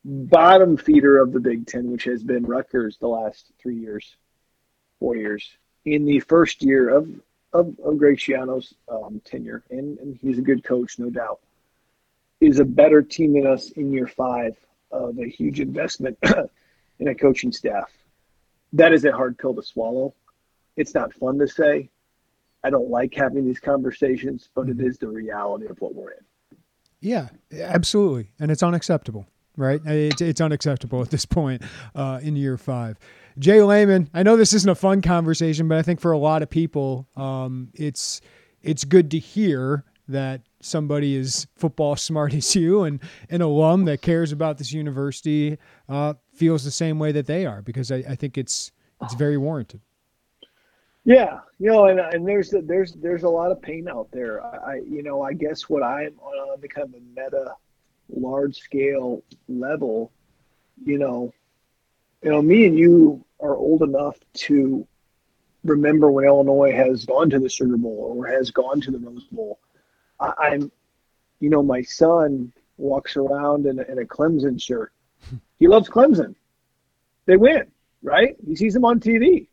bottom 0.03 0.77
feeder 0.77 1.19
of 1.19 1.31
the 1.33 1.39
Big 1.39 1.67
Ten, 1.67 1.91
which 1.91 2.05
has 2.05 2.23
been 2.23 2.43
Rutgers 2.43 2.97
the 2.99 3.07
last 3.07 3.51
three 3.61 3.77
years, 3.77 4.15
four 5.01 5.17
years, 5.17 5.49
in 5.83 6.05
the 6.05 6.21
first 6.21 6.63
year 6.63 6.89
of 6.89 7.09
of, 7.53 7.75
of 7.83 7.97
Greg 7.97 8.17
Schiano's 8.17 8.73
um, 8.87 9.21
tenure, 9.25 9.61
and, 9.69 9.99
and 9.99 10.17
he's 10.21 10.37
a 10.37 10.41
good 10.41 10.63
coach, 10.63 10.97
no 10.97 11.09
doubt 11.09 11.41
is 12.41 12.59
a 12.59 12.65
better 12.65 13.01
team 13.03 13.33
than 13.33 13.47
us 13.47 13.69
in 13.69 13.93
year 13.93 14.07
five 14.07 14.57
of 14.91 15.17
a 15.19 15.29
huge 15.29 15.59
investment 15.59 16.17
in 16.99 17.07
a 17.07 17.15
coaching 17.15 17.51
staff. 17.51 17.91
That 18.73 18.91
is 18.91 19.05
a 19.05 19.11
hard 19.11 19.37
pill 19.37 19.53
to 19.53 19.63
swallow. 19.63 20.13
It's 20.75 20.93
not 20.93 21.13
fun 21.13 21.37
to 21.39 21.47
say. 21.47 21.89
I 22.63 22.69
don't 22.69 22.89
like 22.89 23.13
having 23.13 23.45
these 23.45 23.59
conversations, 23.59 24.49
but 24.53 24.67
it 24.67 24.77
mm-hmm. 24.77 24.87
is 24.87 24.97
the 24.97 25.07
reality 25.07 25.67
of 25.67 25.79
what 25.79 25.93
we're 25.93 26.11
in. 26.11 26.57
Yeah, 26.99 27.29
absolutely. 27.51 28.31
And 28.39 28.51
it's 28.51 28.63
unacceptable, 28.63 29.27
right? 29.55 29.81
It's, 29.85 30.21
it's 30.21 30.41
unacceptable 30.41 31.01
at 31.01 31.09
this 31.09 31.25
point 31.25 31.63
uh, 31.95 32.19
in 32.21 32.35
year 32.35 32.57
five. 32.57 32.97
Jay 33.39 33.61
Leman, 33.61 34.09
I 34.13 34.23
know 34.23 34.35
this 34.35 34.53
isn't 34.53 34.69
a 34.69 34.75
fun 34.75 35.01
conversation, 35.01 35.67
but 35.67 35.77
I 35.77 35.81
think 35.81 35.99
for 35.99 36.11
a 36.11 36.17
lot 36.17 36.41
of 36.41 36.49
people, 36.49 37.07
um, 37.15 37.69
it's 37.73 38.21
it's 38.61 38.83
good 38.83 39.11
to 39.11 39.19
hear 39.19 39.85
that 40.07 40.41
somebody 40.61 41.17
as 41.17 41.47
football 41.55 41.95
smart 41.95 42.33
as 42.33 42.55
you 42.55 42.83
and 42.83 43.01
an 43.29 43.41
alum 43.41 43.85
that 43.85 44.01
cares 44.01 44.31
about 44.31 44.57
this 44.57 44.71
university 44.71 45.57
uh, 45.89 46.13
feels 46.33 46.63
the 46.63 46.71
same 46.71 46.99
way 46.99 47.11
that 47.11 47.25
they 47.25 47.45
are 47.45 47.61
because 47.61 47.91
I, 47.91 47.97
I, 47.97 48.15
think 48.15 48.37
it's 48.37 48.71
it's 49.01 49.13
very 49.15 49.37
warranted. 49.37 49.81
Yeah, 51.03 51.39
you 51.57 51.71
know, 51.71 51.85
and, 51.85 51.99
and 51.99 52.27
there's 52.27 52.53
there's 52.65 52.93
there's 52.93 53.23
a 53.23 53.29
lot 53.29 53.51
of 53.51 53.61
pain 53.61 53.87
out 53.87 54.09
there. 54.11 54.43
I 54.43 54.81
you 54.87 55.01
know 55.01 55.21
I 55.21 55.33
guess 55.33 55.69
what 55.69 55.83
I'm 55.83 56.17
on 56.19 56.61
the 56.61 56.67
kind 56.67 56.87
of 56.87 56.95
a 56.95 56.99
meta, 56.99 57.55
large 58.09 58.57
scale 58.57 59.23
level, 59.47 60.11
you 60.83 60.99
know, 60.99 61.33
you 62.21 62.31
know, 62.31 62.41
me 62.41 62.65
and 62.65 62.77
you 62.77 63.25
are 63.39 63.55
old 63.55 63.81
enough 63.81 64.17
to 64.33 64.87
remember 65.63 66.11
when 66.11 66.25
Illinois 66.25 66.73
has 66.73 67.05
gone 67.05 67.29
to 67.29 67.39
the 67.39 67.49
Sugar 67.49 67.77
Bowl 67.77 68.15
or 68.15 68.27
has 68.27 68.51
gone 68.51 68.81
to 68.81 68.91
the 68.91 68.99
Rose 68.99 69.25
Bowl 69.31 69.59
I, 70.21 70.53
am 70.53 70.71
you 71.39 71.49
know, 71.49 71.63
my 71.63 71.81
son 71.81 72.53
walks 72.77 73.17
around 73.17 73.65
in 73.65 73.79
a, 73.79 73.83
in 73.83 73.99
a 73.99 74.05
Clemson 74.05 74.61
shirt. 74.61 74.93
He 75.59 75.67
loves 75.67 75.89
Clemson. 75.89 76.35
They 77.25 77.37
win, 77.37 77.71
right? 78.01 78.35
He 78.45 78.55
sees 78.55 78.73
them 78.73 78.85
on 78.85 78.99
TV. 78.99 79.47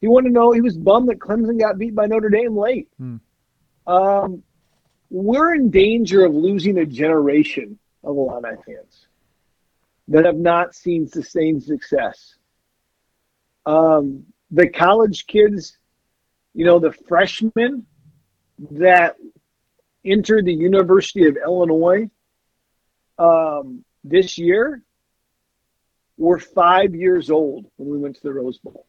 He 0.00 0.06
wanted 0.06 0.28
to 0.28 0.34
know. 0.34 0.52
He 0.52 0.60
was 0.60 0.76
bummed 0.76 1.08
that 1.08 1.18
Clemson 1.18 1.58
got 1.58 1.78
beat 1.78 1.94
by 1.94 2.06
Notre 2.06 2.28
Dame 2.28 2.56
late. 2.56 2.88
Hmm. 2.98 3.16
Um, 3.86 4.42
we're 5.10 5.54
in 5.54 5.70
danger 5.70 6.24
of 6.24 6.34
losing 6.34 6.78
a 6.78 6.86
generation 6.86 7.78
of 8.02 8.16
Illini 8.16 8.56
fans 8.66 9.06
that 10.08 10.24
have 10.24 10.36
not 10.36 10.74
seen 10.74 11.08
sustained 11.08 11.62
success. 11.62 12.36
Um, 13.66 14.24
the 14.50 14.68
college 14.68 15.26
kids, 15.26 15.78
you 16.54 16.64
know, 16.64 16.78
the 16.78 16.92
freshmen 16.92 17.86
that 18.72 19.16
entered 20.04 20.44
the 20.44 20.54
University 20.54 21.26
of 21.26 21.36
Illinois 21.36 22.08
um, 23.18 23.84
this 24.02 24.38
year 24.38 24.82
were 26.16 26.38
five 26.38 26.94
years 26.94 27.30
old 27.30 27.66
when 27.76 27.88
we 27.88 27.98
went 27.98 28.16
to 28.16 28.22
the 28.22 28.32
Rose 28.32 28.58
Bowl. 28.58 28.86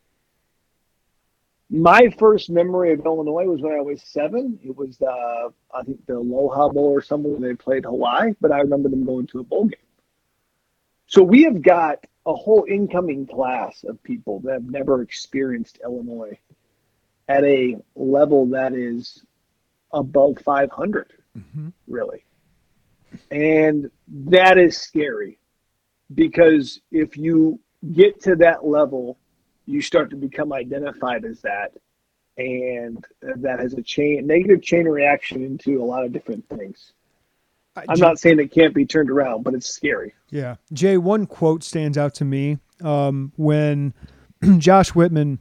My 1.70 2.09
first 2.20 2.49
memory 2.49 2.93
of 2.93 3.03
Illinois 3.03 3.45
was 3.45 3.61
when 3.61 3.74
I 3.74 3.82
was 3.82 4.03
seven. 4.03 4.59
It 4.63 4.76
was, 4.76 5.01
uh, 5.01 5.49
I 5.74 5.84
think, 5.84 6.05
the 6.05 6.18
Aloha 6.18 6.70
Bowl 6.70 6.91
or 6.91 7.01
something 7.01 7.39
they 7.39 7.55
played 7.55 7.86
Hawaii, 7.86 8.34
but 8.39 8.51
I 8.51 8.59
remember 8.59 8.89
them 8.89 9.05
going 9.05 9.26
to 9.28 9.39
a 9.39 9.43
bowl 9.43 9.66
game. 9.66 9.80
So 11.08 11.22
we 11.24 11.43
have 11.43 11.62
got 11.62 12.06
a 12.26 12.34
whole 12.34 12.66
incoming 12.68 13.28
class 13.28 13.84
of 13.88 14.01
people 14.03 14.39
that 14.41 14.53
have 14.53 14.70
never 14.70 15.01
experienced 15.01 15.80
Illinois 15.84 16.38
at 17.28 17.43
a 17.43 17.78
level 17.95 18.47
that 18.47 18.74
is 18.74 19.24
above 19.93 20.38
500, 20.43 21.14
mm-hmm. 21.38 21.70
really. 21.88 22.26
And 23.32 23.89
that 24.08 24.58
is 24.58 24.78
scary 24.78 25.38
because 26.14 26.82
if 26.91 27.18
you 27.18 27.60
get 27.93 28.22
to 28.24 28.36
that 28.38 28.66
level, 28.66 29.18
you 29.66 29.82
start 29.82 30.10
to 30.12 30.16
become 30.16 30.53
identified 30.53 31.26
as 31.26 31.41
that. 31.41 31.72
And 32.38 33.03
that 33.22 33.60
has 33.60 33.74
a 33.74 33.82
chain, 33.82 34.28
negative 34.28 34.62
chain 34.62 34.86
reaction 34.86 35.43
into 35.43 35.82
a 35.82 35.86
lot 35.86 36.03
of 36.03 36.12
different 36.12 36.47
things. 36.49 36.91
I'm 37.76 38.00
not 38.00 38.20
saying 38.20 38.40
it 38.40 38.52
can't 38.52 38.74
be 38.74 38.86
turned 38.86 39.10
around, 39.10 39.44
but 39.44 39.54
it's 39.54 39.68
scary. 39.68 40.14
Yeah. 40.30 40.56
Jay, 40.72 40.98
one 40.98 41.26
quote 41.26 41.64
stands 41.64 41.98
out 41.98 42.14
to 42.16 42.26
me 42.26 42.60
um, 42.84 43.32
when 43.36 43.94
Josh 44.58 44.96
Whitman 44.96 45.40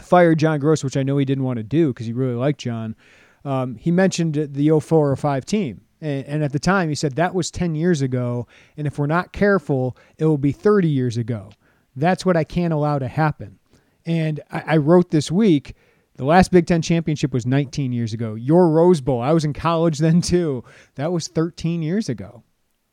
fired 0.00 0.38
John 0.38 0.60
Groce, 0.60 0.82
which 0.82 0.96
I 0.96 1.02
know 1.02 1.18
he 1.18 1.24
didn't 1.24 1.44
want 1.44 1.58
to 1.58 1.62
do 1.62 1.88
because 1.88 2.06
he 2.06 2.12
really 2.12 2.34
liked 2.34 2.60
John 2.60 2.96
um, 3.44 3.76
he 3.76 3.90
mentioned 3.90 4.34
the 4.34 4.80
04 4.80 5.10
or 5.10 5.16
05 5.16 5.44
team. 5.44 5.82
And, 6.00 6.26
and 6.26 6.44
at 6.44 6.52
the 6.52 6.58
time, 6.58 6.88
he 6.88 6.94
said 6.94 7.16
that 7.16 7.34
was 7.34 7.50
10 7.50 7.74
years 7.74 8.02
ago. 8.02 8.46
And 8.76 8.86
if 8.86 8.98
we're 8.98 9.06
not 9.06 9.32
careful, 9.32 9.96
it 10.18 10.26
will 10.26 10.38
be 10.38 10.52
30 10.52 10.88
years 10.88 11.16
ago. 11.16 11.50
That's 11.96 12.24
what 12.24 12.36
I 12.36 12.44
can't 12.44 12.72
allow 12.72 12.98
to 12.98 13.08
happen. 13.08 13.58
And 14.06 14.40
I, 14.50 14.62
I 14.66 14.76
wrote 14.76 15.10
this 15.10 15.30
week 15.30 15.74
the 16.18 16.24
last 16.24 16.50
Big 16.50 16.66
Ten 16.66 16.82
championship 16.82 17.32
was 17.32 17.46
19 17.46 17.92
years 17.92 18.12
ago. 18.12 18.34
Your 18.34 18.68
Rose 18.68 19.00
Bowl, 19.00 19.22
I 19.22 19.32
was 19.32 19.44
in 19.44 19.52
college 19.52 19.98
then 19.98 20.20
too. 20.20 20.64
That 20.96 21.12
was 21.12 21.28
13 21.28 21.80
years 21.80 22.08
ago, 22.08 22.42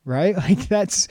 right? 0.05 0.35
Like 0.37 0.67
that's, 0.69 1.07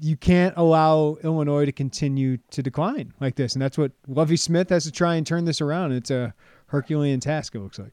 you 0.00 0.16
can't 0.16 0.52
allow 0.56 1.16
Illinois 1.22 1.64
to 1.64 1.72
continue 1.72 2.38
to 2.50 2.62
decline 2.62 3.14
like 3.20 3.36
this. 3.36 3.54
And 3.54 3.62
that's 3.62 3.78
what 3.78 3.92
Lovie 4.08 4.36
Smith 4.36 4.68
has 4.70 4.84
to 4.84 4.92
try 4.92 5.14
and 5.14 5.24
turn 5.24 5.44
this 5.44 5.60
around. 5.60 5.92
It's 5.92 6.10
a 6.10 6.34
Herculean 6.66 7.20
task, 7.20 7.54
it 7.54 7.60
looks 7.60 7.78
like. 7.78 7.92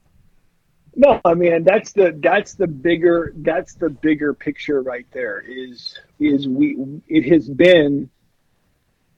No, 0.95 1.21
I 1.23 1.35
mean 1.35 1.63
that's 1.63 1.93
the 1.93 2.19
that's 2.21 2.55
the 2.55 2.67
bigger 2.67 3.31
that's 3.37 3.75
the 3.75 3.89
bigger 3.89 4.33
picture 4.33 4.81
right 4.81 5.05
there. 5.11 5.41
Is 5.47 5.97
is 6.19 6.49
we 6.49 7.01
it 7.07 7.31
has 7.31 7.47
been. 7.47 8.09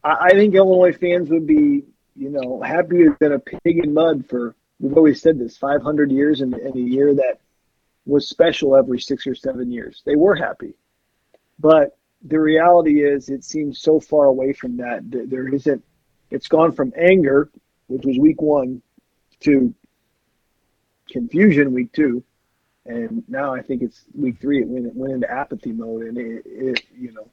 I, 0.03 0.17
I 0.25 0.29
think 0.33 0.53
Illinois 0.53 0.95
fans 0.95 1.29
would 1.29 1.47
be 1.47 1.83
you 2.15 2.29
know 2.29 2.61
happier 2.61 3.15
than 3.19 3.33
a 3.33 3.39
pig 3.39 3.83
in 3.83 3.93
mud 3.93 4.25
for. 4.29 4.55
We've 4.79 4.97
always 4.97 5.21
said 5.21 5.39
this 5.39 5.55
500 5.55 6.11
years 6.11 6.41
in, 6.41 6.53
in 6.53 6.75
a 6.75 6.81
year 6.81 7.13
that 7.13 7.39
was 8.05 8.27
special 8.27 8.75
every 8.75 8.99
six 8.99 9.25
or 9.25 9.35
seven 9.35 9.71
years. 9.71 10.01
They 10.05 10.15
were 10.15 10.35
happy, 10.35 10.73
but 11.59 11.97
the 12.23 12.39
reality 12.39 13.03
is 13.03 13.29
it 13.29 13.43
seems 13.43 13.79
so 13.79 13.99
far 13.99 14.25
away 14.25 14.53
from 14.53 14.77
that. 14.77 15.01
There 15.05 15.47
isn't. 15.47 15.83
It's 16.31 16.47
gone 16.47 16.71
from 16.71 16.91
anger, 16.97 17.49
which 17.87 18.05
was 18.05 18.17
week 18.17 18.41
one, 18.41 18.81
to 19.41 19.73
confusion 21.09 21.73
week 21.73 21.91
two, 21.93 22.23
and 22.85 23.23
now 23.27 23.53
I 23.53 23.61
think 23.61 23.81
it's 23.81 24.03
week 24.13 24.39
three. 24.39 24.61
It 24.61 24.67
went, 24.67 24.87
it 24.87 24.95
went 24.95 25.13
into 25.13 25.31
apathy 25.31 25.71
mode, 25.71 26.03
and 26.03 26.17
it, 26.17 26.43
it, 26.45 26.83
you 26.97 27.11
know, 27.11 27.29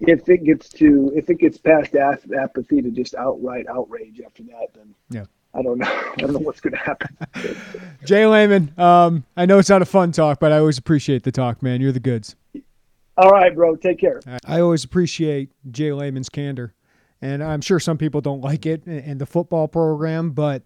if 0.00 0.28
it 0.28 0.44
gets 0.44 0.68
to 0.70 1.12
if 1.14 1.30
it 1.30 1.38
gets 1.38 1.58
past 1.58 1.94
apathy 1.94 2.82
to 2.82 2.90
just 2.90 3.14
outright 3.14 3.66
outrage 3.68 4.20
after 4.24 4.42
that, 4.44 4.68
then 4.74 4.94
yeah. 5.10 5.24
I 5.54 5.62
don't 5.62 5.78
know. 5.78 5.86
I 6.12 6.14
don't 6.16 6.32
know 6.32 6.38
what's 6.38 6.60
going 6.60 6.72
to 6.72 6.78
happen. 6.78 7.16
Jay 8.04 8.26
Leman, 8.26 8.72
um, 8.78 9.24
I 9.36 9.44
know 9.44 9.58
it's 9.58 9.68
not 9.68 9.82
a 9.82 9.86
fun 9.86 10.10
talk, 10.12 10.40
but 10.40 10.50
I 10.50 10.58
always 10.58 10.78
appreciate 10.78 11.24
the 11.24 11.32
talk, 11.32 11.62
man. 11.62 11.80
You're 11.80 11.92
the 11.92 12.00
goods. 12.00 12.36
All 13.18 13.30
right, 13.30 13.54
bro. 13.54 13.76
Take 13.76 14.00
care. 14.00 14.22
I 14.46 14.60
always 14.60 14.82
appreciate 14.82 15.50
Jay 15.70 15.92
Leman's 15.92 16.30
candor, 16.30 16.74
and 17.20 17.44
I'm 17.44 17.60
sure 17.60 17.78
some 17.78 17.98
people 17.98 18.22
don't 18.22 18.40
like 18.40 18.64
it 18.64 18.86
in 18.86 19.18
the 19.18 19.26
football 19.26 19.68
program, 19.68 20.30
but 20.30 20.62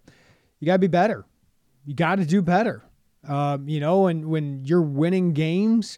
you 0.61 0.67
got 0.67 0.73
to 0.73 0.79
be 0.79 0.87
better 0.87 1.25
you 1.87 1.95
got 1.95 2.17
to 2.17 2.25
do 2.25 2.43
better. 2.43 2.83
Um, 3.27 3.67
you 3.67 3.79
know, 3.79 4.07
and 4.07 4.25
when 4.25 4.63
you're 4.65 4.81
winning 4.81 5.33
games, 5.33 5.97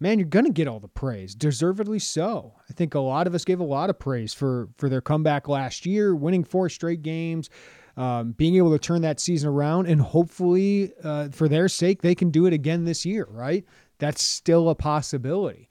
man, 0.00 0.18
you're 0.18 0.28
gonna 0.28 0.50
get 0.50 0.68
all 0.68 0.80
the 0.80 0.88
praise, 0.88 1.34
deservedly 1.34 1.98
so. 1.98 2.54
I 2.68 2.72
think 2.72 2.94
a 2.94 3.00
lot 3.00 3.26
of 3.26 3.34
us 3.34 3.44
gave 3.44 3.60
a 3.60 3.64
lot 3.64 3.90
of 3.90 3.98
praise 3.98 4.34
for 4.34 4.68
for 4.76 4.88
their 4.88 5.00
comeback 5.00 5.48
last 5.48 5.86
year, 5.86 6.14
winning 6.14 6.44
four 6.44 6.68
straight 6.68 7.02
games, 7.02 7.50
um, 7.96 8.32
being 8.32 8.56
able 8.56 8.72
to 8.72 8.78
turn 8.78 9.02
that 9.02 9.20
season 9.20 9.48
around, 9.48 9.86
and 9.86 10.00
hopefully, 10.00 10.92
uh, 11.02 11.28
for 11.30 11.48
their 11.48 11.68
sake, 11.68 12.02
they 12.02 12.14
can 12.14 12.30
do 12.30 12.46
it 12.46 12.52
again 12.52 12.84
this 12.84 13.04
year. 13.06 13.26
Right? 13.30 13.64
That's 13.98 14.22
still 14.22 14.68
a 14.68 14.74
possibility. 14.74 15.68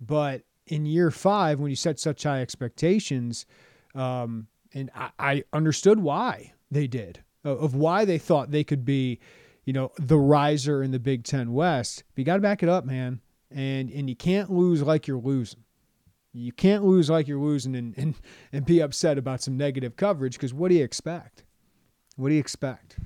But 0.00 0.42
in 0.66 0.86
year 0.86 1.10
five, 1.10 1.60
when 1.60 1.70
you 1.70 1.76
set 1.76 1.98
such 1.98 2.24
high 2.24 2.40
expectations, 2.42 3.46
um, 3.94 4.46
and 4.74 4.90
I, 4.94 5.10
I 5.18 5.44
understood 5.52 5.98
why 5.98 6.52
they 6.70 6.86
did 6.86 7.22
of 7.44 7.74
why 7.74 8.04
they 8.04 8.18
thought 8.18 8.50
they 8.50 8.64
could 8.64 8.84
be, 8.84 9.18
you 9.64 9.72
know, 9.72 9.90
the 9.98 10.18
riser 10.18 10.82
in 10.82 10.90
the 10.90 10.98
Big 10.98 11.24
Ten 11.24 11.52
West. 11.52 12.04
But 12.14 12.20
you 12.20 12.24
got 12.24 12.36
to 12.36 12.42
back 12.42 12.62
it 12.62 12.68
up, 12.68 12.84
man. 12.84 13.20
And 13.54 13.90
and 13.90 14.08
you 14.08 14.16
can't 14.16 14.50
lose 14.50 14.82
like 14.82 15.06
you're 15.06 15.18
losing. 15.18 15.64
You 16.32 16.52
can't 16.52 16.84
lose 16.84 17.10
like 17.10 17.28
you're 17.28 17.40
losing 17.40 17.76
and 17.76 17.94
and, 17.96 18.14
and 18.52 18.64
be 18.64 18.80
upset 18.80 19.18
about 19.18 19.42
some 19.42 19.56
negative 19.56 19.96
coverage 19.96 20.34
because 20.34 20.54
what 20.54 20.68
do 20.68 20.74
you 20.74 20.84
expect? 20.84 21.44
What 22.16 22.28
do 22.28 22.34
you 22.34 22.40
expect? 22.40 22.96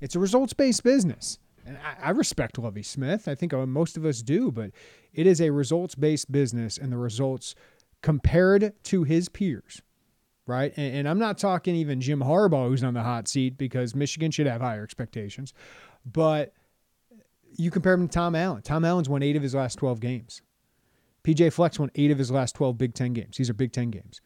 It's 0.00 0.14
a 0.14 0.20
results 0.20 0.52
based 0.52 0.82
business. 0.82 1.38
And 1.64 1.78
I, 1.78 2.08
I 2.08 2.10
respect 2.10 2.58
Lovie 2.58 2.84
Smith. 2.84 3.26
I 3.26 3.34
think 3.34 3.52
uh, 3.52 3.66
most 3.66 3.96
of 3.96 4.04
us 4.04 4.22
do, 4.22 4.52
but 4.52 4.70
it 5.12 5.26
is 5.26 5.40
a 5.40 5.50
results 5.50 5.96
based 5.96 6.30
business, 6.30 6.78
and 6.78 6.92
the 6.92 6.96
results 6.96 7.56
compared 8.02 8.72
to 8.84 9.02
his 9.02 9.28
peers 9.28 9.82
right? 10.46 10.72
And, 10.76 10.98
and, 10.98 11.08
I'm 11.08 11.18
not 11.18 11.38
talking 11.38 11.74
even 11.74 12.00
Jim 12.00 12.20
Harbaugh, 12.20 12.68
who's 12.68 12.84
on 12.84 12.94
the 12.94 13.02
hot 13.02 13.28
seat 13.28 13.58
because 13.58 13.94
Michigan 13.94 14.30
should 14.30 14.46
have 14.46 14.60
higher 14.60 14.82
expectations. 14.82 15.52
But 16.04 16.52
you 17.56 17.70
compare 17.70 17.94
him 17.94 18.08
to 18.08 18.12
Tom 18.12 18.34
Allen. 18.34 18.62
Tom 18.62 18.84
Allen's 18.84 19.08
won 19.08 19.22
eight 19.22 19.36
of 19.36 19.42
his 19.42 19.54
last 19.54 19.76
12 19.76 20.00
games. 20.00 20.42
PJ 21.24 21.52
Fleck 21.52 21.78
won 21.78 21.90
eight 21.96 22.10
of 22.10 22.18
his 22.18 22.30
last 22.30 22.54
12 22.54 22.78
Big 22.78 22.94
Ten 22.94 23.12
games. 23.12 23.36
These 23.36 23.50
are 23.50 23.54
Big 23.54 23.72
Ten 23.72 23.90
games. 23.90 24.20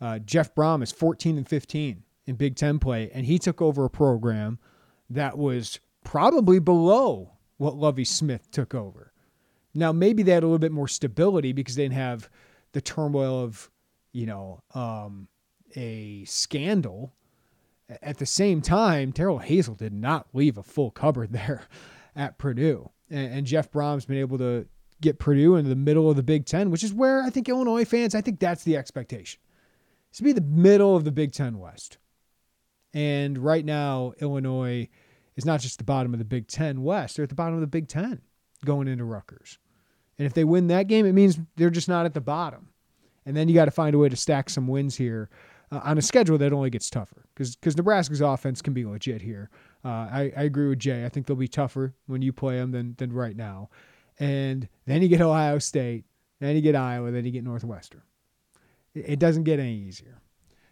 Uh, 0.00 0.18
Jeff 0.20 0.54
Brohm 0.54 0.82
is 0.82 0.92
14 0.92 1.36
and 1.38 1.48
15 1.48 2.02
in 2.26 2.36
Big 2.36 2.56
Ten 2.56 2.78
play, 2.78 3.10
and 3.12 3.26
he 3.26 3.38
took 3.38 3.60
over 3.60 3.84
a 3.84 3.90
program 3.90 4.58
that 5.10 5.36
was 5.36 5.80
probably 6.04 6.58
below 6.58 7.32
what 7.56 7.76
Lovie 7.76 8.04
Smith 8.04 8.50
took 8.50 8.74
over. 8.74 9.12
Now, 9.74 9.92
maybe 9.92 10.22
they 10.22 10.32
had 10.32 10.42
a 10.42 10.46
little 10.46 10.58
bit 10.58 10.72
more 10.72 10.88
stability 10.88 11.52
because 11.52 11.74
they 11.74 11.84
didn't 11.84 11.94
have 11.94 12.30
the 12.72 12.80
turmoil 12.80 13.42
of, 13.42 13.70
you 14.12 14.26
know, 14.26 14.62
um, 14.74 15.28
a 15.74 16.24
scandal. 16.24 17.12
At 18.00 18.18
the 18.18 18.26
same 18.26 18.62
time, 18.62 19.10
Darrell 19.10 19.40
Hazell 19.40 19.76
did 19.76 19.92
not 19.92 20.28
leave 20.32 20.56
a 20.56 20.62
full 20.62 20.90
cupboard 20.90 21.32
there 21.32 21.66
at 22.16 22.38
Purdue. 22.38 22.90
And, 23.10 23.46
Jeff 23.46 23.70
Brohm's 23.70 24.06
been 24.06 24.18
able 24.18 24.38
to 24.38 24.66
get 25.00 25.18
Purdue 25.18 25.56
into 25.56 25.68
the 25.68 25.76
middle 25.76 26.10
of 26.10 26.16
the 26.16 26.22
Big 26.22 26.46
Ten, 26.46 26.70
which 26.70 26.82
is 26.82 26.92
where 26.92 27.22
I 27.22 27.30
think 27.30 27.48
Illinois 27.48 27.84
fans, 27.84 28.14
I 28.14 28.20
think 28.20 28.40
that's 28.40 28.64
the 28.64 28.76
expectation. 28.76 29.40
It's 30.08 30.18
to 30.18 30.24
be 30.24 30.32
the 30.32 30.40
middle 30.40 30.96
of 30.96 31.04
the 31.04 31.12
Big 31.12 31.32
Ten 31.32 31.58
West. 31.58 31.98
And 32.92 33.36
right 33.38 33.64
now, 33.64 34.12
Illinois 34.20 34.88
is 35.36 35.44
not 35.44 35.60
just 35.60 35.78
the 35.78 35.84
bottom 35.84 36.12
of 36.12 36.18
the 36.18 36.24
Big 36.24 36.48
Ten 36.48 36.82
West, 36.82 37.16
they're 37.16 37.24
at 37.24 37.28
the 37.28 37.34
bottom 37.34 37.54
of 37.54 37.60
the 37.60 37.66
Big 37.66 37.88
Ten 37.88 38.22
going 38.64 38.88
into 38.88 39.04
Rutgers. 39.04 39.58
And 40.18 40.26
if 40.26 40.34
they 40.34 40.44
win 40.44 40.68
that 40.68 40.86
game, 40.86 41.06
it 41.06 41.12
means 41.12 41.38
they're 41.56 41.70
just 41.70 41.88
not 41.88 42.06
at 42.06 42.14
the 42.14 42.20
bottom. 42.20 42.68
And 43.26 43.36
then 43.36 43.48
you 43.48 43.54
got 43.54 43.64
to 43.64 43.70
find 43.70 43.94
a 43.94 43.98
way 43.98 44.08
to 44.08 44.16
stack 44.16 44.48
some 44.48 44.68
wins 44.68 44.96
here 44.96 45.28
uh, 45.72 45.80
on 45.82 45.98
a 45.98 46.02
schedule 46.02 46.38
that 46.38 46.52
only 46.52 46.70
gets 46.70 46.90
tougher 46.90 47.26
because 47.34 47.76
Nebraska's 47.76 48.20
offense 48.20 48.62
can 48.62 48.74
be 48.74 48.84
legit 48.84 49.22
here. 49.22 49.50
Uh, 49.84 49.88
I, 49.88 50.32
I 50.36 50.42
agree 50.44 50.68
with 50.68 50.78
Jay. 50.78 51.04
I 51.04 51.08
think 51.08 51.26
they'll 51.26 51.36
be 51.36 51.48
tougher 51.48 51.94
when 52.06 52.22
you 52.22 52.32
play 52.32 52.56
them 52.56 52.70
than 52.70 52.94
than 52.96 53.12
right 53.12 53.36
now. 53.36 53.68
And 54.18 54.68
then 54.86 55.02
you 55.02 55.08
get 55.08 55.20
Ohio 55.20 55.58
State, 55.58 56.04
then 56.40 56.54
you 56.54 56.62
get 56.62 56.76
Iowa, 56.76 57.10
then 57.10 57.24
you 57.24 57.32
get 57.32 57.44
Northwestern. 57.44 58.02
It, 58.94 59.04
it 59.08 59.18
doesn't 59.18 59.44
get 59.44 59.58
any 59.58 59.76
easier. 59.76 60.20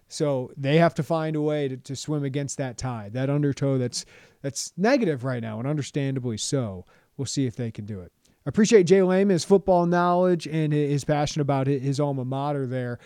So 0.09 0.53
they 0.57 0.77
have 0.77 0.95
to 0.97 1.03
find 1.03 1.37
a 1.37 1.41
way 1.41 1.69
to, 1.69 1.77
to 1.77 1.97
swim 1.97 2.23
against 2.23 2.59
that 2.59 2.77
tide, 2.77 3.15
that 3.15 3.31
undertow 3.31 3.79
that's 3.79 4.05
that's 4.43 4.73
negative 4.77 5.25
right 5.25 5.43
now, 5.43 5.59
and 5.59 5.69
understandably 5.69 6.37
so. 6.37 6.85
We'll 7.17 7.27
see 7.27 7.47
if 7.47 7.57
they 7.57 7.71
can 7.71 7.85
do 7.85 8.01
it. 8.01 8.13
I 8.45 8.49
appreciate 8.49 8.85
Jay 8.85 9.03
Leman, 9.03 9.35
his 9.35 9.45
football 9.45 9.87
knowledge, 9.87 10.47
and 10.47 10.73
his 10.73 11.05
passion 11.05 11.41
about 11.41 11.67
his 11.67 12.01
alma 12.01 12.25
mater 12.25 12.67
there. 12.67 12.99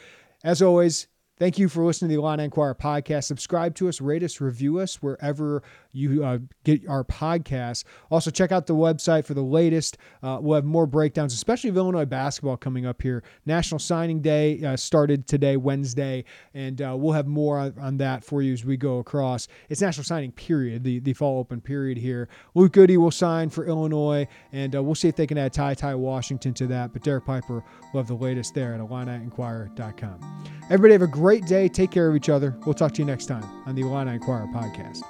As 0.43 0.63
always, 0.63 1.09
Thank 1.39 1.59
you 1.59 1.69
for 1.69 1.85
listening 1.85 2.09
to 2.09 2.17
the 2.17 2.23
Illini 2.23 2.45
Inquirer 2.45 2.75
podcast. 2.75 3.25
Subscribe 3.25 3.75
to 3.75 3.91
us, 3.91 4.01
rate 4.01 4.23
us, 4.23 4.41
review 4.41 4.79
us 4.79 5.03
wherever 5.03 5.63
you 5.93 6.25
uh, 6.25 6.39
get 6.65 6.89
our 6.89 7.05
podcast. 7.05 7.85
Also, 8.11 8.31
check 8.31 8.53
out 8.53 8.67
the 8.67 8.75
website 8.75 9.27
for 9.27 9.35
the 9.35 9.43
latest. 9.43 9.99
Uh, 10.23 10.39
we'll 10.41 10.55
have 10.55 10.65
more 10.65 10.87
breakdowns, 10.87 11.35
especially 11.35 11.69
of 11.69 11.77
Illinois 11.77 12.07
basketball 12.07 12.57
coming 12.57 12.87
up 12.87 13.03
here. 13.03 13.23
National 13.45 13.79
Signing 13.79 14.23
Day 14.23 14.65
uh, 14.65 14.77
started 14.77 15.27
today, 15.27 15.59
Wednesday, 15.59 16.25
and 16.55 16.81
uh, 16.81 16.95
we'll 16.97 17.13
have 17.13 17.27
more 17.27 17.59
on, 17.59 17.75
on, 17.79 17.97
that 17.99 18.25
for 18.25 18.41
you 18.41 18.55
as 18.55 18.65
we 18.65 18.79
go 18.79 18.99
across. 18.99 19.47
It's 19.69 19.83
National 19.83 20.05
Signing 20.05 20.33
Period, 20.33 20.85
the, 20.85 21.01
the 21.01 21.13
fall 21.13 21.39
open 21.39 21.61
period 21.61 21.99
here. 21.99 22.31
Luke 22.55 22.73
Goode 22.73 22.97
will 22.97 23.11
sign 23.11 23.51
for 23.51 23.67
Illinois, 23.67 24.27
and 24.53 24.75
uh, 24.75 24.83
we'll 24.83 24.95
see 24.95 25.09
if 25.09 25.17
they 25.17 25.27
can 25.27 25.37
add 25.37 25.53
Ty 25.53 25.75
Ty 25.75 25.97
Washington 25.97 26.55
to 26.55 26.67
that. 26.69 26.95
But 26.95 27.03
Derek 27.03 27.27
Piper 27.27 27.63
will 27.93 28.01
have 28.01 28.09
the 28.09 28.15
latest 28.15 28.55
there 28.55 28.73
at 28.73 28.81
IlliniInquirer.com. 28.81 30.45
Everybody 30.69 30.93
have 30.95 31.03
a 31.03 31.07
great 31.07 31.26
day. 31.47 31.69
Take 31.69 31.91
care 31.91 32.09
of 32.09 32.17
each 32.17 32.29
other. 32.29 32.57
We'll 32.65 32.75
talk 32.75 32.93
to 32.93 32.99
you 33.03 33.05
next 33.05 33.27
time 33.27 33.45
on 33.67 33.75
the 33.75 33.83
Illini 33.83 34.15
Inquirer 34.15 34.47
podcast. 34.55 35.03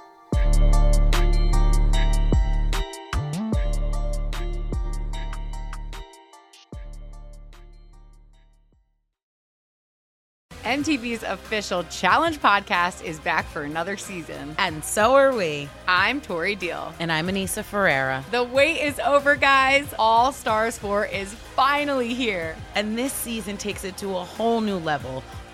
MTV's 10.67 11.23
official 11.23 11.85
Challenge 11.85 12.39
podcast 12.41 13.01
is 13.01 13.21
back 13.21 13.45
for 13.45 13.63
another 13.63 13.95
season. 13.95 14.53
And 14.59 14.83
so 14.83 15.15
are 15.15 15.33
we. 15.33 15.69
I'm 15.87 16.19
Tori 16.19 16.55
Deal. 16.55 16.93
And 16.99 17.09
I'm 17.09 17.27
Aneesa 17.27 17.63
Ferreira. 17.63 18.23
The 18.31 18.43
wait 18.43 18.81
is 18.81 18.99
over, 18.99 19.37
guys. 19.37 19.93
All 19.97 20.33
Stars 20.33 20.77
4 20.77 21.05
is 21.05 21.33
finally 21.33 22.13
here. 22.13 22.55
And 22.75 22.97
this 22.97 23.13
season 23.13 23.55
takes 23.55 23.85
it 23.85 23.95
to 23.99 24.09
a 24.17 24.23
whole 24.23 24.59
new 24.59 24.77
level 24.77 25.23